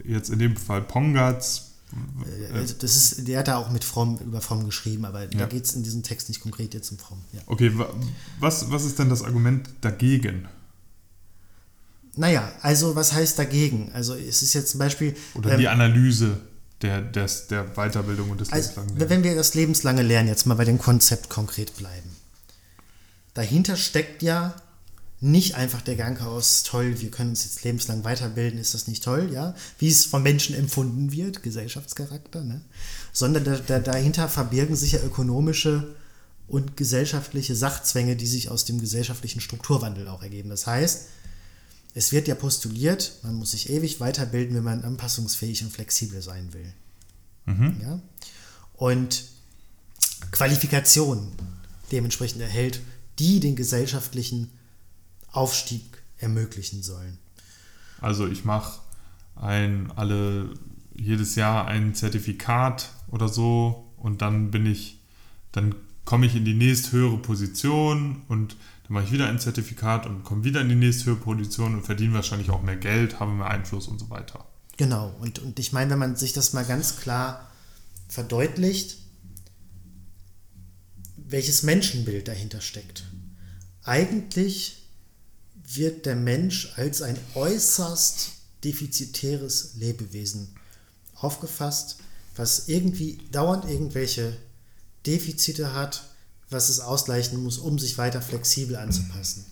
jetzt 0.02 0.30
in 0.30 0.38
dem 0.38 0.56
Fall 0.56 0.80
Pongatz, 0.80 1.72
äh, 2.24 2.58
also 2.58 2.74
das 2.78 2.96
ist, 2.96 3.28
der 3.28 3.40
hat 3.40 3.48
da 3.48 3.58
auch 3.58 3.70
mit 3.70 3.84
Fromm 3.84 4.18
über 4.24 4.40
Fromm 4.40 4.64
geschrieben, 4.64 5.04
aber 5.04 5.24
ja. 5.24 5.28
da 5.28 5.46
geht 5.46 5.66
es 5.66 5.74
in 5.74 5.82
diesem 5.82 6.02
Text 6.02 6.28
nicht 6.28 6.40
konkret 6.40 6.74
jetzt 6.74 6.90
um 6.90 6.98
Fromm. 6.98 7.18
Ja. 7.32 7.40
Okay, 7.46 7.70
was, 8.40 8.70
was 8.70 8.84
ist 8.84 8.98
denn 8.98 9.10
das 9.10 9.22
Argument 9.22 9.68
dagegen? 9.82 10.48
Naja, 12.16 12.50
also 12.62 12.96
was 12.96 13.12
heißt 13.12 13.38
dagegen? 13.38 13.90
Also 13.92 14.14
es 14.14 14.42
ist 14.42 14.54
jetzt 14.54 14.70
zum 14.70 14.78
Beispiel... 14.78 15.14
Oder 15.34 15.52
ähm, 15.52 15.58
die 15.58 15.68
Analyse 15.68 16.40
der, 16.82 17.02
des, 17.02 17.46
der 17.46 17.64
Weiterbildung 17.74 18.30
und 18.30 18.40
des 18.40 18.50
also, 18.50 18.68
lebenslangen 18.68 18.98
Lernens. 18.98 19.10
Wenn 19.10 19.24
wir 19.24 19.34
das 19.34 19.54
lebenslange 19.54 20.02
Lernen 20.02 20.28
jetzt 20.28 20.46
mal 20.46 20.54
bei 20.54 20.64
dem 20.64 20.78
Konzept 20.78 21.28
konkret 21.28 21.76
bleiben. 21.76 22.16
Dahinter 23.34 23.76
steckt 23.76 24.22
ja 24.22 24.54
nicht 25.20 25.54
einfach 25.54 25.80
der 25.80 25.96
Gedanke 25.96 26.26
aus, 26.26 26.62
toll, 26.62 27.00
wir 27.00 27.10
können 27.10 27.30
uns 27.30 27.44
jetzt 27.44 27.64
lebenslang 27.64 28.04
weiterbilden, 28.04 28.58
ist 28.58 28.74
das 28.74 28.86
nicht 28.86 29.02
toll, 29.02 29.30
ja? 29.32 29.54
Wie 29.78 29.88
es 29.88 30.04
von 30.04 30.22
Menschen 30.22 30.54
empfunden 30.54 31.10
wird, 31.10 31.42
Gesellschaftscharakter, 31.42 32.44
ne? 32.44 32.60
Sondern 33.12 33.44
da, 33.44 33.56
da, 33.56 33.78
dahinter 33.78 34.28
verbirgen 34.28 34.76
sich 34.76 34.92
ja 34.92 35.00
ökonomische 35.02 35.94
und 36.48 36.76
gesellschaftliche 36.76 37.56
Sachzwänge, 37.56 38.16
die 38.16 38.26
sich 38.26 38.50
aus 38.50 38.66
dem 38.66 38.78
gesellschaftlichen 38.78 39.40
Strukturwandel 39.40 40.08
auch 40.08 40.22
ergeben. 40.22 40.50
Das 40.50 40.66
heißt, 40.66 41.06
es 41.96 42.12
wird 42.12 42.28
ja 42.28 42.34
postuliert, 42.34 43.20
man 43.22 43.36
muss 43.36 43.52
sich 43.52 43.70
ewig 43.70 44.00
weiterbilden, 44.00 44.54
wenn 44.54 44.64
man 44.64 44.84
anpassungsfähig 44.84 45.62
und 45.64 45.72
flexibel 45.72 46.20
sein 46.20 46.52
will. 46.52 46.74
Mhm. 47.46 47.80
Ja? 47.80 48.00
Und 48.74 49.24
Qualifikation 50.30 51.32
dementsprechend 51.90 52.42
erhält, 52.42 52.80
die 53.18 53.40
den 53.40 53.56
gesellschaftlichen 53.56 54.50
Aufstieg 55.32 56.02
ermöglichen 56.18 56.82
sollen. 56.82 57.16
Also 58.02 58.26
ich 58.26 58.44
mache 58.44 58.80
ein 59.34 59.90
alle 59.96 60.52
jedes 60.94 61.34
Jahr 61.34 61.66
ein 61.66 61.94
Zertifikat 61.94 62.90
oder 63.10 63.30
so 63.30 63.90
und 63.96 64.20
dann 64.20 64.50
bin 64.50 64.66
ich, 64.66 65.00
dann 65.50 65.74
komme 66.04 66.26
ich 66.26 66.36
in 66.36 66.44
die 66.44 66.52
nächsthöhere 66.52 67.16
Position 67.16 68.22
und 68.28 68.54
dann 68.86 68.94
mache 68.94 69.04
ich 69.04 69.12
wieder 69.12 69.26
ein 69.26 69.40
Zertifikat 69.40 70.06
und 70.06 70.22
komme 70.22 70.44
wieder 70.44 70.60
in 70.60 70.68
die 70.68 70.76
nächste 70.76 71.16
Position 71.16 71.74
und 71.74 71.82
verdiene 71.82 72.14
wahrscheinlich 72.14 72.50
auch 72.50 72.62
mehr 72.62 72.76
Geld, 72.76 73.18
habe 73.18 73.32
mehr 73.32 73.48
Einfluss 73.48 73.88
und 73.88 73.98
so 73.98 74.10
weiter. 74.10 74.46
Genau, 74.76 75.12
und, 75.20 75.40
und 75.40 75.58
ich 75.58 75.72
meine, 75.72 75.90
wenn 75.90 75.98
man 75.98 76.16
sich 76.16 76.32
das 76.32 76.52
mal 76.52 76.64
ganz 76.64 76.96
klar 76.96 77.50
verdeutlicht, 78.08 78.98
welches 81.16 81.64
Menschenbild 81.64 82.28
dahinter 82.28 82.60
steckt. 82.60 83.04
Eigentlich 83.82 84.84
wird 85.64 86.06
der 86.06 86.14
Mensch 86.14 86.72
als 86.76 87.02
ein 87.02 87.18
äußerst 87.34 88.32
defizitäres 88.62 89.74
Lebewesen 89.74 90.54
aufgefasst, 91.14 91.98
was 92.36 92.68
irgendwie 92.68 93.18
dauernd 93.32 93.64
irgendwelche 93.64 94.36
Defizite 95.06 95.72
hat, 95.74 96.04
was 96.50 96.68
es 96.68 96.80
ausgleichen 96.80 97.42
muss, 97.42 97.58
um 97.58 97.78
sich 97.78 97.98
weiter 97.98 98.22
flexibel 98.22 98.76
anzupassen. 98.76 99.44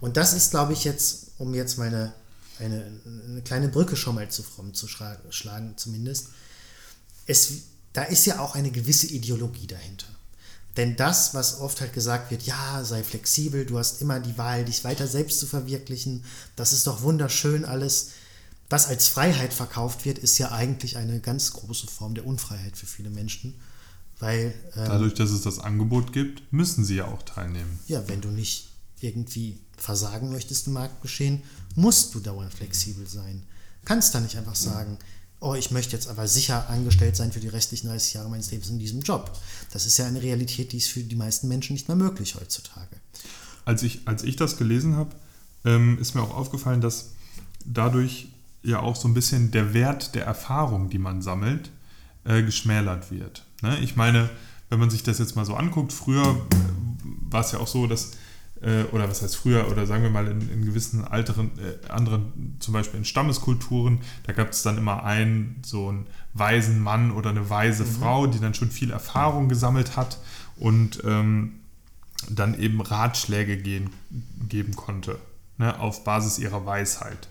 Und 0.00 0.16
das 0.16 0.32
ist, 0.32 0.50
glaube 0.50 0.72
ich, 0.72 0.84
jetzt, 0.84 1.28
um 1.38 1.54
jetzt 1.54 1.78
meine 1.78 2.12
eine, 2.58 3.00
eine 3.28 3.42
kleine 3.42 3.68
Brücke 3.68 3.96
schon 3.96 4.14
mal 4.14 4.28
zu 4.30 4.42
fromm 4.42 4.74
zu 4.74 4.86
schlagen, 4.88 5.74
zumindest. 5.76 6.28
Es, 7.26 7.52
da 7.92 8.04
ist 8.04 8.26
ja 8.26 8.40
auch 8.40 8.54
eine 8.54 8.70
gewisse 8.70 9.06
Ideologie 9.08 9.66
dahinter. 9.66 10.06
Denn 10.76 10.96
das, 10.96 11.32
was 11.34 11.60
oft 11.60 11.80
halt 11.80 11.94
gesagt 11.94 12.30
wird, 12.30 12.42
ja, 12.42 12.84
sei 12.84 13.02
flexibel, 13.02 13.64
du 13.64 13.78
hast 13.78 14.02
immer 14.02 14.20
die 14.20 14.36
Wahl, 14.36 14.64
dich 14.64 14.84
weiter 14.84 15.06
selbst 15.06 15.40
zu 15.40 15.46
verwirklichen, 15.46 16.24
das 16.54 16.72
ist 16.72 16.86
doch 16.86 17.02
wunderschön 17.02 17.64
alles. 17.64 18.10
Was 18.68 18.88
als 18.88 19.08
Freiheit 19.08 19.54
verkauft 19.54 20.04
wird, 20.04 20.18
ist 20.18 20.38
ja 20.38 20.52
eigentlich 20.52 20.96
eine 20.96 21.20
ganz 21.20 21.52
große 21.52 21.86
Form 21.86 22.14
der 22.14 22.26
Unfreiheit 22.26 22.76
für 22.76 22.86
viele 22.86 23.10
Menschen. 23.10 23.54
Weil, 24.18 24.54
ähm, 24.74 24.86
Dadurch, 24.86 25.14
dass 25.14 25.30
es 25.30 25.42
das 25.42 25.58
Angebot 25.58 26.12
gibt, 26.12 26.52
müssen 26.52 26.84
sie 26.84 26.96
ja 26.96 27.06
auch 27.06 27.22
teilnehmen. 27.22 27.78
Ja, 27.86 28.08
wenn 28.08 28.20
du 28.20 28.28
nicht 28.28 28.68
irgendwie 29.00 29.58
versagen 29.76 30.32
möchtest 30.32 30.66
im 30.66 30.72
Marktgeschehen, 30.74 31.42
musst 31.74 32.14
du 32.14 32.20
dauernd 32.20 32.52
flexibel 32.52 33.06
sein. 33.06 33.42
Kannst 33.84 34.14
da 34.14 34.20
nicht 34.20 34.36
einfach 34.36 34.54
sagen, 34.54 34.98
oh, 35.40 35.54
ich 35.54 35.70
möchte 35.70 35.94
jetzt 35.94 36.08
aber 36.08 36.26
sicher 36.26 36.68
angestellt 36.70 37.16
sein 37.16 37.30
für 37.30 37.40
die 37.40 37.48
restlichen 37.48 37.88
30 37.88 38.14
Jahre 38.14 38.30
meines 38.30 38.50
Lebens 38.50 38.70
in 38.70 38.78
diesem 38.78 39.02
Job. 39.02 39.30
Das 39.72 39.86
ist 39.86 39.98
ja 39.98 40.06
eine 40.06 40.22
Realität, 40.22 40.72
die 40.72 40.78
ist 40.78 40.88
für 40.88 41.00
die 41.00 41.16
meisten 41.16 41.48
Menschen 41.48 41.74
nicht 41.74 41.88
mehr 41.88 41.96
möglich 41.96 42.34
heutzutage. 42.34 42.96
Als 43.64 43.82
ich, 43.82 44.08
als 44.08 44.22
ich 44.22 44.36
das 44.36 44.56
gelesen 44.56 44.96
habe, 44.96 45.10
ähm, 45.64 45.98
ist 46.00 46.14
mir 46.14 46.22
auch 46.22 46.34
aufgefallen, 46.34 46.80
dass 46.80 47.10
dadurch 47.64 48.28
ja 48.62 48.80
auch 48.80 48.96
so 48.96 49.08
ein 49.08 49.14
bisschen 49.14 49.50
der 49.50 49.74
Wert 49.74 50.14
der 50.14 50.24
Erfahrung, 50.24 50.90
die 50.90 50.98
man 50.98 51.22
sammelt, 51.22 51.70
äh, 52.24 52.42
geschmälert 52.42 53.10
wird. 53.10 53.45
Ne? 53.62 53.78
Ich 53.80 53.96
meine, 53.96 54.30
wenn 54.68 54.78
man 54.78 54.90
sich 54.90 55.02
das 55.02 55.18
jetzt 55.18 55.36
mal 55.36 55.44
so 55.44 55.54
anguckt, 55.54 55.92
früher 55.92 56.36
war 57.28 57.40
es 57.40 57.52
ja 57.52 57.58
auch 57.58 57.66
so, 57.66 57.86
dass 57.86 58.12
äh, 58.62 58.84
oder 58.92 59.08
was 59.08 59.22
heißt 59.22 59.36
früher, 59.36 59.70
oder 59.70 59.86
sagen 59.86 60.02
wir 60.02 60.10
mal 60.10 60.26
in, 60.26 60.50
in 60.50 60.64
gewissen 60.64 61.04
alteren, 61.04 61.50
äh, 61.58 61.88
anderen, 61.88 62.56
zum 62.58 62.72
Beispiel 62.72 62.98
in 62.98 63.04
Stammeskulturen, 63.04 64.00
da 64.24 64.32
gab 64.32 64.50
es 64.50 64.62
dann 64.62 64.78
immer 64.78 65.04
einen, 65.04 65.62
so 65.64 65.88
einen 65.88 66.06
weisen 66.32 66.80
Mann 66.80 67.10
oder 67.10 67.30
eine 67.30 67.50
weise 67.50 67.84
mhm. 67.84 67.88
Frau, 67.88 68.26
die 68.26 68.40
dann 68.40 68.54
schon 68.54 68.70
viel 68.70 68.90
Erfahrung 68.90 69.48
gesammelt 69.48 69.96
hat 69.96 70.18
und 70.56 71.02
ähm, 71.04 71.60
dann 72.30 72.58
eben 72.58 72.80
Ratschläge 72.80 73.58
gehen, 73.58 73.90
geben 74.48 74.74
konnte, 74.74 75.18
ne, 75.58 75.78
auf 75.78 76.04
Basis 76.04 76.38
ihrer 76.38 76.64
Weisheit. 76.64 77.28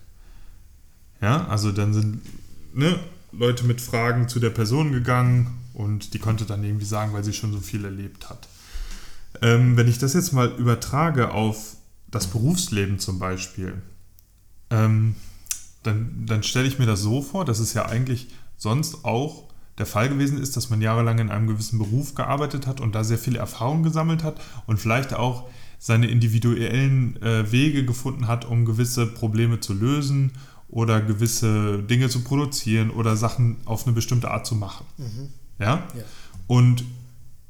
Ja, 1.21 1.47
also 1.47 1.71
dann 1.71 1.93
sind 1.93 2.21
ne, 2.73 2.99
Leute 3.31 3.65
mit 3.65 3.81
Fragen 3.81 4.29
zu 4.29 4.39
der 4.39 4.51
Person 4.51 4.91
gegangen 4.91 5.64
und 5.75 6.13
die 6.13 6.19
konnte 6.19 6.45
dann 6.45 6.63
irgendwie 6.63 6.85
sagen, 6.85 7.13
weil 7.13 7.23
sie 7.23 7.33
schon 7.33 7.51
so 7.51 7.59
viel 7.59 7.83
erlebt 7.85 8.29
hat. 8.29 8.47
Ähm, 9.41 9.75
wenn 9.75 9.87
ich 9.87 9.97
das 9.97 10.13
jetzt 10.13 10.31
mal 10.31 10.47
übertrage 10.57 11.31
auf 11.31 11.75
das 12.09 12.27
Berufsleben 12.27 12.97
zum 12.97 13.19
Beispiel, 13.19 13.81
ähm, 14.69 15.15
dann, 15.83 16.25
dann 16.25 16.43
stelle 16.43 16.67
ich 16.67 16.79
mir 16.79 16.85
das 16.85 17.01
so 17.01 17.21
vor, 17.21 17.45
dass 17.45 17.59
es 17.59 17.73
ja 17.73 17.85
eigentlich 17.85 18.29
sonst 18.57 19.03
auch 19.03 19.49
der 19.77 19.85
Fall 19.85 20.07
gewesen 20.07 20.41
ist, 20.41 20.55
dass 20.55 20.69
man 20.69 20.81
jahrelang 20.81 21.19
in 21.19 21.29
einem 21.29 21.47
gewissen 21.47 21.77
Beruf 21.77 22.15
gearbeitet 22.15 22.65
hat 22.65 22.79
und 22.79 22.95
da 22.95 23.03
sehr 23.03 23.17
viele 23.17 23.39
Erfahrungen 23.39 23.83
gesammelt 23.83 24.23
hat 24.23 24.39
und 24.67 24.79
vielleicht 24.79 25.13
auch 25.13 25.49
seine 25.77 26.07
individuellen 26.07 27.21
äh, 27.21 27.51
Wege 27.51 27.85
gefunden 27.85 28.27
hat, 28.27 28.45
um 28.45 28.63
gewisse 28.63 29.05
Probleme 29.05 29.59
zu 29.59 29.73
lösen 29.73 30.31
oder 30.69 31.01
gewisse 31.01 31.83
Dinge 31.83 32.07
zu 32.07 32.23
produzieren 32.23 32.89
oder 32.89 33.17
Sachen 33.17 33.57
auf 33.65 33.85
eine 33.85 33.93
bestimmte 33.93 34.31
Art 34.31 34.47
zu 34.47 34.55
machen. 34.55 34.85
Mhm. 34.97 35.29
Ja? 35.59 35.87
ja? 35.95 36.03
Und 36.47 36.83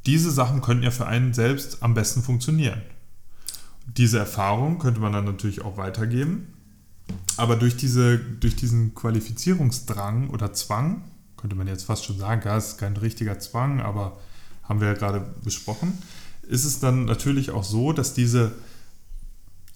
diese 0.05 0.31
Sachen 0.31 0.61
könnten 0.61 0.83
ja 0.83 0.91
für 0.91 1.07
einen 1.07 1.33
selbst 1.33 1.81
am 1.81 1.93
besten 1.93 2.21
funktionieren. 2.21 2.81
Diese 3.87 4.19
Erfahrung 4.19 4.79
könnte 4.79 4.99
man 4.99 5.13
dann 5.13 5.25
natürlich 5.25 5.61
auch 5.61 5.77
weitergeben. 5.77 6.53
Aber 7.37 7.55
durch, 7.55 7.77
diese, 7.77 8.17
durch 8.17 8.55
diesen 8.55 8.95
Qualifizierungsdrang 8.95 10.29
oder 10.29 10.53
Zwang, 10.53 11.03
könnte 11.37 11.55
man 11.55 11.67
jetzt 11.67 11.83
fast 11.83 12.05
schon 12.05 12.17
sagen, 12.17 12.41
ja, 12.45 12.57
es 12.57 12.69
ist 12.69 12.77
kein 12.77 12.97
richtiger 12.97 13.39
Zwang, 13.39 13.81
aber 13.81 14.17
haben 14.63 14.79
wir 14.79 14.87
ja 14.87 14.93
gerade 14.93 15.23
besprochen, 15.43 15.97
ist 16.47 16.65
es 16.65 16.79
dann 16.79 17.05
natürlich 17.05 17.51
auch 17.51 17.63
so, 17.63 17.93
dass 17.93 18.13
diese 18.13 18.53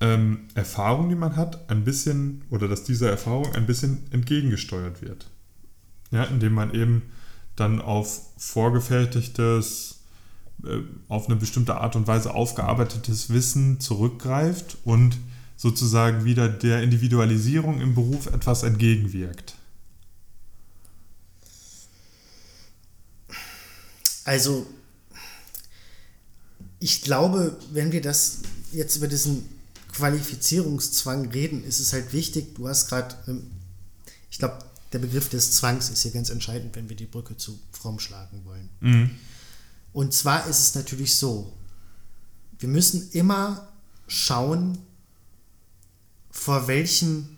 ähm, 0.02 0.48
Erfahrung, 0.56 1.10
die 1.10 1.16
man 1.16 1.36
hat, 1.36 1.70
ein 1.70 1.84
bisschen, 1.84 2.44
oder 2.50 2.68
dass 2.68 2.84
dieser 2.84 3.10
Erfahrung 3.10 3.54
ein 3.54 3.66
bisschen 3.66 4.00
entgegengesteuert 4.12 5.02
wird. 5.02 5.30
Ja, 6.12 6.24
indem 6.24 6.54
man 6.54 6.74
eben 6.74 7.04
dann 7.60 7.82
auf 7.82 8.22
vorgefertigtes 8.38 10.00
äh, 10.64 10.82
auf 11.08 11.28
eine 11.28 11.36
bestimmte 11.36 11.76
Art 11.76 11.96
und 11.96 12.08
Weise 12.08 12.34
aufgearbeitetes 12.34 13.30
Wissen 13.30 13.80
zurückgreift 13.80 14.78
und 14.84 15.18
sozusagen 15.56 16.26
wieder 16.26 16.48
der 16.48 16.84
Individualisierung 16.84 17.82
im 17.82 17.96
Beruf 17.96 18.28
etwas 18.28 18.64
entgegenwirkt. 18.64 19.56
Also, 24.24 24.68
ich 26.80 27.02
glaube, 27.02 27.58
wenn 27.72 27.92
wir 27.92 28.02
das 28.02 28.40
jetzt 28.72 28.96
über 28.96 29.08
diesen 29.08 29.44
Qualifizierungszwang 29.94 31.30
reden, 31.30 31.64
ist 31.64 31.80
es 31.80 31.94
halt 31.94 32.14
wichtig, 32.14 32.56
du 32.56 32.68
hast 32.68 32.88
gerade, 32.90 33.16
ähm, 33.28 33.50
ich 34.30 34.38
glaube, 34.38 34.60
der 34.92 35.00
Begriff 35.00 35.30
des 35.30 35.52
Zwangs 35.52 35.90
ist 35.90 36.02
hier 36.02 36.12
ganz 36.12 36.30
entscheidend, 36.30 36.76
wenn 36.76 36.90
wir 36.90 36.96
die 36.96 37.06
Brücke 37.06 37.38
zu 37.38 37.60
Fromm 37.72 38.00
schlagen 38.00 38.44
wollen. 38.46 38.70
Mhm. 38.80 39.12
Und 39.94 40.14
zwar 40.14 40.48
ist 40.48 40.60
es 40.60 40.76
natürlich 40.76 41.16
so, 41.16 41.54
wir 42.58 42.70
müssen 42.70 43.10
immer 43.12 43.68
schauen, 44.08 44.78
vor 46.32 46.68
welchem 46.68 47.38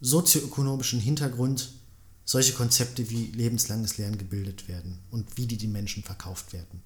sozioökonomischen 0.00 1.00
Hintergrund 1.00 1.72
solche 2.24 2.52
Konzepte 2.52 3.08
wie 3.08 3.26
lebenslanges 3.26 3.98
Lernen 3.98 4.18
gebildet 4.18 4.68
werden 4.68 4.98
und 5.10 5.36
wie 5.36 5.46
die 5.46 5.56
den 5.56 5.72
Menschen 5.72 6.02
verkauft 6.02 6.52
werden. 6.52 6.82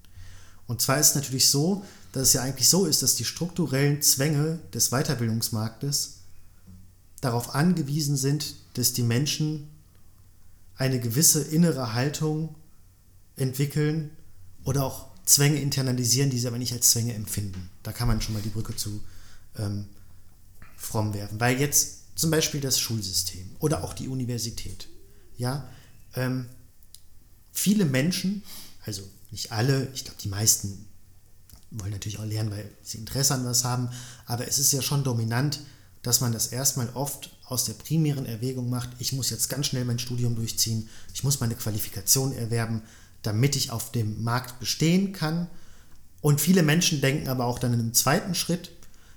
Und 0.66 0.80
zwar 0.80 1.00
ist 1.00 1.10
es 1.10 1.14
natürlich 1.16 1.48
so, 1.48 1.84
dass 2.12 2.28
es 2.28 2.32
ja 2.34 2.42
eigentlich 2.42 2.68
so 2.68 2.86
ist, 2.86 3.02
dass 3.02 3.16
die 3.16 3.24
strukturellen 3.24 4.02
Zwänge 4.02 4.60
des 4.72 4.90
Weiterbildungsmarktes 4.90 6.18
darauf 7.20 7.54
angewiesen 7.54 8.16
sind, 8.16 8.54
dass 8.74 8.92
die 8.92 9.02
Menschen 9.02 9.68
eine 10.76 11.00
gewisse 11.00 11.42
innere 11.42 11.92
Haltung 11.92 12.54
entwickeln 13.36 14.10
oder 14.64 14.84
auch 14.84 15.08
Zwänge 15.24 15.60
internalisieren, 15.60 16.30
die 16.30 16.38
sie 16.38 16.46
aber 16.46 16.58
nicht 16.58 16.72
als 16.72 16.90
Zwänge 16.90 17.14
empfinden. 17.14 17.70
Da 17.82 17.92
kann 17.92 18.08
man 18.08 18.20
schon 18.20 18.34
mal 18.34 18.42
die 18.42 18.48
Brücke 18.48 18.74
zu 18.74 19.02
ähm, 19.58 19.86
fromm 20.76 21.14
werfen. 21.14 21.38
Weil 21.38 21.60
jetzt 21.60 22.18
zum 22.18 22.30
Beispiel 22.30 22.60
das 22.60 22.78
Schulsystem 22.78 23.56
oder 23.58 23.84
auch 23.84 23.94
die 23.94 24.08
Universität, 24.08 24.88
ja, 25.36 25.68
ähm, 26.14 26.46
viele 27.52 27.84
Menschen, 27.84 28.42
also 28.84 29.02
nicht 29.30 29.52
alle, 29.52 29.88
ich 29.94 30.04
glaube 30.04 30.20
die 30.20 30.28
meisten 30.28 30.86
wollen 31.70 31.92
natürlich 31.92 32.18
auch 32.18 32.24
lernen, 32.24 32.50
weil 32.50 32.70
sie 32.82 32.98
Interesse 32.98 33.34
an 33.34 33.44
was 33.44 33.64
haben, 33.64 33.90
aber 34.26 34.48
es 34.48 34.58
ist 34.58 34.72
ja 34.72 34.82
schon 34.82 35.04
dominant, 35.04 35.60
dass 36.02 36.20
man 36.20 36.32
das 36.32 36.48
erstmal 36.48 36.88
oft 36.94 37.36
aus 37.50 37.64
der 37.64 37.74
primären 37.74 38.26
Erwägung 38.26 38.70
macht, 38.70 38.90
ich 38.98 39.12
muss 39.12 39.30
jetzt 39.30 39.48
ganz 39.48 39.66
schnell 39.66 39.84
mein 39.84 39.98
Studium 39.98 40.36
durchziehen, 40.36 40.88
ich 41.12 41.24
muss 41.24 41.40
meine 41.40 41.56
Qualifikation 41.56 42.32
erwerben, 42.32 42.82
damit 43.22 43.56
ich 43.56 43.70
auf 43.70 43.92
dem 43.92 44.22
Markt 44.22 44.60
bestehen 44.60 45.12
kann. 45.12 45.48
Und 46.20 46.40
viele 46.40 46.62
Menschen 46.62 47.00
denken 47.00 47.28
aber 47.28 47.46
auch 47.46 47.58
dann 47.58 47.74
in 47.74 47.80
einem 47.80 47.94
zweiten 47.94 48.34
Schritt, 48.34 48.70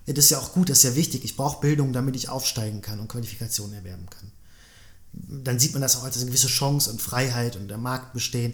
das 0.06 0.26
ist 0.26 0.32
ja 0.32 0.40
auch 0.40 0.52
gut, 0.54 0.70
das 0.70 0.80
ist 0.80 0.84
ja 0.84 0.96
wichtig, 0.96 1.24
ich 1.24 1.38
brauche 1.38 1.62
Bildung, 1.62 1.94
damit 1.94 2.16
ich 2.16 2.28
aufsteigen 2.28 2.82
kann 2.82 3.00
und 3.00 3.08
Qualifikationen 3.08 3.74
erwerben 3.74 4.10
kann. 4.10 4.32
Dann 5.14 5.60
sieht 5.60 5.74
man 5.74 5.82
das 5.82 5.96
auch 5.96 6.04
als 6.04 6.18
eine 6.18 6.26
gewisse 6.26 6.48
Chance 6.48 6.92
und 6.92 7.02
Freiheit 7.02 7.56
und 7.56 7.68
der 7.68 7.78
Markt 7.78 8.14
bestehen. 8.14 8.54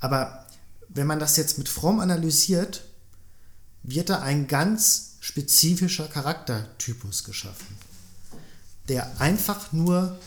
Aber 0.00 0.44
wenn 0.88 1.06
man 1.06 1.20
das 1.20 1.36
jetzt 1.36 1.56
mit 1.56 1.68
Fromm 1.68 2.00
analysiert, 2.00 2.84
wird 3.82 4.10
da 4.10 4.20
ein 4.20 4.46
ganz 4.46 5.16
spezifischer 5.20 6.06
Charaktertypus 6.08 7.24
geschaffen, 7.24 7.78
der 8.88 9.20
einfach 9.20 9.72
nur 9.72 10.18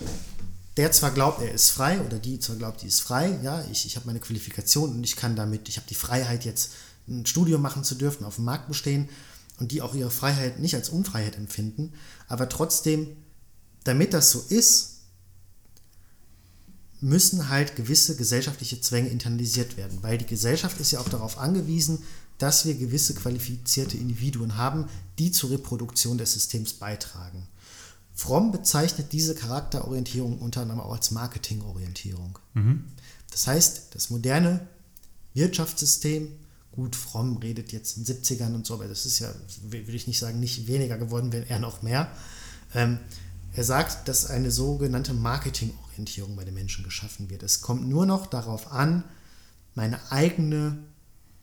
der 0.78 0.92
zwar 0.92 1.12
glaubt, 1.12 1.42
er 1.42 1.52
ist 1.52 1.72
frei 1.72 2.00
oder 2.02 2.20
die 2.20 2.40
zwar 2.40 2.56
glaubt, 2.56 2.84
die 2.84 2.88
ist 2.88 3.02
frei, 3.02 3.40
ja, 3.42 3.66
ich, 3.72 3.86
ich 3.86 3.96
habe 3.96 4.06
meine 4.06 4.20
Qualifikation 4.20 4.92
und 4.92 5.04
ich 5.04 5.16
kann 5.16 5.36
damit, 5.36 5.68
ich 5.70 5.78
habe 5.78 5.88
die 5.88 5.96
Freiheit 5.96 6.46
jetzt 6.46 6.72
ein 7.08 7.26
Studium 7.26 7.62
machen 7.62 7.84
zu 7.84 7.96
dürfen, 7.96 8.26
auf 8.26 8.36
dem 8.36 8.46
Markt 8.46 8.68
bestehen 8.68 9.10
und 9.60 9.72
die 9.72 9.82
auch 9.82 9.96
ihre 9.96 10.12
Freiheit 10.12 10.60
nicht 10.60 10.76
als 10.76 10.90
Unfreiheit 10.90 11.36
empfinden, 11.36 11.94
aber 12.28 12.48
trotzdem, 12.48 13.08
damit 13.86 14.14
das 14.14 14.30
so 14.30 14.44
ist, 14.50 14.98
müssen 17.00 17.50
halt 17.50 17.76
gewisse 17.76 18.16
gesellschaftliche 18.16 18.80
Zwänge 18.82 19.10
internalisiert 19.10 19.78
werden, 19.78 20.00
weil 20.02 20.18
die 20.18 20.26
Gesellschaft 20.26 20.80
ist 20.80 20.92
ja 20.92 21.00
auch 21.00 21.10
darauf 21.10 21.38
angewiesen, 21.38 22.04
dass 22.38 22.66
wir 22.66 22.76
gewisse 22.76 23.16
qualifizierte 23.16 23.98
Individuen 23.98 24.58
haben, 24.58 24.88
die 25.18 25.32
zur 25.32 25.50
Reproduktion 25.50 26.20
des 26.20 26.34
Systems 26.34 26.74
beitragen. 26.74 27.48
Fromm 28.18 28.52
bezeichnet 28.52 29.14
diese 29.14 29.36
Charakterorientierung 29.36 30.40
unter 30.40 30.62
anderem 30.62 30.82
auch 30.82 30.94
als 30.94 31.12
Marketingorientierung. 31.12 32.40
Mhm. 32.56 32.86
Das 33.30 33.46
heißt, 33.46 33.94
das 33.94 34.10
moderne 34.10 34.68
Wirtschaftssystem, 35.36 36.32
gut, 36.72 36.96
Fromm 36.96 37.38
redet 37.38 37.72
jetzt 37.72 37.96
in 37.96 38.06
den 38.06 38.18
70ern 38.18 38.56
und 38.56 38.66
so, 38.66 38.74
aber 38.74 38.88
das 38.88 39.06
ist 39.06 39.20
ja, 39.20 39.32
will 39.70 39.94
ich 39.94 40.08
nicht 40.08 40.18
sagen, 40.18 40.40
nicht 40.40 40.66
weniger 40.66 40.98
geworden, 40.98 41.32
wenn 41.32 41.44
eher 41.44 41.60
noch 41.60 41.84
mehr. 41.84 42.12
Ähm, 42.74 42.98
er 43.54 43.64
sagt, 43.64 44.08
dass 44.08 44.26
eine 44.26 44.50
sogenannte 44.50 45.14
Marketingorientierung 45.14 46.36
bei 46.36 46.44
den 46.44 46.56
Menschen 46.56 46.84
geschaffen 46.84 47.30
wird. 47.30 47.44
Es 47.44 47.62
kommt 47.62 47.88
nur 47.88 48.08
noch 48.08 48.26
darauf 48.26 48.72
an, 48.72 49.04
meine 49.76 50.12
eigene 50.12 50.80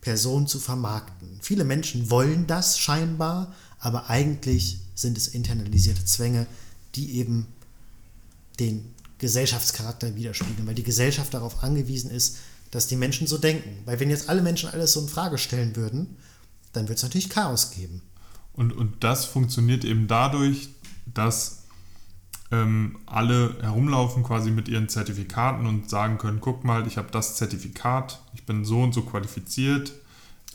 Person 0.00 0.48
zu 0.48 0.58
vermarkten. 0.58 1.38
Viele 1.40 1.62
Menschen 1.62 2.10
wollen 2.10 2.48
das 2.48 2.80
scheinbar, 2.80 3.54
aber 3.78 4.10
eigentlich 4.10 4.80
sind 4.96 5.16
es 5.16 5.28
internalisierte 5.28 6.04
Zwänge, 6.04 6.48
die 6.94 7.16
eben 7.16 7.46
den 8.58 8.94
Gesellschaftscharakter 9.18 10.14
widerspiegeln, 10.16 10.66
weil 10.66 10.74
die 10.74 10.82
Gesellschaft 10.82 11.34
darauf 11.34 11.62
angewiesen 11.62 12.10
ist, 12.10 12.38
dass 12.70 12.88
die 12.88 12.96
Menschen 12.96 13.26
so 13.26 13.38
denken. 13.38 13.70
Weil 13.84 14.00
wenn 14.00 14.10
jetzt 14.10 14.28
alle 14.28 14.42
Menschen 14.42 14.68
alles 14.68 14.92
so 14.92 15.00
in 15.00 15.08
Frage 15.08 15.38
stellen 15.38 15.76
würden, 15.76 16.16
dann 16.72 16.88
wird 16.88 16.98
es 16.98 17.02
natürlich 17.02 17.30
Chaos 17.30 17.70
geben. 17.70 18.02
Und, 18.52 18.72
und 18.72 19.02
das 19.02 19.24
funktioniert 19.24 19.84
eben 19.84 20.06
dadurch, 20.06 20.68
dass 21.12 21.62
ähm, 22.50 22.98
alle 23.06 23.56
herumlaufen 23.60 24.22
quasi 24.22 24.50
mit 24.50 24.68
ihren 24.68 24.88
Zertifikaten 24.88 25.66
und 25.66 25.90
sagen 25.90 26.18
können, 26.18 26.40
guck 26.40 26.64
mal, 26.64 26.86
ich 26.86 26.96
habe 26.96 27.08
das 27.10 27.36
Zertifikat, 27.36 28.20
ich 28.34 28.44
bin 28.44 28.64
so 28.64 28.82
und 28.82 28.92
so 28.92 29.02
qualifiziert. 29.02 29.92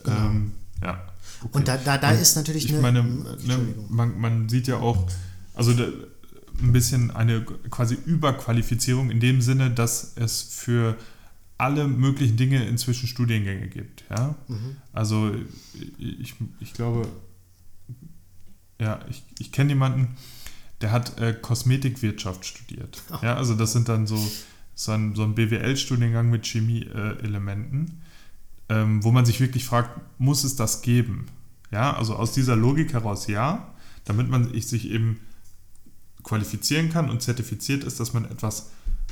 Genau. 0.04 0.18
Ähm, 0.18 0.52
ja. 0.82 1.02
Okay. 1.42 1.50
Und 1.52 1.68
da, 1.68 1.78
da, 1.78 1.98
da 1.98 2.12
ist 2.12 2.36
natürlich 2.36 2.66
ich 2.66 2.74
eine. 2.74 2.82
Meine, 2.82 3.04
ne, 3.04 3.76
man, 3.90 4.20
man 4.20 4.50
sieht 4.50 4.68
ja 4.68 4.78
auch, 4.78 5.08
also 5.54 5.74
de, 5.74 5.94
ein 6.62 6.72
bisschen 6.72 7.12
eine 7.12 7.42
quasi 7.70 7.98
Überqualifizierung 8.06 9.12
in 9.12 9.20
dem 9.20 9.42
Sinne, 9.42 9.72
dass 9.72 10.14
es 10.16 10.42
für 10.42 10.98
alle 11.58 11.88
möglichen 11.88 12.38
Dinge 12.38 12.66
inzwischen 12.66 13.08
Studiengänge 13.08 13.68
gibt. 13.68 14.06
Ja? 14.10 14.36
Mhm. 14.48 14.78
Also 14.94 15.36
ich, 15.98 16.36
ich 16.60 16.74
glaube, 16.74 17.08
ja, 18.80 19.00
ich, 19.10 19.24
ich 19.40 19.52
kenne 19.52 19.70
jemanden, 19.70 20.16
der 20.82 20.92
hat 20.92 21.20
äh, 21.20 21.34
Kosmetikwirtschaft 21.34 22.46
studiert. 22.46 23.04
Oh. 23.12 23.18
Ja, 23.22 23.36
also 23.36 23.56
das 23.56 23.74
sind 23.74 23.90
dann 23.90 24.08
so, 24.08 24.18
so 24.74 24.92
ein, 24.94 25.16
so 25.16 25.24
ein 25.24 25.36
BWL-Studiengang 25.36 26.30
mit 26.30 26.48
Chemie-Elementen, 26.48 28.02
äh, 28.70 28.82
ähm, 28.82 29.04
wo 29.04 29.12
man 29.12 29.26
sich 29.26 29.42
wirklich 29.42 29.66
fragt, 29.66 30.00
muss 30.18 30.46
es 30.46 30.56
das 30.56 30.82
geben? 30.82 31.26
Ja, 31.72 31.96
also 31.96 32.16
aus 32.16 32.32
dieser 32.32 32.56
Logik 32.56 32.94
heraus 32.94 33.28
ja, 33.28 33.74
damit 34.06 34.30
man 34.30 34.54
sich 34.62 34.90
eben 34.90 35.20
qualifizieren 36.24 36.90
kann 36.90 37.10
und 37.10 37.22
zertifiziert 37.22 37.84
ist, 37.84 38.00
dass 38.00 38.14
man 38.14 38.26
etwas 38.26 38.68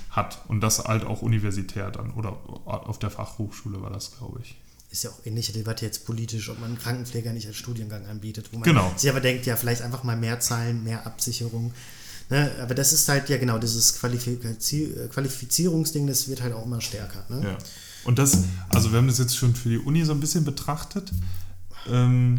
hat. 0.10 0.42
Und 0.48 0.62
das 0.62 0.80
halt 0.80 1.06
auch 1.06 1.22
universitär 1.22 1.92
dann 1.92 2.12
oder 2.12 2.38
auf 2.66 3.00
der 3.00 3.10
Fachhochschule 3.10 3.82
war 3.82 3.90
das, 3.90 4.18
glaube 4.18 4.40
ich 4.42 4.58
ist 4.90 5.04
ja 5.04 5.10
auch 5.10 5.26
ähnliche 5.26 5.52
Debatte 5.52 5.86
jetzt 5.86 6.06
politisch, 6.06 6.50
ob 6.50 6.60
man 6.60 6.78
Krankenpfleger 6.78 7.34
nicht 7.34 7.48
als 7.48 7.58
Studiengang 7.58 8.06
anbietet, 8.06 8.50
wo 8.52 8.58
man 8.58 8.64
genau. 8.64 8.94
sich 8.96 9.10
aber 9.10 9.20
denkt, 9.20 9.46
ja, 9.46 9.56
vielleicht 9.56 9.82
einfach 9.82 10.04
mal 10.04 10.16
mehr 10.16 10.40
Zahlen, 10.40 10.84
mehr 10.84 11.06
Absicherung. 11.06 11.74
Ne? 12.30 12.52
Aber 12.62 12.74
das 12.74 12.94
ist 12.94 13.08
halt, 13.10 13.30
ja 13.30 13.38
genau, 13.38 13.58
dieses 13.58 14.00
Qualifizier 14.00 15.10
Qualifizierungsding, 15.10 16.08
das 16.08 16.28
wird 16.30 16.42
halt 16.42 16.54
auch 16.54 16.66
immer 16.66 16.82
stärker. 16.82 17.26
Ne? 17.30 17.44
Ja. 17.44 17.58
Und 18.06 18.18
das, 18.18 18.44
also 18.70 18.92
wir 18.92 18.98
haben 19.00 19.08
das 19.08 19.18
jetzt 19.18 19.36
schon 19.36 19.54
für 19.56 19.70
die 19.70 19.78
Uni 19.78 20.06
so 20.06 20.14
ein 20.14 20.20
bisschen 20.20 20.46
betrachtet. 20.46 21.12
Ähm, 21.90 22.38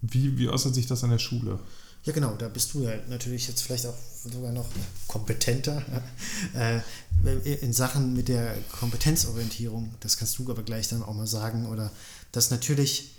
wie, 0.00 0.38
wie 0.38 0.48
äußert 0.48 0.74
sich 0.74 0.86
das 0.86 1.04
an 1.04 1.10
der 1.10 1.18
Schule? 1.18 1.58
Ja, 2.04 2.12
genau, 2.12 2.34
da 2.34 2.48
bist 2.48 2.74
du 2.74 2.82
ja 2.82 2.92
natürlich 3.08 3.48
jetzt 3.48 3.62
vielleicht 3.62 3.86
auch 3.86 3.96
sogar 4.30 4.52
noch 4.52 4.66
kompetenter 5.08 5.82
äh, 6.54 6.80
in 7.54 7.72
Sachen 7.72 8.12
mit 8.12 8.28
der 8.28 8.56
Kompetenzorientierung. 8.78 9.94
Das 10.00 10.18
kannst 10.18 10.38
du 10.38 10.50
aber 10.50 10.62
gleich 10.62 10.88
dann 10.88 11.02
auch 11.02 11.14
mal 11.14 11.26
sagen. 11.26 11.66
Oder 11.66 11.90
dass 12.32 12.50
natürlich, 12.50 13.14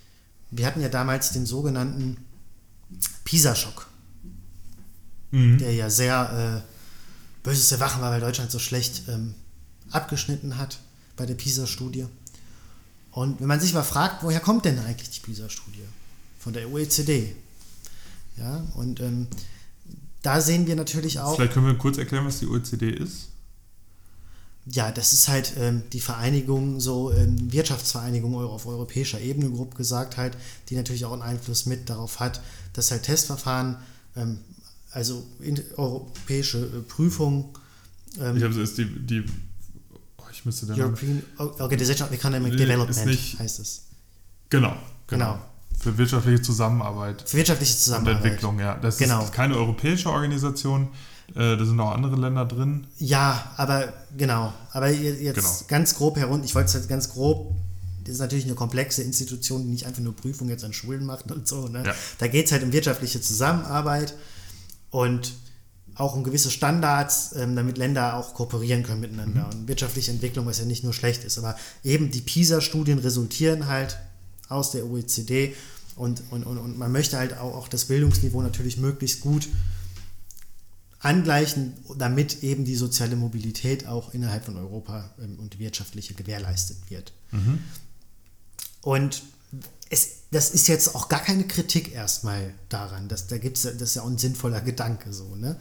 wir 0.52 0.68
hatten 0.68 0.82
ja 0.82 0.90
damals 0.90 1.32
den 1.32 1.48
sogenannten 1.48 2.18
PISA-Schock, 3.24 3.88
mhm. 5.32 5.58
der 5.58 5.74
ja 5.74 5.90
sehr 5.90 6.64
äh, 6.64 7.44
böses 7.44 7.72
Erwachen 7.72 8.02
war, 8.02 8.12
weil 8.12 8.22
Deutschland 8.22 8.52
so 8.52 8.60
schlecht 8.60 9.04
ähm, 9.08 9.34
abgeschnitten 9.90 10.58
hat 10.60 10.80
bei 11.16 11.26
der 11.26 11.36
PISA-Studie. 11.36 12.06
Und 13.10 13.40
wenn 13.40 13.48
man 13.48 13.60
sich 13.60 13.74
mal 13.74 13.84
fragt, 13.84 14.22
woher 14.24 14.42
kommt 14.42 14.66
denn 14.66 14.78
eigentlich 14.78 15.10
die 15.10 15.22
PISA-Studie? 15.22 15.86
Von 16.40 16.54
der 16.54 16.70
OECD. 16.70 17.36
Ja, 18.38 18.66
und 18.76 19.00
ähm, 19.00 19.28
da 20.22 20.42
sehen 20.42 20.68
wir 20.68 20.76
natürlich 20.76 21.20
auch. 21.20 21.36
Vielleicht 21.36 21.54
können 21.54 21.68
wir 21.68 21.76
kurz 21.76 21.98
erklären, 21.98 22.26
was 22.26 22.40
die 22.40 22.48
OECD 22.48 22.90
ist. 22.90 23.30
Ja, 24.68 24.92
das 24.92 25.14
ist 25.14 25.28
halt 25.28 25.54
ähm, 25.60 25.84
die 25.94 26.00
Vereinigung, 26.00 26.80
so 26.80 27.12
ähm, 27.12 27.52
Wirtschaftsvereinigung 27.54 28.34
auf 28.34 28.66
europäischer 28.66 29.22
Ebene, 29.22 29.52
grob 29.52 29.76
gesagt 29.76 30.18
halt, 30.18 30.36
die 30.70 30.76
natürlich 30.76 31.06
auch 31.06 31.14
einen 31.14 31.22
Einfluss 31.22 31.68
mit 31.68 31.88
darauf 31.88 32.20
hat, 32.20 32.42
dass 32.74 32.90
halt 32.90 33.04
Testverfahren, 33.04 33.78
ähm, 34.16 34.40
also 34.90 35.24
europäische 35.78 36.66
äh, 36.66 36.82
Prüfungen. 36.82 37.46
Ähm, 38.20 38.38
ich 38.38 38.44
habe 38.44 38.54
es 38.54 38.70
ist 38.72 38.78
die, 38.80 38.86
die 38.86 39.24
oh, 40.18 40.24
ich 40.32 40.44
müsste 40.46 40.66
dann. 40.66 40.82
European 40.82 41.22
Organization 41.38 42.08
of 42.08 42.14
Economic 42.14 42.58
Development 42.58 43.40
heißt 43.40 43.60
es. 43.60 43.84
Genau, 44.50 44.76
genau. 45.06 45.34
genau. 45.34 45.40
Für 45.86 45.98
wirtschaftliche 45.98 46.42
Zusammenarbeit. 46.42 47.24
Für 47.28 47.38
wirtschaftliche 47.38 47.78
Zusammenarbeit. 47.78 48.16
Und 48.16 48.26
Entwicklung, 48.26 48.60
ja. 48.60 48.76
Das 48.76 48.98
genau. 48.98 49.24
ist 49.24 49.32
keine 49.32 49.56
europäische 49.56 50.10
Organisation. 50.10 50.88
Äh, 51.36 51.58
da 51.58 51.66
sind 51.66 51.80
auch 51.80 51.92
andere 51.92 52.16
Länder 52.16 52.46
drin. 52.46 52.88
Ja, 52.98 53.52
aber 53.58 53.94
genau. 54.18 54.54
Aber 54.72 54.90
jetzt 54.90 55.36
genau. 55.36 55.50
ganz 55.68 55.96
grob 55.96 56.18
herunter, 56.18 56.46
ich 56.46 56.56
wollte 56.56 56.68
es 56.68 56.74
jetzt 56.74 56.90
ganz 56.90 57.12
grob 57.12 57.56
das 58.06 58.16
ist 58.16 58.20
natürlich 58.20 58.46
eine 58.46 58.54
komplexe 58.54 59.02
Institution, 59.02 59.64
die 59.64 59.70
nicht 59.70 59.88
einfach 59.88 60.02
nur 60.02 60.16
Prüfungen 60.16 60.52
jetzt 60.52 60.64
an 60.64 60.74
Schulen 60.74 61.06
macht 61.06 61.32
und 61.32 61.48
so. 61.48 61.68
Ne? 61.68 61.84
Ja. 61.86 61.96
Da 62.20 62.28
geht 62.28 62.46
es 62.46 62.52
halt 62.52 62.62
um 62.62 62.72
wirtschaftliche 62.72 63.20
Zusammenarbeit 63.20 64.14
und 64.92 65.34
auch 65.96 66.16
um 66.16 66.24
gewisse 66.24 66.52
Standards, 66.52 67.34
ähm, 67.36 67.56
damit 67.56 67.78
Länder 67.80 68.16
auch 68.16 68.36
kooperieren 68.36 68.84
können 68.84 69.02
miteinander. 69.02 69.46
Mhm. 69.46 69.60
Und 69.60 69.68
wirtschaftliche 69.68 70.12
Entwicklung, 70.12 70.46
was 70.46 70.60
ja 70.60 70.66
nicht 70.66 70.84
nur 70.84 70.94
schlecht 70.94 71.24
ist. 71.24 71.40
Aber 71.40 71.56
eben 71.84 72.12
die 72.12 72.22
PISA-Studien 72.22 73.00
resultieren 73.00 73.68
halt 73.68 73.98
aus 74.50 74.72
der 74.72 74.86
OECD 74.86 75.56
und, 75.96 76.24
und, 76.32 76.44
und, 76.44 76.58
und 76.58 76.78
man 76.78 76.92
möchte 76.92 77.18
halt 77.18 77.38
auch, 77.38 77.56
auch 77.56 77.68
das 77.68 77.86
Bildungsniveau 77.86 78.42
natürlich 78.42 78.78
möglichst 78.78 79.22
gut 79.22 79.48
angleichen, 81.00 81.74
damit 81.98 82.44
eben 82.44 82.66
die 82.66 82.76
soziale 82.76 83.16
Mobilität 83.16 83.88
auch 83.88 84.14
innerhalb 84.14 84.46
von 84.46 84.58
Europa 84.58 85.12
ähm, 85.22 85.38
und 85.40 85.54
die 85.54 85.60
wirtschaftliche 85.60 86.16
gewährleistet 86.16 86.78
wird. 86.90 87.14
Mhm. 87.32 87.60
Und 88.82 89.24
es, 89.90 90.24
das 90.32 90.50
ist 90.50 90.68
jetzt 90.68 90.96
auch 90.96 91.08
gar 91.08 91.22
keine 91.22 91.46
Kritik 91.46 91.94
erstmal 91.94 92.54
daran. 92.70 93.08
Dass, 93.08 93.28
da 93.28 93.38
gibt's, 93.38 93.62
das 93.62 93.82
ist 93.82 93.96
ja 93.96 94.02
auch 94.02 94.08
ein 94.08 94.18
sinnvoller 94.18 94.62
Gedanke 94.62 95.14
so. 95.14 95.36
Ne? 95.36 95.58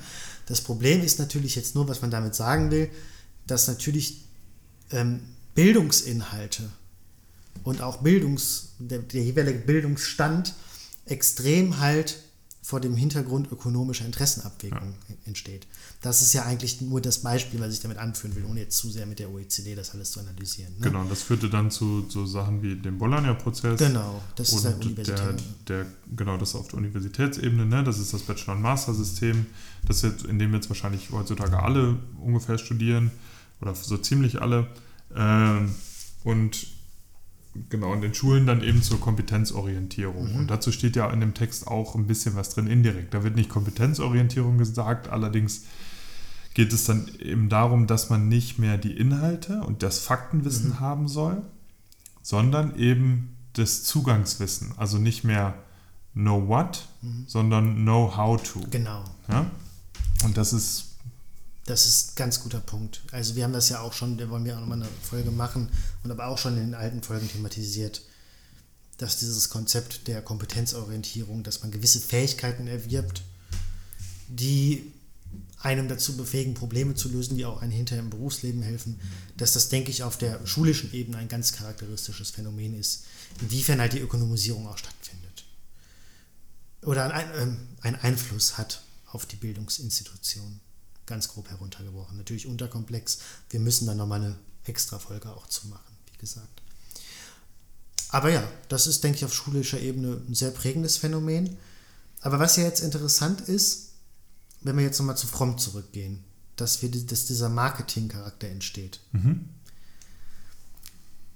Das 0.46 0.62
Problem 0.62 1.02
ist 1.02 1.18
natürlich 1.18 1.54
jetzt 1.56 1.74
nur, 1.74 1.88
was 1.88 2.00
man 2.00 2.10
damit 2.10 2.34
sagen 2.34 2.70
will, 2.70 2.90
dass 3.46 3.68
natürlich 3.68 4.24
ähm, 4.90 5.20
Bildungsinhalte 5.54 6.70
und 7.64 7.80
auch 7.80 8.02
Bildungs, 8.02 8.74
der, 8.78 9.00
der 9.00 9.22
jeweilige 9.22 9.58
Bildungsstand 9.60 10.54
extrem 11.06 11.80
halt 11.80 12.18
vor 12.64 12.80
dem 12.80 12.96
Hintergrund 12.96 13.52
ökonomischer 13.52 14.06
Interessenabwägung 14.06 14.94
ja. 15.08 15.14
entsteht. 15.26 15.66
Das 16.00 16.22
ist 16.22 16.32
ja 16.32 16.44
eigentlich 16.44 16.80
nur 16.80 16.98
das 17.02 17.18
Beispiel, 17.18 17.60
was 17.60 17.74
ich 17.74 17.80
damit 17.80 17.98
anführen 17.98 18.34
will, 18.36 18.44
ohne 18.46 18.60
jetzt 18.60 18.78
zu 18.78 18.88
sehr 18.88 19.04
mit 19.04 19.18
der 19.18 19.30
OECD 19.30 19.74
das 19.74 19.92
alles 19.92 20.12
zu 20.12 20.20
analysieren. 20.20 20.72
Ne? 20.78 20.86
Genau, 20.86 21.04
das 21.04 21.22
führte 21.22 21.50
dann 21.50 21.70
zu 21.70 22.06
so 22.08 22.24
Sachen 22.24 22.62
wie 22.62 22.74
dem 22.74 22.96
Bologna-Prozess. 22.96 23.78
Genau, 23.78 24.22
das 24.36 24.50
ist 24.54 24.64
der. 24.64 24.72
Der, 24.72 25.36
der, 25.68 25.86
genau, 26.16 26.38
das 26.38 26.54
auf 26.54 26.68
der 26.68 26.78
Universitätsebene, 26.78 27.66
ne? 27.66 27.84
das 27.84 27.98
ist 27.98 28.14
das 28.14 28.22
Bachelor- 28.22 28.54
und 28.54 28.62
Master-System, 28.62 29.44
das 29.86 30.00
jetzt, 30.00 30.24
in 30.24 30.38
dem 30.38 30.54
jetzt 30.54 30.70
wahrscheinlich 30.70 31.10
heutzutage 31.10 31.62
alle 31.62 31.98
ungefähr 32.18 32.56
studieren 32.56 33.10
oder 33.60 33.74
so 33.74 33.98
ziemlich 33.98 34.40
alle. 34.40 34.68
Ähm, 35.14 35.74
und 36.24 36.66
genau, 37.68 37.92
in 37.94 38.00
den 38.00 38.14
Schulen 38.14 38.46
dann 38.46 38.62
eben 38.62 38.82
zur 38.82 39.00
Kompetenzorientierung. 39.00 40.32
Mhm. 40.32 40.36
Und 40.40 40.50
dazu 40.50 40.72
steht 40.72 40.96
ja 40.96 41.10
in 41.10 41.20
dem 41.20 41.34
Text 41.34 41.66
auch 41.66 41.94
ein 41.94 42.06
bisschen 42.06 42.36
was 42.36 42.50
drin, 42.50 42.66
indirekt. 42.66 43.14
Da 43.14 43.22
wird 43.24 43.36
nicht 43.36 43.48
Kompetenzorientierung 43.48 44.58
gesagt, 44.58 45.08
allerdings 45.08 45.64
geht 46.54 46.72
es 46.72 46.84
dann 46.84 47.08
eben 47.18 47.48
darum, 47.48 47.86
dass 47.86 48.10
man 48.10 48.28
nicht 48.28 48.58
mehr 48.58 48.78
die 48.78 48.96
Inhalte 48.96 49.60
und 49.62 49.82
das 49.82 49.98
Faktenwissen 49.98 50.70
mhm. 50.70 50.80
haben 50.80 51.08
soll, 51.08 51.42
sondern 52.22 52.76
eben 52.76 53.36
das 53.54 53.82
Zugangswissen. 53.82 54.72
Also 54.76 54.98
nicht 54.98 55.24
mehr 55.24 55.54
know 56.14 56.48
what, 56.48 56.86
mhm. 57.02 57.24
sondern 57.26 57.76
know 57.76 58.16
how 58.16 58.40
to. 58.42 58.60
Genau. 58.70 59.04
Ja? 59.28 59.50
Und 60.24 60.36
das 60.36 60.52
ist 60.52 60.93
Das 61.66 61.86
ist 61.86 62.10
ein 62.10 62.14
ganz 62.16 62.40
guter 62.40 62.60
Punkt. 62.60 63.02
Also 63.10 63.36
wir 63.36 63.44
haben 63.44 63.52
das 63.52 63.70
ja 63.70 63.80
auch 63.80 63.92
schon, 63.92 64.18
da 64.18 64.28
wollen 64.28 64.44
wir 64.44 64.56
auch 64.56 64.60
nochmal 64.60 64.82
eine 64.82 64.90
Folge 65.02 65.30
machen 65.30 65.70
und 66.02 66.10
aber 66.10 66.26
auch 66.26 66.38
schon 66.38 66.56
in 66.56 66.64
den 66.64 66.74
alten 66.74 67.02
Folgen 67.02 67.28
thematisiert, 67.28 68.02
dass 68.98 69.18
dieses 69.18 69.48
Konzept 69.48 70.06
der 70.06 70.22
Kompetenzorientierung, 70.22 71.42
dass 71.42 71.62
man 71.62 71.70
gewisse 71.70 72.00
Fähigkeiten 72.00 72.66
erwirbt, 72.66 73.22
die 74.28 74.92
einem 75.58 75.88
dazu 75.88 76.16
befähigen, 76.16 76.54
Probleme 76.54 76.94
zu 76.94 77.08
lösen, 77.08 77.36
die 77.36 77.46
auch 77.46 77.62
einem 77.62 77.72
hinterher 77.72 78.02
im 78.02 78.10
Berufsleben 78.10 78.62
helfen, 78.62 79.00
dass 79.36 79.54
das, 79.54 79.70
denke 79.70 79.90
ich, 79.90 80.02
auf 80.02 80.18
der 80.18 80.46
schulischen 80.46 80.92
Ebene 80.92 81.16
ein 81.16 81.28
ganz 81.28 81.52
charakteristisches 81.52 82.30
Phänomen 82.30 82.78
ist, 82.78 83.04
inwiefern 83.40 83.80
halt 83.80 83.94
die 83.94 84.00
Ökonomisierung 84.00 84.66
auch 84.66 84.76
stattfindet. 84.76 85.44
Oder 86.82 87.12
einen, 87.14 87.96
Einfluss 88.02 88.58
hat 88.58 88.82
auf 89.06 89.24
die 89.24 89.36
Bildungsinstitutionen 89.36 90.60
ganz 91.06 91.28
grob 91.28 91.50
heruntergebrochen. 91.50 92.16
Natürlich 92.16 92.46
unterkomplex. 92.46 93.18
Wir 93.50 93.60
müssen 93.60 93.86
dann 93.86 93.96
nochmal 93.96 94.22
eine 94.22 94.36
extra 94.64 94.98
Folge 94.98 95.30
auch 95.30 95.46
zu 95.48 95.68
machen, 95.68 95.96
wie 96.12 96.18
gesagt. 96.18 96.62
Aber 98.08 98.30
ja, 98.30 98.46
das 98.68 98.86
ist, 98.86 99.02
denke 99.02 99.18
ich, 99.18 99.24
auf 99.24 99.34
schulischer 99.34 99.80
Ebene 99.80 100.20
ein 100.28 100.34
sehr 100.34 100.50
prägendes 100.50 100.96
Phänomen. 100.96 101.56
Aber 102.20 102.38
was 102.38 102.56
ja 102.56 102.62
jetzt 102.62 102.80
interessant 102.80 103.40
ist, 103.42 103.90
wenn 104.62 104.76
wir 104.76 104.84
jetzt 104.84 104.98
nochmal 104.98 105.16
zu 105.16 105.26
Fromm 105.26 105.58
zurückgehen, 105.58 106.24
dass, 106.56 106.80
wir, 106.80 106.90
dass 106.90 107.26
dieser 107.26 107.48
Marketing-Charakter 107.48 108.48
entsteht. 108.48 109.00
Mhm. 109.12 109.48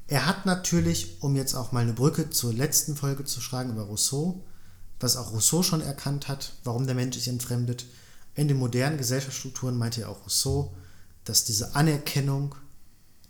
Er 0.07 0.27
hat 0.27 0.47
natürlich, 0.47 1.21
um 1.21 1.37
jetzt 1.37 1.55
auch 1.55 1.73
mal 1.73 1.81
eine 1.81 1.93
Brücke 1.93 2.31
zur 2.31 2.55
letzten 2.55 2.97
Folge 2.97 3.25
zu 3.25 3.41
schlagen 3.43 3.71
über 3.71 3.83
Rousseau, 3.83 4.43
was 5.01 5.17
auch 5.17 5.33
Rousseau 5.33 5.63
schon 5.63 5.83
erkannt 5.83 6.29
hat, 6.29 6.55
warum 6.65 6.87
der 6.87 6.95
Mensch 6.95 7.17
sich 7.17 7.29
entfremdet, 7.29 7.85
in 8.39 8.47
den 8.47 8.57
modernen 8.57 8.99
Gesellschaftsstrukturen 8.99 9.77
meinte 9.77 10.03
ja 10.03 10.09
auch 10.09 10.23
Rousseau, 10.23 10.73
dass 11.25 11.45
diese 11.45 11.75
Anerkennung 11.75 12.55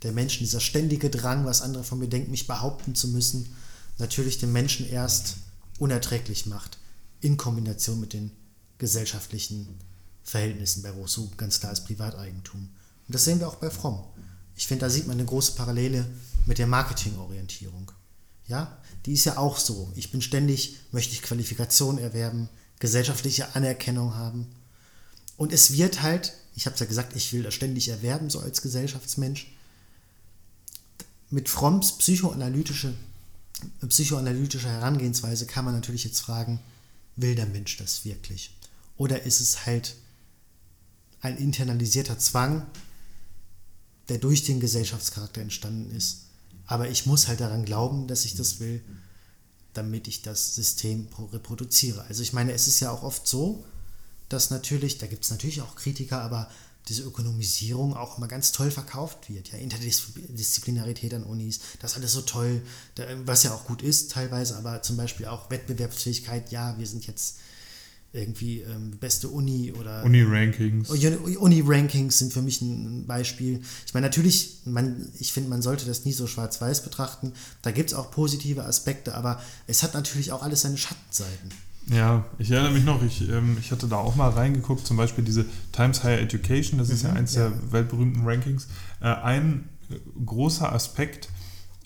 der 0.02 0.12
Menschen, 0.12 0.40
dieser 0.40 0.60
ständige 0.60 1.08
Drang, 1.08 1.46
was 1.46 1.62
andere 1.62 1.82
von 1.82 1.98
mir 1.98 2.08
denken, 2.08 2.30
mich 2.30 2.46
behaupten 2.46 2.94
zu 2.94 3.08
müssen, 3.08 3.56
natürlich 3.96 4.36
den 4.36 4.52
Menschen 4.52 4.86
erst 4.86 5.36
unerträglich 5.78 6.44
macht, 6.44 6.76
in 7.20 7.38
Kombination 7.38 8.00
mit 8.00 8.12
den 8.12 8.32
gesellschaftlichen 8.76 9.78
Verhältnissen 10.22 10.82
bei 10.82 10.90
Rousseau, 10.90 11.30
ganz 11.38 11.58
klar 11.58 11.70
als 11.70 11.84
Privateigentum. 11.84 12.60
Und 12.60 13.14
das 13.14 13.24
sehen 13.24 13.40
wir 13.40 13.48
auch 13.48 13.56
bei 13.56 13.70
Fromm. 13.70 14.04
Ich 14.56 14.66
finde, 14.66 14.84
da 14.84 14.90
sieht 14.90 15.06
man 15.06 15.16
eine 15.16 15.24
große 15.24 15.52
Parallele 15.52 16.06
mit 16.44 16.58
der 16.58 16.66
Marketingorientierung. 16.66 17.90
Ja, 18.46 18.76
die 19.06 19.14
ist 19.14 19.24
ja 19.24 19.38
auch 19.38 19.56
so. 19.56 19.90
Ich 19.96 20.10
bin 20.10 20.20
ständig, 20.20 20.76
möchte 20.92 21.14
ich 21.14 21.22
Qualifikation 21.22 21.96
erwerben, 21.96 22.50
gesellschaftliche 22.78 23.56
Anerkennung 23.56 24.14
haben. 24.14 24.48
Und 25.38 25.52
es 25.52 25.72
wird 25.72 26.02
halt, 26.02 26.34
ich 26.56 26.66
habe 26.66 26.74
es 26.74 26.80
ja 26.80 26.86
gesagt, 26.86 27.16
ich 27.16 27.32
will 27.32 27.44
das 27.44 27.54
ständig 27.54 27.88
erwerben, 27.88 28.28
so 28.28 28.40
als 28.40 28.60
Gesellschaftsmensch. 28.60 29.46
Mit 31.30 31.48
Fromms 31.48 31.96
psychoanalytische, 31.98 32.92
psychoanalytischer 33.88 34.68
Herangehensweise 34.68 35.46
kann 35.46 35.64
man 35.64 35.74
natürlich 35.74 36.04
jetzt 36.04 36.20
fragen, 36.20 36.60
will 37.16 37.36
der 37.36 37.46
Mensch 37.46 37.76
das 37.76 38.04
wirklich? 38.04 38.50
Oder 38.96 39.22
ist 39.22 39.40
es 39.40 39.64
halt 39.64 39.94
ein 41.20 41.36
internalisierter 41.38 42.18
Zwang, 42.18 42.66
der 44.08 44.18
durch 44.18 44.44
den 44.44 44.58
Gesellschaftscharakter 44.58 45.40
entstanden 45.40 45.94
ist? 45.94 46.24
Aber 46.66 46.88
ich 46.88 47.06
muss 47.06 47.28
halt 47.28 47.38
daran 47.38 47.64
glauben, 47.64 48.08
dass 48.08 48.24
ich 48.24 48.34
das 48.34 48.58
will, 48.58 48.82
damit 49.72 50.08
ich 50.08 50.22
das 50.22 50.56
System 50.56 51.06
reproduziere. 51.32 52.02
Also 52.08 52.22
ich 52.22 52.32
meine, 52.32 52.52
es 52.52 52.66
ist 52.66 52.80
ja 52.80 52.90
auch 52.90 53.04
oft 53.04 53.28
so, 53.28 53.64
dass 54.28 54.50
natürlich, 54.50 54.98
da 54.98 55.06
gibt 55.06 55.24
es 55.24 55.30
natürlich 55.30 55.62
auch 55.62 55.76
Kritiker, 55.76 56.20
aber 56.20 56.50
diese 56.88 57.02
Ökonomisierung 57.02 57.94
auch 57.94 58.18
mal 58.18 58.28
ganz 58.28 58.52
toll 58.52 58.70
verkauft 58.70 59.28
wird. 59.28 59.52
Ja, 59.52 59.58
Interdisziplinarität 59.58 61.12
an 61.12 61.24
Unis, 61.24 61.60
das 61.80 61.92
ist 61.92 61.96
alles 61.98 62.12
so 62.12 62.22
toll, 62.22 62.62
was 63.24 63.42
ja 63.42 63.52
auch 63.52 63.66
gut 63.66 63.82
ist 63.82 64.12
teilweise, 64.12 64.56
aber 64.56 64.82
zum 64.82 64.96
Beispiel 64.96 65.26
auch 65.26 65.50
Wettbewerbsfähigkeit, 65.50 66.50
ja, 66.50 66.78
wir 66.78 66.86
sind 66.86 67.06
jetzt 67.06 67.36
irgendwie 68.14 68.62
ähm, 68.62 68.92
beste 68.98 69.28
Uni 69.28 69.72
oder 69.72 70.02
Uni-Rankings. 70.02 70.88
Uni-Rankings 70.88 72.18
sind 72.18 72.32
für 72.32 72.40
mich 72.40 72.62
ein 72.62 73.06
Beispiel. 73.06 73.60
Ich 73.86 73.92
meine, 73.92 74.06
natürlich, 74.06 74.60
man, 74.64 75.12
ich 75.18 75.34
finde, 75.34 75.50
man 75.50 75.60
sollte 75.60 75.84
das 75.84 76.06
nie 76.06 76.14
so 76.14 76.26
schwarz-weiß 76.26 76.84
betrachten. 76.84 77.34
Da 77.60 77.70
gibt 77.70 77.90
es 77.90 77.94
auch 77.96 78.10
positive 78.10 78.64
Aspekte, 78.64 79.14
aber 79.14 79.42
es 79.66 79.82
hat 79.82 79.92
natürlich 79.92 80.32
auch 80.32 80.42
alles 80.42 80.62
seine 80.62 80.78
Schattenseiten. 80.78 81.50
Ja, 81.90 82.24
ich 82.38 82.50
erinnere 82.50 82.72
mich 82.72 82.84
noch, 82.84 83.02
ich, 83.02 83.28
ähm, 83.28 83.56
ich 83.58 83.72
hatte 83.72 83.88
da 83.88 83.96
auch 83.96 84.14
mal 84.14 84.28
reingeguckt, 84.28 84.86
zum 84.86 84.96
Beispiel 84.96 85.24
diese 85.24 85.46
Times 85.72 86.04
Higher 86.04 86.20
Education, 86.20 86.78
das 86.78 86.90
ist 86.90 87.02
ja 87.02 87.10
mhm, 87.10 87.16
eins 87.16 87.34
ja. 87.34 87.48
der 87.48 87.72
weltberühmten 87.72 88.26
Rankings. 88.26 88.68
Äh, 89.00 89.06
ein 89.06 89.68
äh, 89.90 89.94
großer 90.24 90.70
Aspekt 90.72 91.30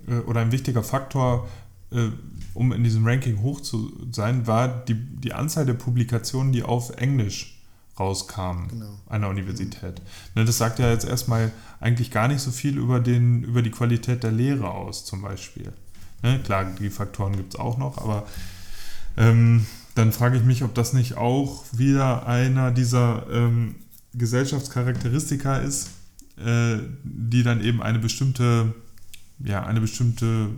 äh, 0.09 0.17
oder 0.21 0.41
ein 0.41 0.51
wichtiger 0.51 0.83
Faktor, 0.83 1.49
äh, 1.93 2.09
um 2.55 2.73
in 2.73 2.83
diesem 2.83 3.07
Ranking 3.07 3.43
hoch 3.43 3.61
zu 3.61 3.93
sein, 4.11 4.47
war 4.47 4.69
die, 4.85 4.95
die 4.95 5.33
Anzahl 5.35 5.67
der 5.67 5.75
Publikationen, 5.75 6.53
die 6.53 6.65
auf 6.65 6.97
Englisch 6.97 7.61
rauskamen 7.99 8.69
genau. 8.69 8.99
einer 9.07 9.29
Universität. 9.29 10.01
Mhm. 10.01 10.41
Ne, 10.41 10.45
das 10.45 10.59
sagt 10.59 10.79
ja 10.79 10.91
jetzt 10.91 11.05
erstmal 11.05 11.53
eigentlich 11.79 12.11
gar 12.11 12.27
nicht 12.27 12.41
so 12.41 12.51
viel 12.51 12.77
über, 12.79 12.99
den, 12.99 13.45
über 13.45 13.63
die 13.63 13.71
Qualität 13.71 14.25
der 14.25 14.33
Lehre 14.33 14.71
aus, 14.71 15.05
zum 15.05 15.23
Beispiel. 15.23 15.73
Ne, 16.23 16.41
klar, 16.43 16.65
die 16.65 16.91
Faktoren 16.91 17.37
gibt 17.37 17.55
es 17.55 17.61
auch 17.61 17.79
noch, 17.79 17.99
aber 17.99 18.27
ähm, 19.17 19.67
dann 19.95 20.13
frage 20.13 20.37
ich 20.37 20.45
mich, 20.45 20.63
ob 20.63 20.75
das 20.75 20.93
nicht 20.93 21.17
auch 21.17 21.65
wieder 21.73 22.27
einer 22.27 22.71
dieser 22.71 23.27
ähm, 23.31 23.75
Gesellschaftscharakteristika 24.15 25.57
ist, 25.59 25.91
äh, 26.39 26.79
die 27.05 27.43
dann 27.43 27.63
eben 27.63 27.83
eine 27.83 27.99
bestimmte, 27.99 28.75
ja, 29.39 29.65
eine 29.65 29.81
bestimmte, 29.81 30.51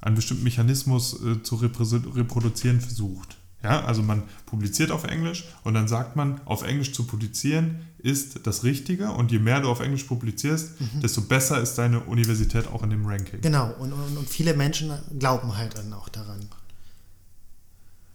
einen 0.00 0.16
bestimmten 0.16 0.44
Mechanismus 0.44 1.22
äh, 1.22 1.42
zu 1.42 1.56
reproduzieren 1.56 2.80
versucht. 2.80 3.36
Ja, 3.62 3.84
also 3.84 4.02
man 4.02 4.24
publiziert 4.46 4.90
auf 4.90 5.04
Englisch 5.04 5.44
und 5.62 5.74
dann 5.74 5.86
sagt 5.86 6.16
man, 6.16 6.40
auf 6.46 6.62
Englisch 6.62 6.92
zu 6.92 7.04
publizieren 7.04 7.86
ist 7.98 8.44
das 8.44 8.64
Richtige 8.64 9.12
und 9.12 9.30
je 9.30 9.38
mehr 9.38 9.60
du 9.60 9.68
auf 9.68 9.78
Englisch 9.78 10.02
publizierst, 10.04 10.80
mhm. 10.80 11.00
desto 11.00 11.20
besser 11.20 11.60
ist 11.60 11.76
deine 11.76 12.00
Universität 12.00 12.66
auch 12.66 12.82
in 12.82 12.90
dem 12.90 13.06
Ranking. 13.06 13.40
Genau, 13.40 13.72
und, 13.78 13.92
und, 13.92 14.16
und 14.16 14.28
viele 14.28 14.54
Menschen 14.54 14.92
glauben 15.16 15.56
halt 15.56 15.78
dann 15.78 15.92
auch 15.92 16.08
daran. 16.08 16.40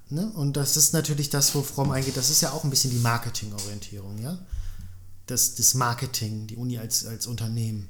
Ne? 0.09 0.31
Und 0.35 0.55
das 0.55 0.77
ist 0.77 0.93
natürlich 0.93 1.29
das, 1.29 1.53
wo 1.53 1.61
Fromm 1.61 1.91
eingeht. 1.91 2.15
Das 2.15 2.29
ist 2.29 2.41
ja 2.41 2.51
auch 2.51 2.63
ein 2.63 2.69
bisschen 2.69 2.91
die 2.91 2.99
Marketingorientierung, 2.99 4.21
ja. 4.21 4.37
Das, 5.25 5.55
das 5.55 5.73
Marketing, 5.73 6.47
die 6.47 6.55
Uni 6.55 6.77
als, 6.77 7.05
als 7.05 7.27
Unternehmen. 7.27 7.89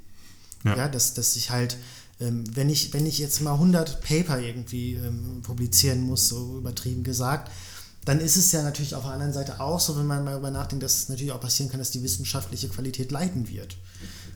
Ja, 0.64 0.76
ja 0.76 0.88
dass, 0.88 1.14
dass 1.14 1.36
ich 1.36 1.52
halt, 1.52 1.78
ähm, 2.20 2.44
wenn, 2.56 2.70
ich, 2.70 2.94
wenn 2.94 3.06
ich 3.06 3.20
jetzt 3.20 3.42
mal 3.42 3.54
100 3.54 4.02
Paper 4.02 4.40
irgendwie 4.40 4.96
ähm, 4.96 5.42
publizieren 5.44 6.02
muss, 6.02 6.28
so 6.28 6.58
übertrieben 6.58 7.04
gesagt, 7.04 7.52
dann 8.06 8.20
ist 8.20 8.38
es 8.38 8.52
ja 8.54 8.64
natürlich 8.64 8.96
auf 8.96 9.04
der 9.04 9.12
anderen 9.12 9.34
Seite 9.34 9.60
auch 9.60 9.80
so, 9.80 9.98
wenn 9.98 10.08
man 10.08 10.24
mal 10.24 10.32
darüber 10.32 10.50
nachdenkt, 10.50 10.84
dass 10.84 10.96
es 10.96 11.10
natürlich 11.10 11.34
auch 11.34 11.42
passieren 11.42 11.70
kann, 11.70 11.80
dass 11.80 11.92
die 11.92 12.02
wissenschaftliche 12.02 12.70
Qualität 12.70 13.12
leiden 13.12 13.50
wird. 13.50 13.78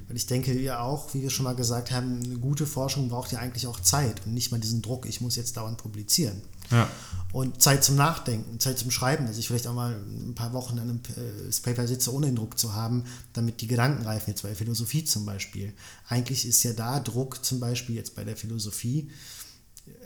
Weil 0.07 0.17
ich 0.17 0.27
denke 0.27 0.59
ja 0.59 0.81
auch, 0.81 1.13
wie 1.13 1.21
wir 1.21 1.29
schon 1.29 1.45
mal 1.45 1.55
gesagt 1.55 1.89
haben, 1.89 2.21
eine 2.21 2.35
gute 2.35 2.67
Forschung 2.67 3.07
braucht 3.07 3.31
ja 3.31 3.39
eigentlich 3.39 3.67
auch 3.67 3.79
Zeit 3.79 4.25
und 4.25 4.33
nicht 4.33 4.51
mal 4.51 4.59
diesen 4.59 4.81
Druck, 4.81 5.05
ich 5.05 5.21
muss 5.21 5.37
jetzt 5.37 5.55
dauernd 5.55 5.77
publizieren. 5.77 6.41
Ja. 6.71 6.89
Und 7.31 7.61
Zeit 7.61 7.83
zum 7.83 7.95
Nachdenken, 7.95 8.59
Zeit 8.59 8.77
zum 8.77 8.91
Schreiben, 8.91 9.25
dass 9.25 9.37
ich 9.37 9.47
vielleicht 9.47 9.67
auch 9.67 9.73
mal 9.73 9.93
ein 9.93 10.35
paar 10.35 10.51
Wochen 10.51 10.77
an 10.79 10.89
einem 10.89 10.99
äh, 11.15 11.51
Paper 11.63 11.87
sitze, 11.87 12.13
ohne 12.13 12.25
den 12.25 12.35
Druck 12.35 12.59
zu 12.59 12.73
haben, 12.73 13.05
damit 13.31 13.61
die 13.61 13.67
Gedanken 13.67 14.03
reifen, 14.03 14.31
jetzt 14.31 14.41
bei 14.41 14.49
der 14.49 14.57
Philosophie 14.57 15.05
zum 15.05 15.25
Beispiel. 15.25 15.73
Eigentlich 16.09 16.45
ist 16.45 16.61
ja 16.63 16.73
da 16.73 16.99
Druck 16.99 17.45
zum 17.45 17.61
Beispiel 17.61 17.95
jetzt 17.95 18.15
bei 18.15 18.25
der 18.25 18.35
Philosophie 18.35 19.09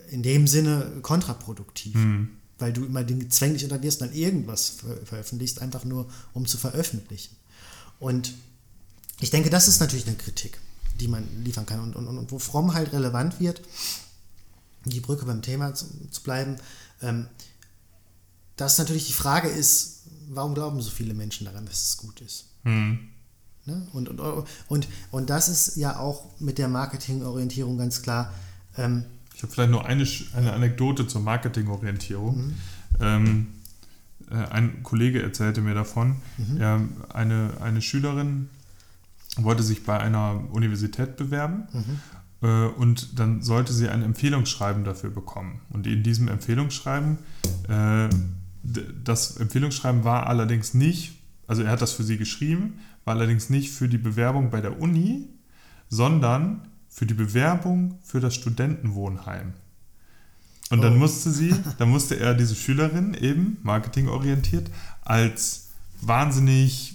in 0.09 0.23
dem 0.23 0.47
Sinne 0.47 0.99
kontraproduktiv. 1.01 1.95
Mhm. 1.95 2.29
Weil 2.57 2.71
du 2.71 2.85
immer 2.85 3.03
den 3.03 3.29
zwänglich 3.31 3.63
unterwirst 3.65 4.01
und 4.01 4.07
dann 4.07 4.17
irgendwas 4.17 4.69
ver 4.69 4.95
veröffentlichst, 5.05 5.61
einfach 5.61 5.83
nur 5.83 6.07
um 6.33 6.45
zu 6.45 6.57
veröffentlichen. 6.57 7.35
Und 7.99 8.33
ich 9.19 9.29
denke, 9.29 9.49
das 9.49 9.67
ist 9.67 9.81
natürlich 9.81 10.07
eine 10.07 10.15
Kritik, 10.15 10.59
die 10.99 11.09
man 11.09 11.27
liefern 11.43 11.65
kann. 11.65 11.81
Und, 11.81 11.95
und, 11.95 12.07
und 12.07 12.31
wo 12.31 12.39
Fromm 12.39 12.73
halt 12.73 12.93
relevant 12.93 13.41
wird, 13.41 13.61
die 14.85 14.99
Brücke 14.99 15.25
beim 15.25 15.41
Thema 15.41 15.73
zu, 15.73 15.85
zu 16.09 16.23
bleiben, 16.23 16.57
ähm, 17.01 17.27
dass 18.55 18.77
natürlich 18.77 19.07
die 19.07 19.13
Frage 19.13 19.49
ist, 19.49 20.03
warum 20.29 20.53
glauben 20.53 20.81
so 20.81 20.89
viele 20.89 21.13
Menschen 21.13 21.45
daran, 21.45 21.65
dass 21.65 21.83
es 21.89 21.97
gut 21.97 22.21
ist? 22.21 22.45
Hm. 22.63 22.99
Ne? 23.65 23.87
Und, 23.93 24.09
und, 24.09 24.19
und, 24.67 24.87
und 25.11 25.29
das 25.29 25.49
ist 25.49 25.75
ja 25.75 25.99
auch 25.99 26.39
mit 26.39 26.57
der 26.57 26.67
Marketingorientierung 26.67 27.77
ganz 27.77 28.01
klar. 28.01 28.31
Ähm, 28.77 29.05
ich 29.33 29.43
habe 29.43 29.51
vielleicht 29.51 29.71
nur 29.71 29.85
eine, 29.85 30.07
eine 30.33 30.53
Anekdote 30.53 31.07
zur 31.07 31.21
Marketingorientierung. 31.21 32.47
Mhm. 32.47 32.55
Ähm, 33.01 33.47
äh, 34.29 34.35
ein 34.35 34.83
Kollege 34.83 35.21
erzählte 35.21 35.61
mir 35.61 35.73
davon, 35.73 36.17
mhm. 36.37 36.57
ja, 36.57 36.81
eine, 37.09 37.57
eine 37.59 37.81
Schülerin 37.81 38.49
wollte 39.37 39.63
sich 39.63 39.83
bei 39.83 39.99
einer 39.99 40.41
Universität 40.51 41.17
bewerben 41.17 41.67
mhm. 41.73 41.99
Äh, 42.45 42.67
und 42.77 43.19
dann 43.19 43.41
sollte 43.41 43.73
sie 43.73 43.89
ein 43.89 44.03
Empfehlungsschreiben 44.03 44.83
dafür 44.83 45.09
bekommen. 45.09 45.61
Und 45.69 45.87
in 45.87 46.03
diesem 46.03 46.27
Empfehlungsschreiben, 46.27 47.17
äh, 47.67 48.09
das 49.03 49.37
Empfehlungsschreiben 49.37 50.03
war 50.03 50.27
allerdings 50.27 50.73
nicht 50.73 51.15
also 51.47 51.63
er 51.63 51.71
hat 51.71 51.81
das 51.81 51.93
für 51.93 52.03
sie 52.03 52.17
geschrieben, 52.17 52.79
war 53.03 53.15
allerdings 53.15 53.49
nicht 53.49 53.71
für 53.71 53.87
die 53.87 53.97
Bewerbung 53.97 54.49
bei 54.49 54.61
der 54.61 54.79
Uni, 54.79 55.27
sondern 55.89 56.67
für 56.89 57.05
die 57.05 57.13
Bewerbung 57.13 57.99
für 58.03 58.19
das 58.19 58.35
Studentenwohnheim. 58.35 59.53
Und 60.71 60.81
dann 60.81 60.95
Oh. 60.95 60.99
musste 60.99 61.29
sie, 61.29 61.53
dann 61.77 61.89
musste 61.89 62.19
er 62.19 62.33
diese 62.33 62.55
Schülerin 62.55 63.13
eben, 63.13 63.57
marketingorientiert, 63.63 64.71
als 65.01 65.69
wahnsinnig 66.01 66.94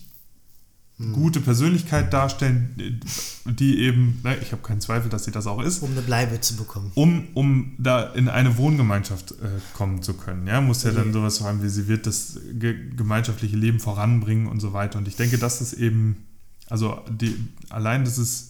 gute 1.12 1.40
Persönlichkeit 1.40 2.12
darstellen, 2.12 3.00
die 3.46 3.80
eben, 3.80 4.20
ne, 4.22 4.36
ich 4.42 4.52
habe 4.52 4.62
keinen 4.62 4.80
Zweifel, 4.82 5.08
dass 5.08 5.24
sie 5.24 5.30
das 5.30 5.46
auch 5.46 5.62
ist, 5.62 5.82
Um 5.82 5.92
eine 5.92 6.02
Bleibe 6.02 6.40
zu 6.40 6.56
bekommen. 6.56 6.92
um, 6.94 7.28
um 7.34 7.72
da 7.78 8.02
in 8.12 8.28
eine 8.28 8.56
Wohngemeinschaft 8.58 9.32
äh, 9.32 9.34
kommen 9.74 10.02
zu 10.02 10.14
können. 10.14 10.46
Ja, 10.46 10.60
muss 10.60 10.82
ja 10.82 10.90
dann 10.90 11.04
Okay. 11.04 11.12
sowas 11.12 11.40
haben 11.40 11.62
wie 11.62 11.68
sie 11.70 11.88
wird 11.88 12.06
das 12.06 12.38
ge 12.52 12.76
gemeinschaftliche 12.96 13.56
Leben 13.56 13.80
voranbringen 13.80 14.46
und 14.46 14.60
so 14.60 14.72
weiter. 14.74 14.98
Und 14.98 15.08
ich 15.08 15.16
denke, 15.16 15.38
dass 15.38 15.60
es 15.62 15.72
eben, 15.72 16.16
also 16.68 17.00
die, 17.10 17.34
allein, 17.70 18.04
dass 18.04 18.18
es 18.18 18.48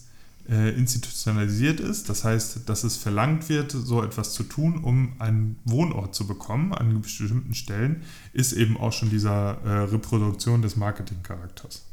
äh, 0.49 0.71
institutionalisiert 0.77 1.79
ist, 1.79 2.09
das 2.09 2.23
heißt, 2.25 2.67
dass 2.67 2.83
es 2.83 2.97
verlangt 2.97 3.47
wird, 3.47 3.71
so 3.71 4.03
etwas 4.03 4.33
zu 4.33 4.43
tun, 4.43 4.79
um 4.83 5.13
einen 5.19 5.55
Wohnort 5.63 6.15
zu 6.15 6.27
bekommen 6.27 6.73
an 6.73 7.01
bestimmten 7.01 7.53
Stellen, 7.53 8.01
ist 8.33 8.51
eben 8.53 8.75
auch 8.75 8.91
schon 8.91 9.09
dieser 9.09 9.61
äh, 9.63 9.69
Reproduktion 9.83 10.61
des 10.61 10.75
Marketingcharakters. 10.75 11.83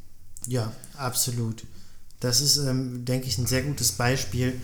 Ja, 0.47 0.73
absolut. 0.97 1.65
Das 2.21 2.41
ist, 2.41 2.57
ähm, 2.59 3.05
denke 3.05 3.29
ich, 3.29 3.39
ein 3.39 3.47
sehr 3.47 3.63
gutes 3.63 3.93
Beispiel, 3.93 4.61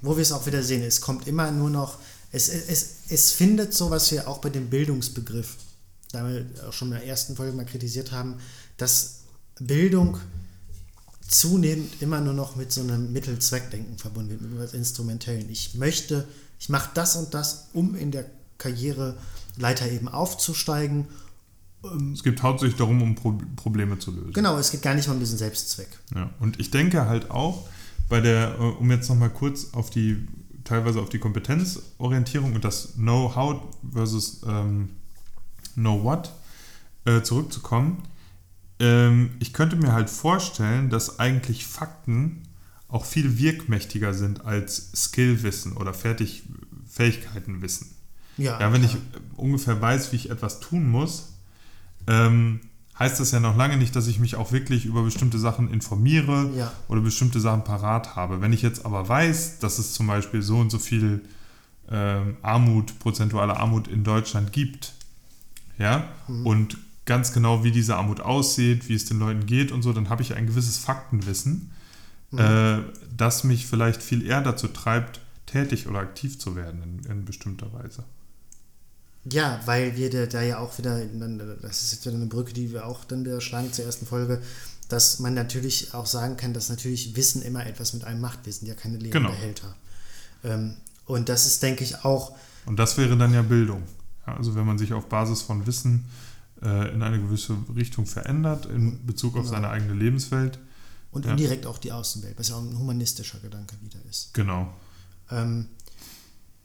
wo 0.00 0.16
wir 0.16 0.22
es 0.22 0.32
auch 0.32 0.46
wieder 0.46 0.62
sehen. 0.62 0.82
Es 0.82 1.00
kommt 1.00 1.26
immer 1.26 1.50
nur 1.50 1.70
noch, 1.70 1.98
es, 2.32 2.48
es, 2.48 2.96
es 3.08 3.32
findet 3.32 3.74
so, 3.74 3.90
was 3.90 4.10
wir 4.10 4.28
auch 4.28 4.38
bei 4.38 4.50
dem 4.50 4.70
Bildungsbegriff, 4.70 5.56
da 6.12 6.26
wir 6.28 6.46
auch 6.68 6.72
schon 6.72 6.88
in 6.88 6.98
der 6.98 7.06
ersten 7.06 7.36
Folge 7.36 7.56
mal 7.56 7.66
kritisiert 7.66 8.12
haben, 8.12 8.36
dass 8.76 9.20
Bildung 9.60 10.18
zunehmend 11.28 12.00
immer 12.00 12.20
nur 12.20 12.34
noch 12.34 12.56
mit 12.56 12.72
so 12.72 12.80
einem 12.80 13.12
Mittel-Zweck-Denken 13.12 13.98
verbunden 13.98 14.30
wird, 14.30 14.42
mit 14.42 14.52
etwas 14.52 14.74
Instrumentellen. 14.74 15.48
Ich 15.50 15.74
möchte, 15.74 16.26
ich 16.58 16.68
mache 16.68 16.90
das 16.94 17.16
und 17.16 17.34
das, 17.34 17.68
um 17.72 17.94
in 17.94 18.10
der 18.10 18.26
Karriereleiter 18.58 19.90
eben 19.90 20.08
aufzusteigen. 20.08 21.06
Es 22.12 22.22
geht 22.22 22.42
hauptsächlich 22.42 22.76
darum, 22.78 23.02
um 23.02 23.14
Pro 23.14 23.38
Probleme 23.56 23.98
zu 23.98 24.10
lösen. 24.10 24.32
Genau, 24.32 24.56
es 24.58 24.70
geht 24.70 24.82
gar 24.82 24.94
nicht 24.94 25.06
mal 25.06 25.14
um 25.14 25.20
diesen 25.20 25.38
Selbstzweck. 25.38 25.88
Ja, 26.14 26.30
und 26.40 26.58
ich 26.60 26.70
denke 26.70 27.06
halt 27.06 27.30
auch, 27.30 27.68
bei 28.08 28.20
der, 28.20 28.54
äh, 28.58 28.62
um 28.62 28.90
jetzt 28.90 29.08
nochmal 29.08 29.30
kurz 29.30 29.72
auf 29.74 29.90
die, 29.90 30.26
teilweise 30.64 31.00
auf 31.00 31.08
die 31.10 31.18
Kompetenzorientierung 31.18 32.54
und 32.54 32.64
das 32.64 32.94
Know-how 32.94 33.62
versus 33.92 34.42
ähm, 34.46 34.90
Know-what 35.74 36.32
äh, 37.04 37.22
zurückzukommen, 37.22 38.02
ähm, 38.80 39.30
ich 39.40 39.52
könnte 39.52 39.76
mir 39.76 39.92
halt 39.92 40.10
vorstellen, 40.10 40.90
dass 40.90 41.18
eigentlich 41.18 41.66
Fakten 41.66 42.42
auch 42.88 43.04
viel 43.04 43.38
wirkmächtiger 43.38 44.14
sind 44.14 44.44
als 44.44 44.90
Skillwissen 44.94 45.76
oder 45.76 45.92
Fertig 45.94 46.44
Fähigkeitenwissen. 46.88 47.88
Ja, 48.36 48.60
Ja, 48.60 48.72
wenn 48.72 48.84
ich 48.84 48.90
klar. 48.92 49.02
ungefähr 49.36 49.80
weiß, 49.80 50.12
wie 50.12 50.16
ich 50.16 50.30
etwas 50.30 50.60
tun 50.60 50.88
muss, 50.90 51.33
ähm, 52.06 52.60
heißt 52.98 53.18
das 53.18 53.32
ja 53.32 53.40
noch 53.40 53.56
lange 53.56 53.76
nicht, 53.76 53.96
dass 53.96 54.06
ich 54.06 54.18
mich 54.20 54.36
auch 54.36 54.52
wirklich 54.52 54.84
über 54.86 55.02
bestimmte 55.02 55.38
Sachen 55.38 55.68
informiere 55.72 56.50
Ja. 56.56 56.72
oder 56.88 57.00
bestimmte 57.00 57.40
Sachen 57.40 57.64
parat 57.64 58.14
habe. 58.16 58.40
Wenn 58.40 58.52
ich 58.52 58.62
jetzt 58.62 58.86
aber 58.86 59.08
weiß, 59.08 59.58
dass 59.58 59.78
es 59.78 59.92
zum 59.94 60.06
Beispiel 60.06 60.42
so 60.42 60.58
und 60.58 60.70
so 60.70 60.78
viel 60.78 61.22
ähm, 61.90 62.36
Armut, 62.40 62.98
prozentuale 62.98 63.56
Armut 63.58 63.88
in 63.88 64.04
Deutschland 64.04 64.52
gibt, 64.52 64.94
ja, 65.78 66.08
Mhm. 66.28 66.46
und 66.46 66.78
ganz 67.04 67.32
genau, 67.34 67.62
wie 67.64 67.72
diese 67.72 67.96
Armut 67.96 68.20
aussieht, 68.20 68.88
wie 68.88 68.94
es 68.94 69.04
den 69.04 69.18
Leuten 69.18 69.44
geht 69.44 69.70
und 69.72 69.82
so, 69.82 69.92
dann 69.92 70.08
habe 70.08 70.22
ich 70.22 70.34
ein 70.34 70.46
gewisses 70.46 70.78
Faktenwissen, 70.78 71.70
Mhm. 72.30 72.38
äh, 72.38 72.78
das 73.16 73.44
mich 73.44 73.66
vielleicht 73.66 74.02
viel 74.02 74.24
eher 74.26 74.40
dazu 74.40 74.68
treibt, 74.68 75.20
tätig 75.46 75.86
oder 75.88 75.98
aktiv 75.98 76.38
zu 76.38 76.56
werden 76.56 76.80
in, 77.04 77.10
in 77.10 77.24
bestimmter 77.26 77.70
Weise. 77.74 78.04
Ja, 79.30 79.60
weil 79.64 79.96
wir 79.96 80.10
da, 80.10 80.26
da 80.26 80.42
ja 80.42 80.58
auch 80.58 80.76
wieder, 80.78 81.00
das 81.62 81.82
ist 81.82 81.92
jetzt 81.92 82.06
wieder 82.06 82.14
eine 82.16 82.26
Brücke, 82.26 82.52
die 82.52 82.72
wir 82.72 82.86
auch 82.86 83.04
dann 83.04 83.24
wieder 83.24 83.40
schlagen 83.40 83.72
zur 83.72 83.84
ersten 83.86 84.06
Folge, 84.06 84.42
dass 84.88 85.18
man 85.18 85.32
natürlich 85.34 85.94
auch 85.94 86.06
sagen 86.06 86.36
kann, 86.36 86.52
dass 86.52 86.68
natürlich 86.68 87.16
Wissen 87.16 87.40
immer 87.42 87.64
etwas 87.66 87.94
mit 87.94 88.04
einem 88.04 88.20
macht. 88.20 88.40
Wir 88.44 88.52
sind 88.52 88.68
ja 88.68 88.74
keine 88.74 88.98
leeren 88.98 89.12
Genau. 89.22 89.30
Behälter. 89.30 89.74
Ähm, 90.44 90.74
und 91.06 91.28
das 91.30 91.46
ist, 91.46 91.62
denke 91.62 91.84
ich, 91.84 92.04
auch, 92.04 92.36
Und 92.66 92.78
das 92.78 92.96
wäre 92.98 93.16
dann 93.16 93.32
ja 93.32 93.42
Bildung. 93.42 93.82
Ja, 94.26 94.36
also 94.36 94.54
wenn 94.54 94.66
man 94.66 94.78
sich 94.78 94.92
auf 94.92 95.08
Basis 95.08 95.42
von 95.42 95.66
Wissen 95.66 96.04
äh, 96.62 96.92
in 96.94 97.02
eine 97.02 97.18
gewisse 97.20 97.56
Richtung 97.74 98.06
verändert 98.06 98.66
in 98.66 99.04
Bezug 99.06 99.34
auf 99.36 99.42
Genau. 99.42 99.52
seine 99.54 99.68
eigene 99.70 99.94
Lebenswelt. 99.94 100.58
und 101.10 101.24
Ja. 101.26 101.30
indirekt 101.30 101.64
auch 101.66 101.78
die 101.78 101.92
Außenwelt, 101.92 102.36
was 102.38 102.48
ja 102.48 102.56
auch 102.56 102.62
ein 102.62 102.76
humanistischer 102.78 103.38
Gedanke 103.38 103.76
wieder 103.82 104.00
ist. 104.10 104.34
Genau. 104.34 104.72
Ähm, 105.30 105.68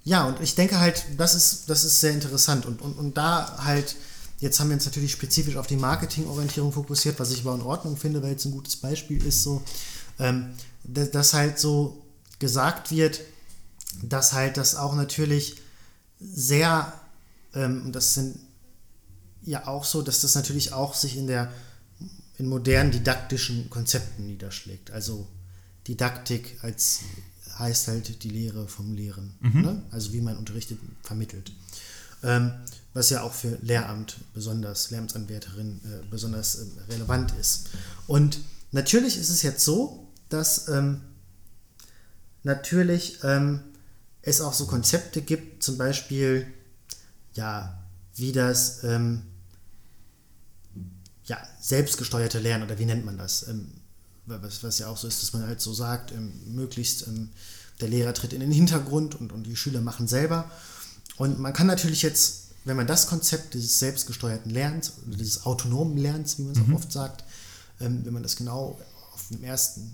ja, 0.04 0.28
und 0.28 0.40
ich 0.42 0.56
denke 0.56 0.80
halt, 0.80 1.06
das 1.18 1.36
ist, 1.36 1.70
das 1.70 1.84
ist 1.84 2.00
sehr 2.00 2.12
interessant. 2.12 2.66
Und, 2.66 2.82
und, 2.82 2.98
und 2.98 3.18
da 3.18 3.64
halt, 3.64 3.96
jetzt 4.40 4.60
haben 4.60 4.70
wir 4.70 4.76
uns 4.76 4.86
natürlich 4.86 5.12
spezifisch 5.12 5.58
auf 5.58 5.68
die 5.68 5.76
Marketingorientierung 5.76 6.72
fokussiert, 6.72 7.20
was 7.20 7.32
ich 7.32 7.42
aber 7.42 7.56
in 7.56 7.62
Ordnung 7.62 7.98
finde, 7.98 8.24
weil 8.24 8.36
es 8.36 8.46
ein 8.46 8.52
gutes 8.52 8.78
Beispiel 8.78 9.24
ist, 9.26 9.44
so, 9.44 9.62
ähm, 10.18 10.54
dass, 10.84 11.34
halt 11.34 11.60
so 11.60 12.02
gesagt 12.40 12.92
wird, 12.92 13.22
dass 14.02 14.34
halt 14.34 14.58
das 14.58 14.76
auch 14.76 14.96
natürlich 14.96 15.58
sehr, 16.20 16.94
ähm, 17.54 17.92
das 17.92 18.14
sind 18.14 18.40
ja 19.44 19.68
auch 19.68 19.84
so, 19.84 20.02
dass 20.02 20.22
das 20.22 20.36
natürlich 20.36 20.74
auch 20.74 20.94
sich 20.94 21.18
in 21.18 21.28
der 21.28 21.52
in 22.38 22.48
modernen 22.48 22.92
didaktischen 22.92 23.70
Konzepten 23.70 24.26
niederschlägt. 24.26 24.92
Also 24.92 25.28
Didaktik 25.88 26.58
als 26.62 27.02
heißt 27.60 27.88
halt 27.90 28.24
die 28.24 28.30
Lehre 28.30 28.68
vom 28.68 28.94
Lehren. 28.94 29.34
Ne? 29.62 29.84
Also 29.92 30.14
wie 30.14 30.22
man 30.22 30.38
unterrichtet, 30.38 30.80
vermittelt. 31.04 31.52
Ähm, 32.24 32.54
was 32.94 33.10
ja 33.10 33.22
auch 33.22 33.34
für 33.34 33.58
Lehramt 33.62 34.18
besonders, 34.34 34.90
Lehramtsanwärterin 34.92 35.80
äh, 35.84 36.06
besonders 36.10 36.60
ähm, 36.60 36.72
relevant 36.90 37.34
ist. 37.40 37.70
Und 38.08 38.40
natürlich 38.72 39.18
ist 39.18 39.30
es 39.30 39.42
jetzt 39.42 39.64
so, 39.64 40.08
dass 40.30 40.68
ähm, 40.68 41.02
natürlich 42.44 43.20
ähm, 43.24 43.62
es 44.22 44.42
auch 44.42 44.54
so 44.54 44.66
Konzepte 44.66 45.22
gibt, 45.22 45.64
zum 45.64 45.78
Beispiel, 45.78 46.48
ja, 47.34 47.82
wie 48.16 48.32
das 48.32 48.84
ähm, 48.84 49.24
ja, 51.26 51.38
selbstgesteuerte 51.62 52.40
Lernen 52.40 52.64
oder 52.64 52.80
wie 52.80 52.86
nennt 52.86 53.06
man 53.06 53.18
das? 53.18 53.48
Was, 54.30 54.64
was 54.64 54.80
ja 54.80 54.88
auch 54.88 54.98
so 54.98 55.08
ist, 55.08 55.22
dass 55.22 55.34
man 55.34 55.48
halt 55.48 55.60
so 55.60 55.74
sagt, 55.74 56.12
ähm, 56.12 56.32
möglichst 56.54 57.08
ähm, 57.08 57.30
der 57.82 57.90
Lehrer 57.90 58.14
tritt 58.14 58.34
in 58.34 58.40
den 58.42 58.52
Hintergrund 58.52 59.20
und, 59.20 59.32
und 59.32 59.44
die 59.44 59.56
Schüler 59.56 59.82
machen 59.82 60.08
selber. 60.08 60.50
Und 61.18 61.40
man 61.40 61.54
kann 61.54 61.68
natürlich 61.68 62.02
jetzt, 62.02 62.50
wenn 62.66 62.78
man 62.78 62.88
das 62.88 63.08
Konzept 63.08 63.54
dieses 63.54 63.80
selbstgesteuerten 63.80 64.52
Lernens 64.52 64.94
dieses 65.06 65.46
autonomen 65.46 65.98
Lernens, 65.98 66.38
wie 66.38 66.44
man 66.44 66.54
es 66.54 66.62
auch 66.62 66.76
oft 66.76 66.92
sagt, 66.92 67.24
ähm, 67.80 68.06
wenn 68.06 68.14
man 68.14 68.24
das 68.24 68.36
genau 68.36 68.80
auf 69.14 69.28
dem 69.30 69.44
ersten, 69.44 69.92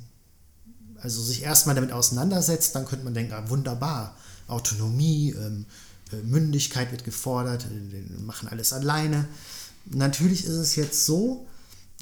also 1.00 1.22
sich 1.22 1.44
erstmal 1.44 1.76
damit 1.76 1.92
auseinandersetzt, 1.92 2.76
dann 2.76 2.86
könnte 2.86 3.06
man 3.06 3.14
denken, 3.14 3.34
ah, 3.34 3.50
wunderbar, 3.50 4.18
Autonomie, 4.48 5.32
ähm, 5.32 5.66
äh, 6.12 6.18
Mündigkeit 6.18 6.92
wird 6.92 7.04
gefordert, 7.04 7.66
machen 8.20 8.48
alles 8.50 8.74
alleine. 8.74 9.28
Natürlich 9.86 10.46
ist 10.46 10.54
es 10.54 10.76
jetzt 10.76 11.06
so, 11.06 11.48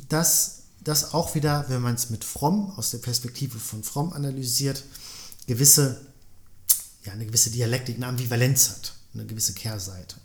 dass 0.09 0.62
das 0.83 1.13
auch 1.13 1.35
wieder, 1.35 1.65
wenn 1.69 1.81
man 1.81 1.95
es 1.95 2.09
mit 2.09 2.23
Fromm, 2.23 2.71
aus 2.77 2.91
der 2.91 2.97
Perspektive 2.99 3.59
von 3.59 3.83
Fromm 3.83 4.13
analysiert, 4.13 4.83
gewisse, 5.47 6.01
ja, 7.03 7.13
eine 7.13 7.25
gewisse 7.25 7.51
Dialektik, 7.51 7.97
eine 7.97 8.07
Ambivalenz 8.07 8.69
hat, 8.69 8.93
eine 9.13 9.25
gewisse 9.25 9.53
Kehrseite. 9.53 10.17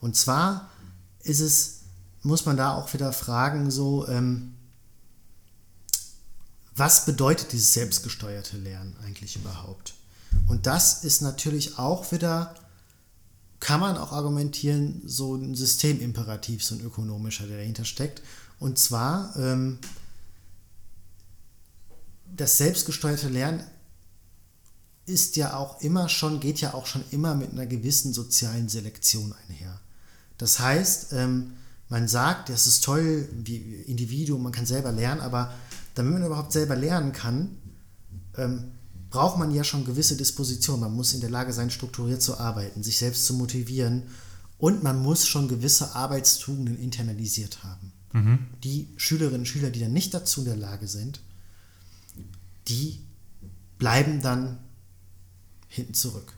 Und 0.00 0.16
zwar 0.16 0.70
ist 1.22 1.40
es, 1.40 1.80
muss 2.22 2.46
man 2.46 2.56
da 2.56 2.74
auch 2.74 2.92
wieder 2.92 3.12
fragen, 3.12 3.70
so, 3.70 4.06
ähm, 4.08 4.54
was 6.74 7.04
bedeutet 7.04 7.52
dieses 7.52 7.74
selbstgesteuerte 7.74 8.56
Lernen 8.56 8.96
eigentlich 9.04 9.36
überhaupt? 9.36 9.94
Und 10.46 10.66
das 10.66 11.04
ist 11.04 11.20
natürlich 11.20 11.78
auch 11.78 12.10
wieder, 12.12 12.54
kann 13.58 13.80
man 13.80 13.98
auch 13.98 14.12
argumentieren, 14.12 15.02
so 15.04 15.34
ein 15.34 15.54
Systemimperativ, 15.54 16.64
so 16.64 16.74
ein 16.74 16.80
ökonomischer, 16.80 17.46
der 17.46 17.58
dahinter 17.58 17.84
steckt. 17.84 18.22
Und 18.60 18.78
zwar, 18.78 19.34
ähm, 19.36 19.78
das 22.36 22.58
selbstgesteuerte 22.58 23.28
Lernen 23.28 23.64
ist 25.06 25.34
ja 25.36 25.56
auch 25.56 25.80
immer 25.80 26.08
schon, 26.08 26.38
geht 26.38 26.60
ja 26.60 26.74
auch 26.74 26.86
schon 26.86 27.02
immer 27.10 27.34
mit 27.34 27.50
einer 27.50 27.66
gewissen 27.66 28.12
sozialen 28.12 28.68
Selektion 28.68 29.34
einher. 29.48 29.80
Das 30.38 30.60
heißt, 30.60 31.14
ähm, 31.14 31.54
man 31.88 32.06
sagt, 32.06 32.50
das 32.50 32.66
ist 32.66 32.84
toll, 32.84 33.28
wie 33.32 33.56
Individuum, 33.86 34.42
man 34.42 34.52
kann 34.52 34.66
selber 34.66 34.92
lernen, 34.92 35.22
aber 35.22 35.52
damit 35.94 36.12
man 36.12 36.24
überhaupt 36.24 36.52
selber 36.52 36.76
lernen 36.76 37.12
kann, 37.12 37.56
ähm, 38.36 38.70
braucht 39.08 39.38
man 39.38 39.52
ja 39.52 39.64
schon 39.64 39.84
gewisse 39.84 40.16
Disposition. 40.16 40.80
Man 40.80 40.94
muss 40.94 41.14
in 41.14 41.20
der 41.20 41.30
Lage 41.30 41.52
sein, 41.52 41.70
strukturiert 41.70 42.22
zu 42.22 42.38
arbeiten, 42.38 42.82
sich 42.82 42.98
selbst 42.98 43.26
zu 43.26 43.34
motivieren 43.34 44.04
und 44.58 44.82
man 44.82 45.02
muss 45.02 45.26
schon 45.26 45.48
gewisse 45.48 45.94
Arbeitstugenden 45.96 46.78
internalisiert 46.78 47.64
haben. 47.64 47.92
Mhm. 48.12 48.46
Die 48.64 48.88
Schülerinnen 48.96 49.40
und 49.40 49.46
Schüler, 49.46 49.70
die 49.70 49.80
dann 49.80 49.92
nicht 49.92 50.14
dazu 50.14 50.40
in 50.40 50.46
der 50.46 50.56
Lage 50.56 50.88
sind, 50.88 51.20
die 52.68 53.00
bleiben 53.78 54.20
dann 54.20 54.58
hinten 55.68 55.94
zurück. 55.94 56.32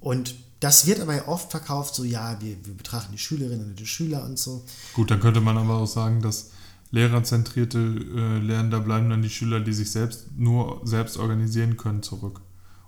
Und 0.00 0.34
das 0.60 0.86
wird 0.86 1.00
aber 1.00 1.28
oft 1.28 1.50
verkauft, 1.50 1.94
so 1.94 2.04
ja, 2.04 2.40
wir, 2.40 2.64
wir 2.64 2.74
betrachten 2.74 3.12
die 3.12 3.18
Schülerinnen 3.18 3.70
und 3.70 3.78
die 3.78 3.86
Schüler 3.86 4.24
und 4.24 4.38
so. 4.38 4.64
Gut, 4.94 5.10
dann 5.10 5.20
könnte 5.20 5.40
man 5.40 5.58
aber 5.58 5.76
auch 5.76 5.86
sagen, 5.86 6.22
dass 6.22 6.50
lehrerzentrierte 6.90 7.78
äh, 7.78 8.38
Lernen, 8.38 8.70
da 8.70 8.78
bleiben 8.78 9.10
dann 9.10 9.22
die 9.22 9.30
Schüler, 9.30 9.60
die 9.60 9.72
sich 9.72 9.90
selbst 9.90 10.28
nur 10.36 10.80
selbst 10.84 11.18
organisieren 11.18 11.76
können, 11.76 12.02
zurück. 12.02 12.40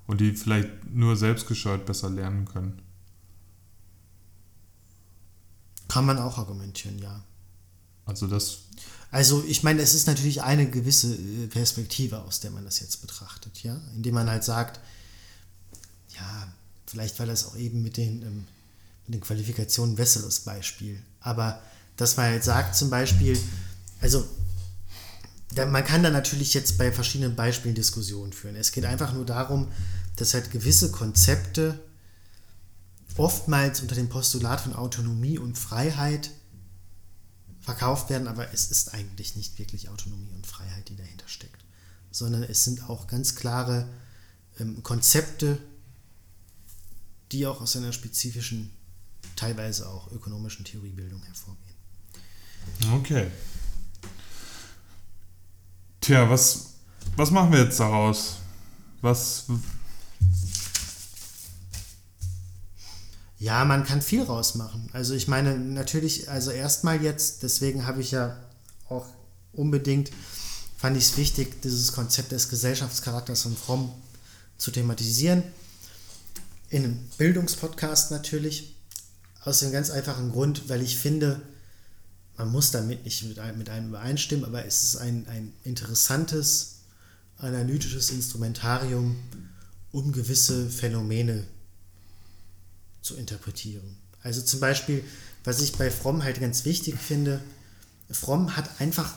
Und 0.06 0.22
die 0.22 0.32
vielleicht 0.32 0.70
nur 0.90 1.16
selbstgesteuert 1.16 1.84
besser 1.84 2.08
lernen 2.08 2.46
können. 2.46 2.80
Kann 5.88 6.06
man 6.06 6.18
auch 6.18 6.38
argumentieren, 6.38 6.98
ja. 6.98 7.22
Also 8.08 8.26
das, 8.26 8.58
Also 9.10 9.44
ich 9.46 9.62
meine, 9.62 9.82
es 9.82 9.94
ist 9.94 10.06
natürlich 10.06 10.42
eine 10.42 10.68
gewisse 10.68 11.14
äh, 11.14 11.46
Perspektive, 11.46 12.22
aus 12.22 12.40
der 12.40 12.50
man 12.50 12.64
das 12.64 12.80
jetzt 12.80 13.00
betrachtet, 13.02 13.62
ja, 13.62 13.78
indem 13.94 14.14
man 14.14 14.30
halt 14.30 14.44
sagt, 14.44 14.80
ja, 16.16 16.48
vielleicht 16.86 17.18
war 17.18 17.26
das 17.26 17.46
auch 17.46 17.56
eben 17.56 17.82
mit 17.82 17.96
den, 17.96 18.22
ähm, 18.22 18.44
mit 19.06 19.14
den 19.14 19.20
Qualifikationen 19.20 19.94
besseres 19.94 20.40
Beispiel, 20.40 21.00
aber 21.20 21.62
dass 21.96 22.16
man 22.16 22.26
halt 22.26 22.44
sagt 22.44 22.76
zum 22.76 22.90
Beispiel, 22.90 23.38
also 24.00 24.26
man 25.54 25.84
kann 25.84 26.02
da 26.02 26.10
natürlich 26.10 26.54
jetzt 26.54 26.78
bei 26.78 26.92
verschiedenen 26.92 27.34
Beispielen 27.34 27.74
Diskussionen 27.74 28.32
führen. 28.32 28.54
Es 28.54 28.70
geht 28.72 28.84
einfach 28.84 29.12
nur 29.12 29.24
darum, 29.24 29.68
dass 30.16 30.34
halt 30.34 30.50
gewisse 30.50 30.92
Konzepte 30.92 31.80
oftmals 33.16 33.80
unter 33.80 33.94
dem 33.94 34.08
Postulat 34.08 34.60
von 34.60 34.74
Autonomie 34.74 35.38
und 35.38 35.58
Freiheit 35.58 36.30
verkauft 37.68 38.08
werden, 38.08 38.28
aber 38.28 38.50
es 38.54 38.70
ist 38.70 38.94
eigentlich 38.94 39.36
nicht 39.36 39.58
wirklich 39.58 39.90
Autonomie 39.90 40.32
und 40.34 40.46
Freiheit, 40.46 40.88
die 40.88 40.96
dahinter 40.96 41.28
steckt, 41.28 41.66
sondern 42.10 42.42
es 42.42 42.64
sind 42.64 42.88
auch 42.88 43.06
ganz 43.06 43.34
klare 43.34 43.86
ähm, 44.58 44.82
Konzepte, 44.82 45.58
die 47.30 47.46
auch 47.46 47.60
aus 47.60 47.76
einer 47.76 47.92
spezifischen, 47.92 48.70
teilweise 49.36 49.86
auch 49.86 50.10
ökonomischen 50.12 50.64
Theoriebildung 50.64 51.22
hervorgehen. 51.22 51.74
okay. 52.94 53.30
Tja, 56.00 56.30
was, 56.30 56.72
was 57.16 57.30
machen 57.30 57.52
wir 57.52 57.64
jetzt 57.64 57.78
daraus? 57.80 58.38
Was, 59.02 59.44
Ja, 63.38 63.64
man 63.64 63.84
kann 63.84 64.02
viel 64.02 64.22
rausmachen. 64.22 64.88
Also 64.92 65.14
ich 65.14 65.28
meine, 65.28 65.56
natürlich, 65.58 66.28
also 66.28 66.50
erstmal 66.50 67.02
jetzt, 67.02 67.44
deswegen 67.44 67.86
habe 67.86 68.00
ich 68.00 68.10
ja 68.10 68.36
auch 68.88 69.06
unbedingt, 69.52 70.10
fand 70.76 70.96
ich 70.96 71.04
es 71.04 71.16
wichtig, 71.16 71.62
dieses 71.62 71.92
Konzept 71.92 72.32
des 72.32 72.48
Gesellschaftscharakters 72.48 73.42
von 73.42 73.56
Fromm 73.56 73.92
zu 74.56 74.72
thematisieren. 74.72 75.44
In 76.68 76.84
einem 76.84 76.98
Bildungspodcast 77.16 78.10
natürlich. 78.10 78.74
Aus 79.44 79.60
dem 79.60 79.70
ganz 79.72 79.90
einfachen 79.90 80.32
Grund, 80.32 80.68
weil 80.68 80.82
ich 80.82 80.98
finde, 80.98 81.40
man 82.36 82.50
muss 82.50 82.72
damit 82.72 83.04
nicht 83.04 83.24
mit 83.24 83.38
einem, 83.38 83.56
mit 83.56 83.70
einem 83.70 83.88
übereinstimmen, 83.88 84.44
aber 84.44 84.66
es 84.66 84.82
ist 84.82 84.96
ein, 84.96 85.26
ein 85.28 85.52
interessantes 85.62 86.80
analytisches 87.38 88.10
Instrumentarium, 88.10 89.16
um 89.92 90.12
gewisse 90.12 90.68
Phänomene 90.68 91.46
zu 93.08 93.16
interpretieren. 93.16 93.96
Also 94.22 94.42
zum 94.42 94.60
Beispiel, 94.60 95.02
was 95.44 95.60
ich 95.60 95.72
bei 95.72 95.90
Fromm 95.90 96.22
halt 96.22 96.40
ganz 96.40 96.64
wichtig 96.66 96.96
finde, 96.96 97.42
Fromm 98.10 98.54
hat 98.54 98.80
einfach 98.80 99.14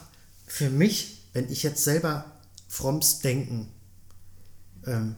für 0.48 0.70
mich, 0.70 1.26
wenn 1.34 1.52
ich 1.52 1.64
jetzt 1.64 1.84
selber 1.84 2.39
Fromms 2.70 3.20
Denken 3.20 3.70
ähm, 4.86 5.16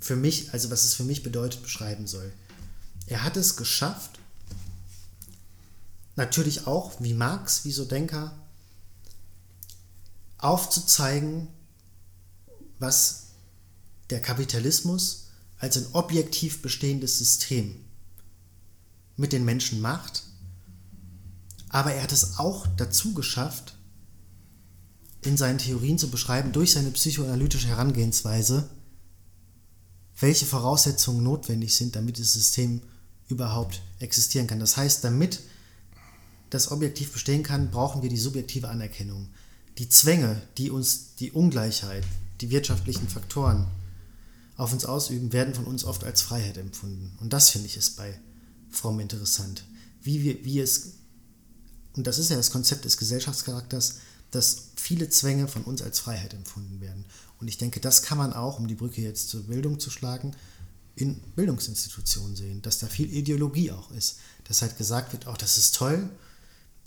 für 0.00 0.16
mich, 0.16 0.52
also 0.54 0.70
was 0.70 0.84
es 0.84 0.94
für 0.94 1.04
mich 1.04 1.22
bedeutet, 1.22 1.62
beschreiben 1.62 2.06
soll. 2.06 2.32
Er 3.06 3.22
hat 3.22 3.36
es 3.36 3.56
geschafft, 3.56 4.18
natürlich 6.16 6.66
auch 6.66 7.00
wie 7.00 7.12
Marx, 7.12 7.66
wie 7.66 7.72
so 7.72 7.84
Denker, 7.84 8.34
aufzuzeigen, 10.38 11.48
was 12.78 13.28
der 14.08 14.22
Kapitalismus 14.22 15.26
als 15.58 15.76
ein 15.76 15.86
objektiv 15.92 16.62
bestehendes 16.62 17.18
System 17.18 17.85
mit 19.16 19.32
den 19.32 19.44
Menschen 19.44 19.80
macht. 19.80 20.24
Aber 21.68 21.92
er 21.92 22.02
hat 22.02 22.12
es 22.12 22.38
auch 22.38 22.66
dazu 22.76 23.14
geschafft, 23.14 23.76
in 25.22 25.36
seinen 25.36 25.58
Theorien 25.58 25.98
zu 25.98 26.08
beschreiben, 26.10 26.52
durch 26.52 26.72
seine 26.72 26.90
psychoanalytische 26.90 27.68
Herangehensweise, 27.68 28.68
welche 30.18 30.46
Voraussetzungen 30.46 31.22
notwendig 31.22 31.74
sind, 31.76 31.96
damit 31.96 32.18
das 32.18 32.32
System 32.32 32.80
überhaupt 33.28 33.82
existieren 33.98 34.46
kann. 34.46 34.60
Das 34.60 34.76
heißt, 34.76 35.02
damit 35.02 35.40
das 36.50 36.70
objektiv 36.70 37.12
bestehen 37.12 37.42
kann, 37.42 37.70
brauchen 37.70 38.02
wir 38.02 38.08
die 38.08 38.16
subjektive 38.16 38.68
Anerkennung. 38.68 39.28
Die 39.78 39.88
Zwänge, 39.88 40.40
die 40.56 40.70
uns 40.70 41.16
die 41.16 41.32
Ungleichheit, 41.32 42.04
die 42.40 42.50
wirtschaftlichen 42.50 43.08
Faktoren 43.08 43.66
auf 44.56 44.72
uns 44.72 44.84
ausüben, 44.86 45.32
werden 45.32 45.54
von 45.54 45.64
uns 45.64 45.84
oft 45.84 46.04
als 46.04 46.22
Freiheit 46.22 46.56
empfunden. 46.56 47.12
Und 47.20 47.32
das 47.32 47.50
finde 47.50 47.66
ich 47.66 47.76
ist 47.76 47.96
bei 47.96 48.18
Fromm 48.78 49.00
interessant. 49.00 49.64
Wie, 50.02 50.22
wir, 50.22 50.44
wie 50.44 50.60
es, 50.60 50.94
und 51.94 52.06
das 52.06 52.18
ist 52.18 52.30
ja 52.30 52.36
das 52.36 52.50
Konzept 52.50 52.84
des 52.84 52.96
Gesellschaftscharakters, 52.96 53.96
dass 54.30 54.68
viele 54.76 55.08
Zwänge 55.08 55.48
von 55.48 55.62
uns 55.62 55.82
als 55.82 55.98
Freiheit 55.98 56.34
empfunden 56.34 56.80
werden. 56.80 57.04
Und 57.38 57.48
ich 57.48 57.58
denke, 57.58 57.80
das 57.80 58.02
kann 58.02 58.18
man 58.18 58.32
auch, 58.32 58.58
um 58.58 58.66
die 58.66 58.74
Brücke 58.74 59.02
jetzt 59.02 59.28
zur 59.30 59.44
Bildung 59.44 59.78
zu 59.78 59.90
schlagen, 59.90 60.34
in 60.94 61.20
Bildungsinstitutionen 61.36 62.36
sehen, 62.36 62.62
dass 62.62 62.78
da 62.78 62.86
viel 62.86 63.12
Ideologie 63.12 63.70
auch 63.70 63.90
ist. 63.90 64.18
Dass 64.44 64.62
halt 64.62 64.78
gesagt 64.78 65.12
wird, 65.12 65.26
auch 65.26 65.36
das 65.36 65.58
ist 65.58 65.74
toll, 65.74 66.08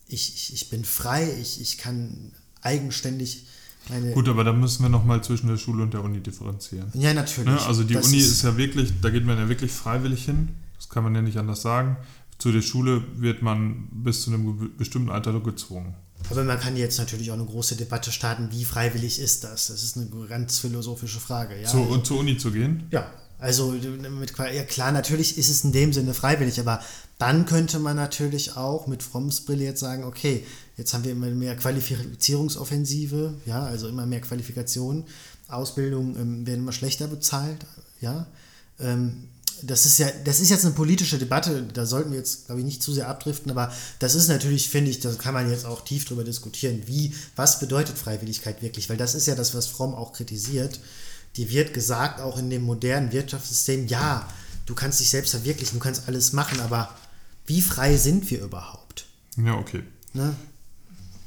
ich, 0.10 0.34
ich, 0.34 0.54
ich 0.54 0.70
bin 0.70 0.84
frei, 0.84 1.32
ich, 1.40 1.62
ich 1.62 1.78
kann 1.78 2.32
eigenständig 2.62 3.46
meine. 3.90 4.12
gut, 4.12 4.28
aber 4.28 4.44
da 4.44 4.52
müssen 4.52 4.82
wir 4.82 4.90
nochmal 4.90 5.24
zwischen 5.24 5.48
der 5.48 5.58
Schule 5.58 5.84
und 5.84 5.94
der 5.94 6.04
Uni 6.04 6.20
differenzieren. 6.20 6.92
Ja, 6.96 7.14
natürlich. 7.14 7.50
Ne? 7.50 7.62
Also 7.62 7.84
die 7.84 7.94
Das 7.94 8.08
Uni 8.08 8.18
ist, 8.18 8.42
ja 8.42 8.58
wirklich, 8.58 8.92
da 9.02 9.12
geht 9.12 9.26
man 9.26 9.38
ja 9.38 9.48
wirklich 9.48 9.72
freiwillig 9.72 10.26
hin. 10.26 10.50
Das 10.80 10.90
kann 10.90 11.04
man 11.04 11.14
ja 11.14 11.22
nicht 11.22 11.38
anders 11.38 11.62
sagen. 11.62 11.98
Zu 12.40 12.52
der 12.52 12.62
Schule 12.62 13.04
wird 13.16 13.42
man 13.42 13.88
bis 13.92 14.24
zu 14.24 14.32
einem 14.32 14.76
bestimmten 14.78 15.10
Alter 15.10 15.40
gezwungen. 15.40 15.94
Aber 16.30 16.44
man 16.44 16.60
kann 16.60 16.76
jetzt 16.76 16.98
natürlich 16.98 17.30
auch 17.32 17.36
eine 17.36 17.46
große 17.46 17.76
Debatte 17.76 18.12
starten, 18.12 18.50
wie 18.52 18.66
freiwillig 18.66 19.20
ist 19.20 19.44
das? 19.44 19.68
Das 19.68 19.84
ist 19.84 19.98
eine 19.98 20.08
ganz 20.28 20.60
philosophische 20.60 21.20
Frage. 21.20 21.62
Ja, 21.62 21.68
Zu, 21.68 21.78
also, 21.78 21.94
und 21.94 22.06
zur 22.06 22.20
Uni 22.20 22.38
zu 22.38 22.52
gehen? 22.52 22.88
ja 22.92 23.10
also 23.40 23.72
mit, 23.72 24.34
ja 24.38 24.64
klar, 24.64 24.92
natürlich 24.92 25.38
ist 25.38 25.50
es 25.50 25.64
in 25.64 25.72
dem 25.72 25.94
Sinne 25.94 26.14
freiwillig, 26.14 26.60
aber 26.60 26.82
dann 27.18 27.46
könnte 27.46 27.80
man 27.80 27.96
natürlich 27.96 28.58
auch 28.58 28.86
mit 28.86 29.02
Fromms 29.02 29.42
Brille 29.46 29.64
jetzt 29.64 29.80
sagen, 29.80 30.04
okay, 30.04 30.46
jetzt 30.76 30.94
haben 30.94 31.06
wir 31.06 31.14
immer 31.14 31.28
mehr 31.28 31.56
Qualifizierungsoffensive, 31.56 33.36
ja, 33.46 33.64
also 33.64 33.88
immer 33.88 34.06
mehr 34.06 34.20
Qualifikationen, 34.20 35.06
Ausbildung 35.48 36.18
ähm, 36.18 36.46
werden 36.46 36.62
immer 36.62 36.74
schlechter 36.74 37.08
bezahlt, 37.08 37.66
ja. 38.02 38.28
Ähm, 38.78 39.30
das 39.64 39.86
ist 39.86 39.98
ja, 40.00 40.08
das 40.24 40.40
ist 40.40 40.50
jetzt 40.50 40.66
eine 40.66 40.74
politische 40.74 41.18
Debatte, 41.18 41.64
da 41.64 41.86
sollten 41.86 42.12
wir 42.12 42.18
jetzt, 42.18 42.46
glaube 42.46 42.62
ich, 42.62 42.66
nicht 42.66 42.84
zu 42.84 42.94
sehr 42.94 43.08
abdriften, 43.08 43.52
aber 43.52 43.72
das 44.00 44.16
ist 44.16 44.28
natürlich, 44.28 44.70
finde 44.70 44.92
ich, 44.92 45.00
da 45.00 45.12
kann 45.14 45.34
man 45.34 45.50
jetzt 45.50 45.66
auch 45.66 45.84
tief 45.84 46.06
drüber 46.06 46.24
diskutieren, 46.24 46.84
wie, 46.86 47.14
was 47.36 47.60
bedeutet 47.60 47.98
Freiwilligkeit 47.98 48.62
wirklich, 48.62 48.90
weil 48.90 48.98
das 48.98 49.16
ist 49.16 49.28
ja 49.28 49.36
das, 49.36 49.54
was 49.56 49.68
Fromm 49.68 49.94
auch 49.94 50.14
kritisiert. 50.14 50.80
Die 51.36 51.50
wird 51.50 51.74
gesagt, 51.74 52.22
auch 52.22 52.38
in 52.40 52.50
dem 52.50 52.64
modernen 52.64 53.12
Wirtschaftssystem, 53.12 53.88
ja, 53.88 54.28
du 54.66 54.76
kannst 54.76 55.00
dich 55.00 55.10
selbst 55.10 55.32
verwirklichen, 55.32 55.78
du 55.78 55.84
kannst 55.84 56.08
alles 56.08 56.34
machen, 56.34 56.60
aber 56.60 56.90
wie 57.46 57.62
frei 57.62 57.98
sind 57.98 58.30
wir 58.30 58.42
überhaupt? 58.42 59.06
Ja, 59.38 59.56
okay. 59.56 59.84
Ne? 60.14 60.36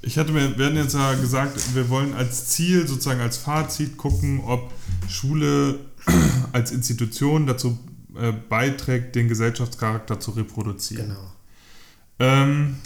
Ich 0.02 0.18
hatte 0.18 0.32
mir, 0.32 0.58
wir 0.58 0.66
hatten 0.66 0.76
jetzt 0.76 0.94
ja 0.94 1.14
gesagt, 1.14 1.74
wir 1.74 1.88
wollen 1.88 2.14
als 2.14 2.48
Ziel, 2.48 2.86
sozusagen 2.88 3.20
als 3.20 3.36
Fazit 3.36 3.96
gucken, 3.96 4.40
ob 4.40 4.72
Schule 5.08 5.78
als 6.52 6.72
Institution 6.72 7.46
dazu 7.46 7.78
äh, 8.16 8.32
beiträgt, 8.32 9.14
den 9.14 9.28
Gesellschaftscharakter 9.28 10.20
zu 10.20 10.32
reproduzieren. 10.32 11.08
Genau. 11.08 11.32
Ähm, 12.18 12.76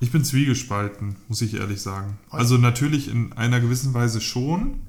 ich 0.00 0.10
bin 0.10 0.24
zwiegespalten, 0.24 1.16
muss 1.28 1.40
ich 1.42 1.54
ehrlich 1.54 1.80
sagen. 1.80 2.18
Also 2.30 2.58
natürlich 2.58 3.08
in 3.08 3.32
einer 3.34 3.60
gewissen 3.60 3.94
Weise 3.94 4.20
schon. 4.20 4.80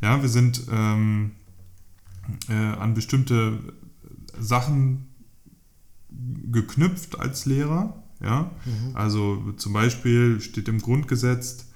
Ja, 0.00 0.22
wir 0.22 0.28
sind 0.28 0.62
ähm, 0.70 1.32
äh, 2.48 2.54
an 2.54 2.94
bestimmte 2.94 3.58
Sachen 4.38 5.06
geknüpft 6.50 7.18
als 7.18 7.46
Lehrer. 7.46 8.02
Ja, 8.22 8.50
also 8.92 9.52
zum 9.56 9.72
Beispiel 9.72 10.42
steht 10.42 10.68
im 10.68 10.82
Grundgesetz, 10.82 11.69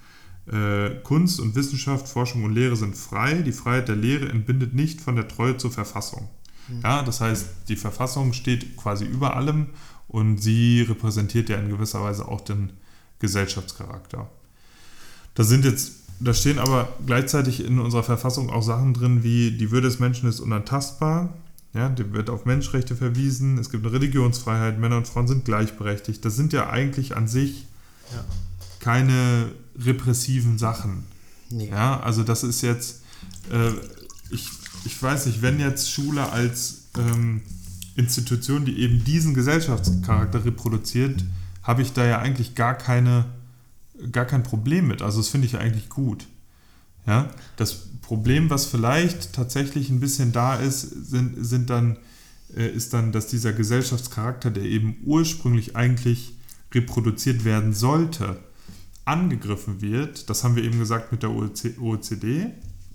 Kunst 1.03 1.39
und 1.39 1.55
Wissenschaft, 1.55 2.07
Forschung 2.07 2.43
und 2.43 2.53
Lehre 2.53 2.75
sind 2.75 2.95
frei. 2.95 3.41
Die 3.41 3.51
Freiheit 3.51 3.87
der 3.87 3.95
Lehre 3.95 4.29
entbindet 4.29 4.75
nicht 4.75 5.01
von 5.01 5.15
der 5.15 5.27
Treue 5.27 5.57
zur 5.57 5.71
Verfassung. 5.71 6.29
Mhm. 6.67 6.81
Ja, 6.83 7.01
das 7.03 7.21
heißt, 7.21 7.47
die 7.67 7.75
Verfassung 7.75 8.33
steht 8.33 8.77
quasi 8.77 9.05
über 9.05 9.35
allem 9.35 9.67
und 10.07 10.37
sie 10.37 10.81
repräsentiert 10.81 11.49
ja 11.49 11.57
in 11.57 11.69
gewisser 11.69 12.03
Weise 12.03 12.27
auch 12.27 12.41
den 12.41 12.73
Gesellschaftscharakter. 13.19 14.29
Da 15.33 15.43
sind 15.43 15.65
jetzt, 15.65 15.93
da 16.19 16.33
stehen 16.33 16.59
aber 16.59 16.89
gleichzeitig 17.05 17.65
in 17.65 17.79
unserer 17.79 18.03
Verfassung 18.03 18.49
auch 18.49 18.63
Sachen 18.63 18.93
drin 18.93 19.23
wie 19.23 19.51
die 19.51 19.71
Würde 19.71 19.87
des 19.87 19.99
Menschen 19.99 20.29
ist 20.29 20.39
unantastbar, 20.39 21.33
ja, 21.73 21.89
dem 21.89 22.13
wird 22.13 22.29
auf 22.29 22.45
Menschenrechte 22.45 22.95
verwiesen, 22.95 23.57
es 23.57 23.69
gibt 23.69 23.83
eine 23.83 23.93
Religionsfreiheit, 23.93 24.79
Männer 24.79 24.97
und 24.97 25.07
Frauen 25.07 25.27
sind 25.27 25.43
gleichberechtigt. 25.43 26.23
Das 26.23 26.35
sind 26.35 26.53
ja 26.53 26.69
eigentlich 26.69 27.17
an 27.17 27.27
sich 27.27 27.65
ja. 28.13 28.23
keine 28.79 29.51
repressiven 29.79 30.57
Sachen. 30.57 31.03
Nee. 31.49 31.69
Ja, 31.69 31.99
also 31.99 32.23
das 32.23 32.43
ist 32.43 32.61
jetzt, 32.61 33.01
äh, 33.51 33.71
ich, 34.29 34.49
ich 34.85 35.01
weiß 35.01 35.27
nicht, 35.27 35.41
wenn 35.41 35.59
jetzt 35.59 35.91
Schule 35.91 36.31
als 36.31 36.85
ähm, 36.97 37.41
Institution, 37.95 38.65
die 38.65 38.79
eben 38.79 39.03
diesen 39.03 39.33
Gesellschaftscharakter 39.33 40.43
reproduziert, 40.43 41.23
habe 41.63 41.81
ich 41.81 41.93
da 41.93 42.05
ja 42.05 42.19
eigentlich 42.19 42.55
gar 42.55 42.75
keine, 42.75 43.25
gar 44.11 44.25
kein 44.25 44.43
Problem 44.43 44.87
mit. 44.87 45.01
Also 45.01 45.19
das 45.19 45.29
finde 45.29 45.47
ich 45.47 45.57
eigentlich 45.57 45.89
gut. 45.89 46.27
Ja, 47.07 47.29
das 47.55 47.87
Problem, 48.01 48.49
was 48.49 48.65
vielleicht 48.65 49.33
tatsächlich 49.33 49.89
ein 49.89 49.99
bisschen 49.99 50.31
da 50.31 50.55
ist, 50.55 50.81
sind, 50.81 51.35
sind 51.45 51.69
dann, 51.69 51.97
äh, 52.55 52.67
ist 52.67 52.93
dann, 52.93 53.11
dass 53.11 53.27
dieser 53.27 53.53
Gesellschaftscharakter, 53.53 54.51
der 54.51 54.63
eben 54.63 54.97
ursprünglich 55.05 55.75
eigentlich 55.75 56.33
reproduziert 56.73 57.45
werden 57.45 57.73
sollte, 57.73 58.39
angegriffen 59.05 59.81
wird. 59.81 60.29
Das 60.29 60.43
haben 60.43 60.55
wir 60.55 60.63
eben 60.63 60.79
gesagt 60.79 61.11
mit 61.11 61.23
der 61.23 61.31
OECD, 61.31 62.47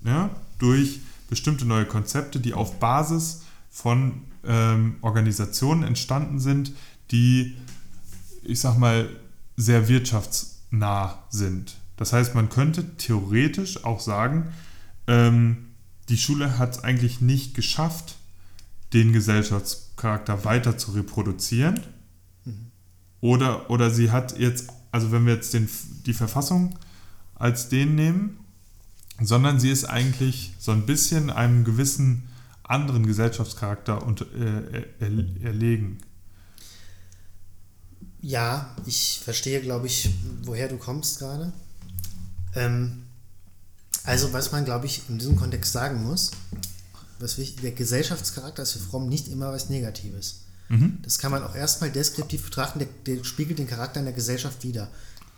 ja, 0.03 0.29
durch 0.59 0.99
bestimmte 1.29 1.65
neue 1.65 1.85
Konzepte, 1.85 2.39
die 2.39 2.53
auf 2.53 2.79
Basis 2.79 3.43
von 3.69 4.23
ähm, 4.45 4.97
Organisationen 5.01 5.83
entstanden 5.83 6.39
sind, 6.39 6.73
die, 7.11 7.55
ich 8.43 8.59
sag 8.59 8.77
mal, 8.77 9.09
sehr 9.55 9.87
wirtschaftsnah 9.87 11.23
sind. 11.29 11.77
Das 11.97 12.13
heißt, 12.13 12.35
man 12.35 12.49
könnte 12.49 12.97
theoretisch 12.97 13.85
auch 13.85 13.99
sagen, 13.99 14.51
ähm, 15.07 15.67
die 16.09 16.17
Schule 16.17 16.57
hat 16.57 16.71
es 16.77 16.83
eigentlich 16.83 17.21
nicht 17.21 17.53
geschafft, 17.53 18.15
den 18.93 19.13
Gesellschaftscharakter 19.13 20.43
weiter 20.43 20.77
zu 20.77 20.91
reproduzieren. 20.91 21.79
Mhm. 22.43 22.71
Oder, 23.21 23.69
oder 23.69 23.89
sie 23.91 24.11
hat 24.11 24.37
jetzt, 24.37 24.69
also 24.91 25.11
wenn 25.11 25.25
wir 25.25 25.35
jetzt 25.35 25.53
den, 25.53 25.69
die 26.05 26.13
Verfassung 26.13 26.77
als 27.35 27.69
den 27.69 27.95
nehmen, 27.95 28.39
sondern 29.21 29.59
sie 29.59 29.69
ist 29.69 29.85
eigentlich 29.85 30.53
so 30.59 30.71
ein 30.71 30.85
bisschen 30.85 31.29
einem 31.29 31.63
gewissen 31.63 32.27
anderen 32.63 33.05
Gesellschaftscharakter 33.05 34.03
und, 34.05 34.21
äh, 34.21 34.85
er, 34.99 35.43
erlegen. 35.43 35.99
Ja, 38.21 38.75
ich 38.85 39.19
verstehe, 39.23 39.61
glaube 39.61 39.87
ich, 39.87 40.13
woher 40.43 40.67
du 40.67 40.77
kommst 40.77 41.19
gerade. 41.19 41.51
Ähm, 42.55 43.03
also, 44.03 44.31
was 44.33 44.51
man, 44.51 44.65
glaube 44.65 44.85
ich, 44.85 45.01
in 45.09 45.17
diesem 45.17 45.35
Kontext 45.35 45.73
sagen 45.73 46.03
muss, 46.03 46.31
was 47.19 47.37
wichtig, 47.37 47.61
der 47.61 47.71
Gesellschaftscharakter 47.71 48.63
ist 48.63 48.73
für 48.73 48.79
Fromm 48.79 49.09
nicht 49.09 49.27
immer 49.27 49.51
was 49.51 49.69
Negatives. 49.69 50.41
Mhm. 50.69 50.99
Das 51.01 51.19
kann 51.19 51.31
man 51.31 51.43
auch 51.43 51.55
erstmal 51.55 51.91
deskriptiv 51.91 52.43
betrachten, 52.43 52.79
der, 52.79 52.87
der, 53.05 53.23
spiegelt 53.23 53.59
den 53.59 53.67
Charakter 53.67 53.99
in 53.99 54.05
der 54.05 54.13
Gesellschaft 54.13 54.63
wider. 54.63 54.89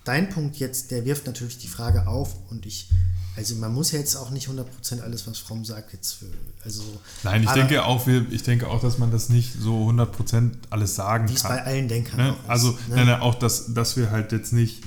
Dein 0.04 0.30
Punkt 0.30 0.58
jetzt, 0.58 0.92
der 0.92 1.06
wirft 1.06 1.26
natürlich 1.26 1.58
die 1.58 1.68
Frage 1.68 2.08
auf 2.08 2.36
und 2.50 2.66
ich, 2.66 2.90
also 3.36 3.56
man 3.56 3.74
muss 3.74 3.92
ja 3.92 4.00
jetzt 4.00 4.16
auch 4.16 4.32
nicht 4.32 4.50
100% 4.50 5.02
alles, 5.02 5.26
was 5.26 5.40
Fromm 5.40 5.66
sagt, 5.66 5.94
jetzt 5.94 6.14
für, 6.14 6.26
also. 6.64 6.84
Nein, 7.24 7.44
ich 7.44 7.50
denke 7.52 7.84
auch, 7.86 8.06
ich 8.08 8.44
denke 8.44 8.68
auch, 8.68 8.82
dass 8.82 8.98
man 8.98 9.12
das 9.12 9.30
nicht 9.30 9.54
so 9.60 9.90
100% 9.90 10.52
alles 10.70 10.96
sagen 10.96 11.26
kann. 11.26 11.34
Wie 11.34 11.38
es 11.38 11.44
bei 11.44 11.64
allen 11.64 11.88
Denkern 11.88 12.18
ne? 12.18 12.34
auch 12.34 12.50
Also, 12.50 12.72
ist, 12.72 12.90
ne? 12.90 12.98
nein, 12.98 13.08
nein, 13.08 13.22
auch, 13.22 13.36
dass, 13.36 13.74
dass 13.74 13.96
wir 13.98 14.12
halt 14.12 14.34
jetzt 14.34 14.54
nicht, 14.54 14.84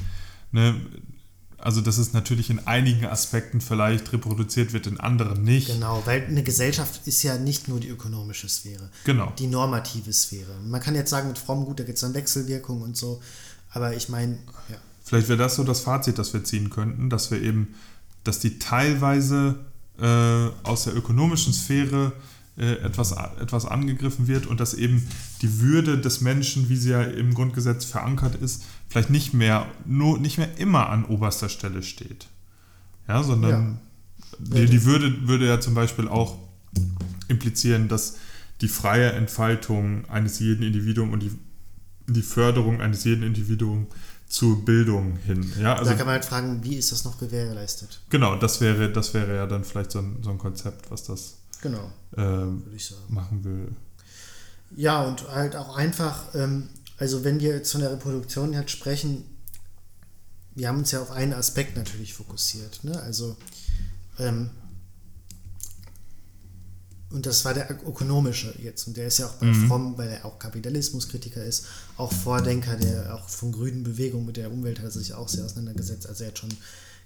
ne, 0.52 0.80
also 1.66 1.80
dass 1.80 1.98
es 1.98 2.12
natürlich 2.12 2.48
in 2.48 2.64
einigen 2.68 3.06
Aspekten 3.06 3.60
vielleicht 3.60 4.12
reproduziert 4.12 4.72
wird, 4.72 4.86
in 4.86 5.00
anderen 5.00 5.42
nicht. 5.42 5.66
Genau, 5.66 6.00
weil 6.06 6.24
eine 6.24 6.44
Gesellschaft 6.44 7.00
ist 7.06 7.24
ja 7.24 7.38
nicht 7.38 7.66
nur 7.66 7.80
die 7.80 7.88
ökonomische 7.88 8.48
Sphäre, 8.48 8.88
genau. 9.02 9.32
die 9.36 9.48
normative 9.48 10.12
Sphäre. 10.12 10.52
Man 10.64 10.80
kann 10.80 10.94
jetzt 10.94 11.10
sagen, 11.10 11.26
mit 11.26 11.38
Fromm, 11.38 11.64
gut, 11.64 11.80
da 11.80 11.84
gibt 11.84 11.96
es 11.96 12.02
dann 12.02 12.14
Wechselwirkungen 12.14 12.84
und 12.84 12.96
so, 12.96 13.20
aber 13.72 13.96
ich 13.96 14.08
meine, 14.08 14.38
ja. 14.68 14.76
Vielleicht 15.02 15.28
wäre 15.28 15.38
das 15.38 15.56
so 15.56 15.64
das 15.64 15.80
Fazit, 15.80 16.18
das 16.18 16.32
wir 16.32 16.44
ziehen 16.44 16.70
könnten, 16.70 17.10
dass 17.10 17.32
wir 17.32 17.42
eben, 17.42 17.74
dass 18.22 18.38
die 18.38 18.60
teilweise 18.60 19.56
äh, 19.98 20.48
aus 20.62 20.84
der 20.84 20.94
ökonomischen 20.94 21.52
Sphäre 21.52 22.12
äh, 22.56 22.74
etwas, 22.74 23.10
etwas 23.40 23.66
angegriffen 23.66 24.28
wird 24.28 24.46
und 24.46 24.60
dass 24.60 24.72
eben 24.72 25.04
die 25.42 25.58
Würde 25.58 25.98
des 25.98 26.20
Menschen, 26.20 26.68
wie 26.68 26.76
sie 26.76 26.90
ja 26.90 27.02
im 27.02 27.34
Grundgesetz 27.34 27.84
verankert 27.84 28.36
ist, 28.36 28.62
vielleicht 28.88 29.10
nicht 29.10 29.34
mehr, 29.34 29.66
nur, 29.84 30.18
nicht 30.18 30.38
mehr 30.38 30.58
immer 30.58 30.88
an 30.90 31.04
oberster 31.04 31.48
Stelle 31.48 31.82
steht. 31.82 32.28
Ja, 33.08 33.22
sondern 33.22 33.50
ja. 33.50 33.78
Die, 34.38 34.66
die 34.66 34.84
Würde 34.84 35.28
würde 35.28 35.46
ja 35.46 35.60
zum 35.60 35.74
Beispiel 35.74 36.08
auch 36.08 36.36
implizieren, 37.28 37.88
dass 37.88 38.16
die 38.60 38.68
freie 38.68 39.12
Entfaltung 39.12 40.04
eines 40.08 40.38
jeden 40.38 40.62
Individuums 40.62 41.12
und 41.12 41.22
die, 41.22 41.32
die 42.08 42.22
Förderung 42.22 42.80
eines 42.80 43.04
jeden 43.04 43.22
Individuums 43.22 43.88
zur 44.28 44.64
Bildung 44.64 45.16
hin. 45.24 45.52
Ja, 45.60 45.74
also, 45.74 45.90
da 45.90 45.96
kann 45.96 46.06
man 46.06 46.14
halt 46.14 46.24
fragen, 46.24 46.64
wie 46.64 46.74
ist 46.74 46.90
das 46.92 47.04
noch 47.04 47.18
gewährleistet? 47.18 48.00
Genau, 48.10 48.36
das 48.36 48.60
wäre, 48.60 48.90
das 48.90 49.14
wäre 49.14 49.36
ja 49.36 49.46
dann 49.46 49.64
vielleicht 49.64 49.92
so 49.92 50.00
ein, 50.00 50.18
so 50.22 50.30
ein 50.30 50.38
Konzept, 50.38 50.90
was 50.90 51.04
das 51.04 51.36
genau, 51.62 51.92
äh, 52.16 52.46
machen 53.08 53.44
will. 53.44 53.68
Ja, 54.74 55.04
und 55.04 55.28
halt 55.28 55.54
auch 55.54 55.76
einfach, 55.76 56.34
ähm, 56.34 56.68
also 56.98 57.24
wenn 57.24 57.40
wir 57.40 57.54
jetzt 57.54 57.72
von 57.72 57.80
der 57.80 57.92
Reproduktion 57.92 58.56
halt 58.56 58.70
sprechen, 58.70 59.24
wir 60.54 60.68
haben 60.68 60.78
uns 60.78 60.90
ja 60.90 61.02
auf 61.02 61.10
einen 61.10 61.34
Aspekt 61.34 61.76
natürlich 61.76 62.14
fokussiert. 62.14 62.82
Ne? 62.82 62.98
Also, 63.02 63.36
ähm, 64.18 64.50
und 67.10 67.26
das 67.26 67.44
war 67.44 67.54
der 67.54 67.70
ökonomische 67.70 68.54
jetzt. 68.60 68.86
Und 68.88 68.96
der 68.96 69.06
ist 69.06 69.18
ja 69.18 69.26
auch 69.26 69.34
bei 69.34 69.46
mhm. 69.46 69.68
Fromm, 69.68 69.98
weil 69.98 70.08
er 70.08 70.24
auch 70.24 70.38
Kapitalismuskritiker 70.38 71.44
ist, 71.44 71.66
auch 71.98 72.12
Vordenker, 72.12 72.76
der 72.76 73.14
auch 73.14 73.28
von 73.28 73.52
grünen 73.52 73.84
Bewegungen 73.84 74.26
mit 74.26 74.38
der 74.38 74.50
Umwelt 74.50 74.80
hat 74.80 74.92
sich 74.92 75.12
auch 75.12 75.28
sehr 75.28 75.44
auseinandergesetzt. 75.44 76.08
Also 76.08 76.24
er 76.24 76.28
hat 76.28 76.38
schon 76.38 76.54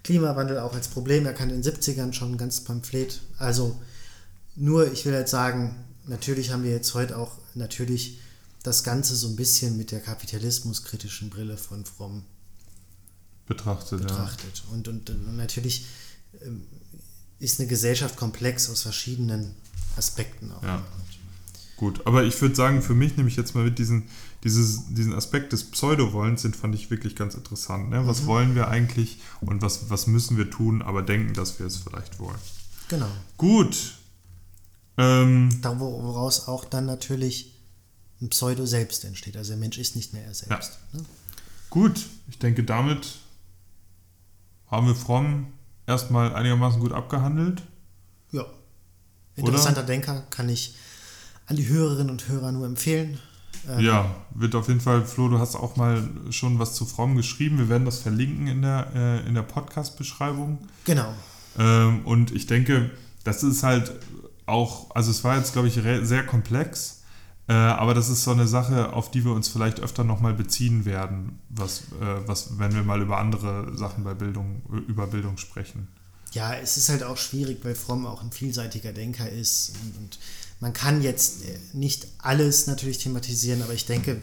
Klimawandel 0.05 0.59
auch 0.61 0.75
als 0.75 0.89
Problem 0.89 1.27
erkannt 1.27 1.53
in 1.53 1.61
den 1.63 1.75
70ern 1.75 2.13
schon 2.13 2.33
ein 2.33 2.39
ganz 2.39 2.63
Pamphlet. 2.63 3.21
Also 3.37 3.79
nur, 4.57 4.91
ich 4.91 5.05
will 5.05 5.15
halt 5.15 5.29
sagen, 5.29 5.77
natürlich 6.07 6.53
haben 6.53 6.63
wir 6.63 6.71
jetzt 6.71 6.95
heute 6.95 7.19
auch 7.19 7.33
natürlich 7.55 8.21
das 8.63 8.85
Ganze 8.85 9.17
so 9.17 9.29
ein 9.29 9.37
bisschen 9.37 9.77
mit 9.77 9.91
der 9.91 10.01
kapitalismuskritischen 10.01 11.31
Brille 11.31 11.57
von 11.57 11.85
Fromm 11.85 12.25
betrachtet. 13.47 14.03
betrachtet. 14.03 14.63
Ja. 14.65 14.75
Und, 14.75 14.89
und, 14.89 15.11
und, 15.11 15.37
natürlich 15.37 15.87
ähm, 16.43 16.67
ist 17.39 17.59
eine 17.59 17.69
Gesellschaft 17.69 18.17
komplex 18.17 18.69
aus 18.71 18.83
verschiedenen 18.83 19.55
Aspekten 19.97 20.53
auch. 20.53 20.63
Ja. 20.63 20.85
Gut, 21.77 22.07
aber 22.07 22.25
ich 22.25 22.39
würde 22.43 22.55
sagen, 22.55 22.83
für 22.83 22.93
mich 22.93 23.17
nehme 23.17 23.31
ich 23.31 23.37
jetzt 23.37 23.55
mal 23.55 23.65
mit 23.65 23.79
diesen, 23.79 24.09
dieses, 24.45 24.93
diesen 24.93 25.15
Aspekt 25.15 25.55
des 25.55 25.65
Pseudo-Wollens, 25.71 26.43
den 26.43 26.53
fand 26.53 26.75
ich 26.75 26.91
wirklich 26.91 27.17
ganz 27.17 27.35
interessant. 27.35 27.89
Ne? 27.89 28.07
Was 28.07 28.23
mhm. 28.23 28.27
wollen 28.27 28.55
wir 28.55 28.69
eigentlich 28.69 29.19
und 29.41 29.63
was, 29.63 29.89
was 29.89 30.07
müssen 30.07 30.37
wir 30.37 30.51
tun, 30.51 30.83
aber 30.83 31.01
denken, 31.01 31.33
dass 31.33 31.59
wir 31.59 31.65
es 31.65 31.79
vielleicht 31.79 32.19
wollen. 32.19 32.39
Genau. 32.89 33.09
Gut. 33.39 33.95
Ähm, 34.99 35.49
da, 35.63 35.81
woraus 35.81 36.49
auch 36.49 36.67
dann 36.67 36.85
natürlich 36.85 37.55
ein 38.21 38.29
Pseudo-Selbst 38.29 39.05
entsteht. 39.05 39.37
Also 39.37 39.51
der 39.51 39.59
Mensch 39.59 39.79
ist 39.79 39.97
nicht 39.97 40.13
mehr 40.13 40.25
er 40.25 40.35
selbst. 40.35 40.79
Ja. 40.93 41.01
Ne? 41.01 41.07
Gut, 41.71 42.07
ich 42.29 42.39
denke, 42.39 42.65
damit 42.65 43.19
haben 44.67 44.87
wir 44.87 44.95
Fromm 44.95 45.53
erstmal 45.87 46.35
einigermaßen 46.35 46.81
gut 46.81 46.93
abgehandelt. 46.93 47.63
Ja. 48.31 48.45
Interessanter 49.37 49.81
Oder? 49.81 49.87
Denker 49.87 50.25
kann 50.31 50.49
ich 50.49 50.77
an 51.47 51.57
die 51.57 51.69
Hörerinnen 51.69 52.11
und 52.11 52.29
Hörer 52.29 52.53
nur 52.53 52.67
empfehlen. 52.67 53.19
Ähm, 53.69 53.81
ja, 53.81 54.15
wird 54.35 54.55
auf 54.55 54.69
jeden 54.69 54.81
Fall, 54.81 55.05
Flo, 55.05 55.29
du 55.29 55.39
hast 55.39 55.55
auch 55.57 55.77
mal 55.77 56.09
schon 56.31 56.59
was 56.59 56.75
zu 56.75 56.87
Fromm 56.87 57.17
geschrieben. 57.17 57.59
Wir 57.59 57.69
werden 57.69 57.85
das 57.85 57.99
verlinken 57.99 58.47
in 58.47 58.63
der, 58.63 58.91
äh, 58.95 59.27
in 59.27 59.35
der 59.35 59.43
Podcast-Beschreibung. 59.43 60.59
Genau. 60.85 61.13
Ähm, 61.59 62.07
und 62.07 62.31
ich 62.33 62.47
denke, 62.47 62.91
das 63.25 63.43
ist 63.43 63.63
halt 63.63 63.93
auch, 64.47 64.95
also 64.95 65.11
es 65.11 65.25
war 65.25 65.37
jetzt, 65.37 65.53
glaube 65.53 65.69
ich, 65.69 65.75
sehr 65.75 66.25
komplex. 66.25 67.00
Äh, 67.51 67.55
aber 67.55 67.95
das 67.95 68.09
ist 68.09 68.23
so 68.23 68.31
eine 68.31 68.47
Sache, 68.47 68.93
auf 68.93 69.11
die 69.11 69.25
wir 69.25 69.33
uns 69.33 69.49
vielleicht 69.49 69.81
öfter 69.81 70.05
nochmal 70.05 70.35
beziehen 70.35 70.85
werden, 70.85 71.41
was, 71.49 71.81
äh, 72.01 72.29
was, 72.29 72.61
wenn 72.61 72.73
wir 72.75 72.85
mal 72.85 73.03
über 73.03 73.19
andere 73.19 73.77
Sachen 73.77 74.05
bei 74.05 74.15
Bildung, 74.15 74.63
über 74.87 75.09
Bildung 75.09 75.37
sprechen. 75.37 75.89
Ja, 76.31 76.55
es 76.55 76.77
ist 76.77 76.91
halt 76.91 77.03
auch 77.03 77.17
schwierig, 77.17 77.59
weil 77.65 77.75
Fromm 77.75 78.07
auch 78.07 78.23
ein 78.23 78.31
vielseitiger 78.31 78.93
Denker 78.93 79.29
ist. 79.29 79.73
Und, 79.83 79.97
und 79.99 80.19
man 80.61 80.73
kann 80.73 81.03
jetzt 81.03 81.45
äh, 81.45 81.59
nicht 81.73 82.07
alles 82.19 82.69
natürlich 82.69 82.99
thematisieren, 82.99 83.63
aber 83.63 83.73
ich 83.73 83.87
denke, 83.87 84.23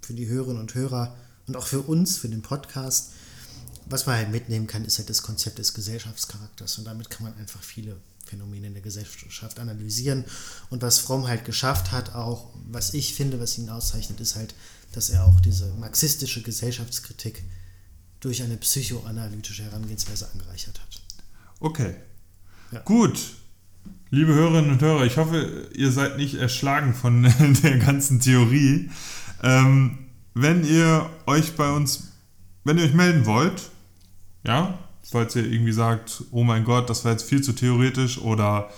für 0.00 0.14
die 0.14 0.28
Hörerinnen 0.28 0.62
und 0.62 0.74
Hörer 0.74 1.14
und 1.46 1.58
auch 1.58 1.66
für 1.66 1.82
uns, 1.82 2.16
für 2.16 2.30
den 2.30 2.40
Podcast, 2.40 3.10
was 3.90 4.06
man 4.06 4.16
halt 4.16 4.30
mitnehmen 4.30 4.66
kann, 4.66 4.86
ist 4.86 4.96
halt 4.96 5.10
das 5.10 5.20
Konzept 5.20 5.58
des 5.58 5.74
Gesellschaftscharakters. 5.74 6.78
Und 6.78 6.86
damit 6.86 7.10
kann 7.10 7.24
man 7.24 7.36
einfach 7.36 7.62
viele 7.62 7.98
Phänomene 8.24 8.66
in 8.66 8.74
der 8.74 8.82
Gesellschaft 8.82 9.58
analysieren. 9.58 10.24
Und 10.70 10.82
was 10.82 10.98
Fromm 10.98 11.26
halt 11.26 11.44
geschafft 11.44 11.92
hat, 11.92 12.14
auch 12.14 12.50
was 12.70 12.94
ich 12.94 13.14
finde, 13.14 13.40
was 13.40 13.58
ihn 13.58 13.68
auszeichnet, 13.68 14.20
ist 14.20 14.36
halt, 14.36 14.54
dass 14.92 15.10
er 15.10 15.24
auch 15.24 15.40
diese 15.40 15.72
marxistische 15.78 16.42
Gesellschaftskritik 16.42 17.42
durch 18.20 18.42
eine 18.42 18.56
psychoanalytische 18.56 19.64
Herangehensweise 19.64 20.30
angereichert 20.32 20.80
hat. 20.80 21.02
Okay. 21.60 21.94
Ja. 22.72 22.80
Gut. 22.80 23.18
Liebe 24.10 24.32
Hörerinnen 24.34 24.70
und 24.70 24.80
Hörer, 24.80 25.04
ich 25.04 25.16
hoffe, 25.16 25.68
ihr 25.74 25.90
seid 25.90 26.16
nicht 26.16 26.34
erschlagen 26.34 26.94
von 26.94 27.22
der 27.62 27.78
ganzen 27.78 28.20
Theorie. 28.20 28.90
Ähm, 29.42 29.98
wenn 30.34 30.64
ihr 30.64 31.10
euch 31.26 31.56
bei 31.56 31.70
uns, 31.70 32.12
wenn 32.64 32.78
ihr 32.78 32.84
euch 32.84 32.94
melden 32.94 33.26
wollt, 33.26 33.70
ja, 34.46 34.78
falls 35.14 35.36
ihr 35.36 35.44
irgendwie 35.44 35.72
sagt, 35.72 36.24
oh 36.32 36.42
mein 36.42 36.64
Gott, 36.64 36.90
das 36.90 37.04
war 37.04 37.12
jetzt 37.12 37.28
viel 37.28 37.40
zu 37.40 37.52
theoretisch 37.52 38.18
oder 38.18 38.68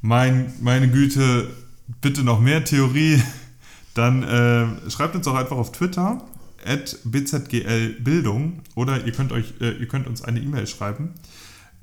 mein, 0.00 0.54
meine 0.62 0.88
Güte, 0.88 1.48
bitte 2.00 2.24
noch 2.24 2.40
mehr 2.40 2.64
Theorie, 2.64 3.22
dann 3.94 4.22
äh, 4.22 4.90
schreibt 4.90 5.14
uns 5.14 5.28
auch 5.28 5.34
einfach 5.34 5.58
auf 5.58 5.70
Twitter 5.70 6.24
at 6.64 6.96
bzglbildung 7.04 8.62
oder 8.74 9.04
ihr 9.04 9.12
könnt, 9.12 9.32
euch, 9.32 9.52
äh, 9.60 9.72
ihr 9.72 9.86
könnt 9.86 10.06
uns 10.06 10.22
eine 10.22 10.40
E-Mail 10.40 10.66
schreiben 10.66 11.12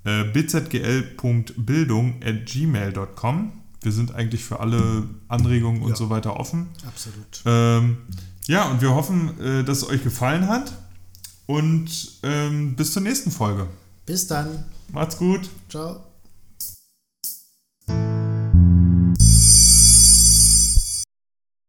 äh, 0.05 0.23
bzgl.bildung 0.23 2.15
at 2.25 2.45
gmail.com. 2.47 3.51
Wir 3.83 3.91
sind 3.91 4.15
eigentlich 4.15 4.43
für 4.43 4.59
alle 4.59 5.03
Anregungen 5.27 5.83
und 5.83 5.91
ja. 5.91 5.95
so 5.95 6.09
weiter 6.09 6.39
offen. 6.39 6.69
Absolut. 6.87 7.43
Ähm, 7.45 7.97
ja, 8.47 8.65
und 8.71 8.81
wir 8.81 8.95
hoffen, 8.95 9.39
äh, 9.39 9.63
dass 9.63 9.83
es 9.83 9.89
euch 9.89 10.03
gefallen 10.03 10.47
hat. 10.47 10.73
Und 11.47 12.19
ähm, 12.23 12.75
bis 12.75 12.93
zur 12.93 13.01
nächsten 13.01 13.31
Folge. 13.31 13.67
Bis 14.05 14.27
dann. 14.27 14.65
Macht's 14.91 15.17
gut. 15.17 15.49
Ciao. 15.69 16.03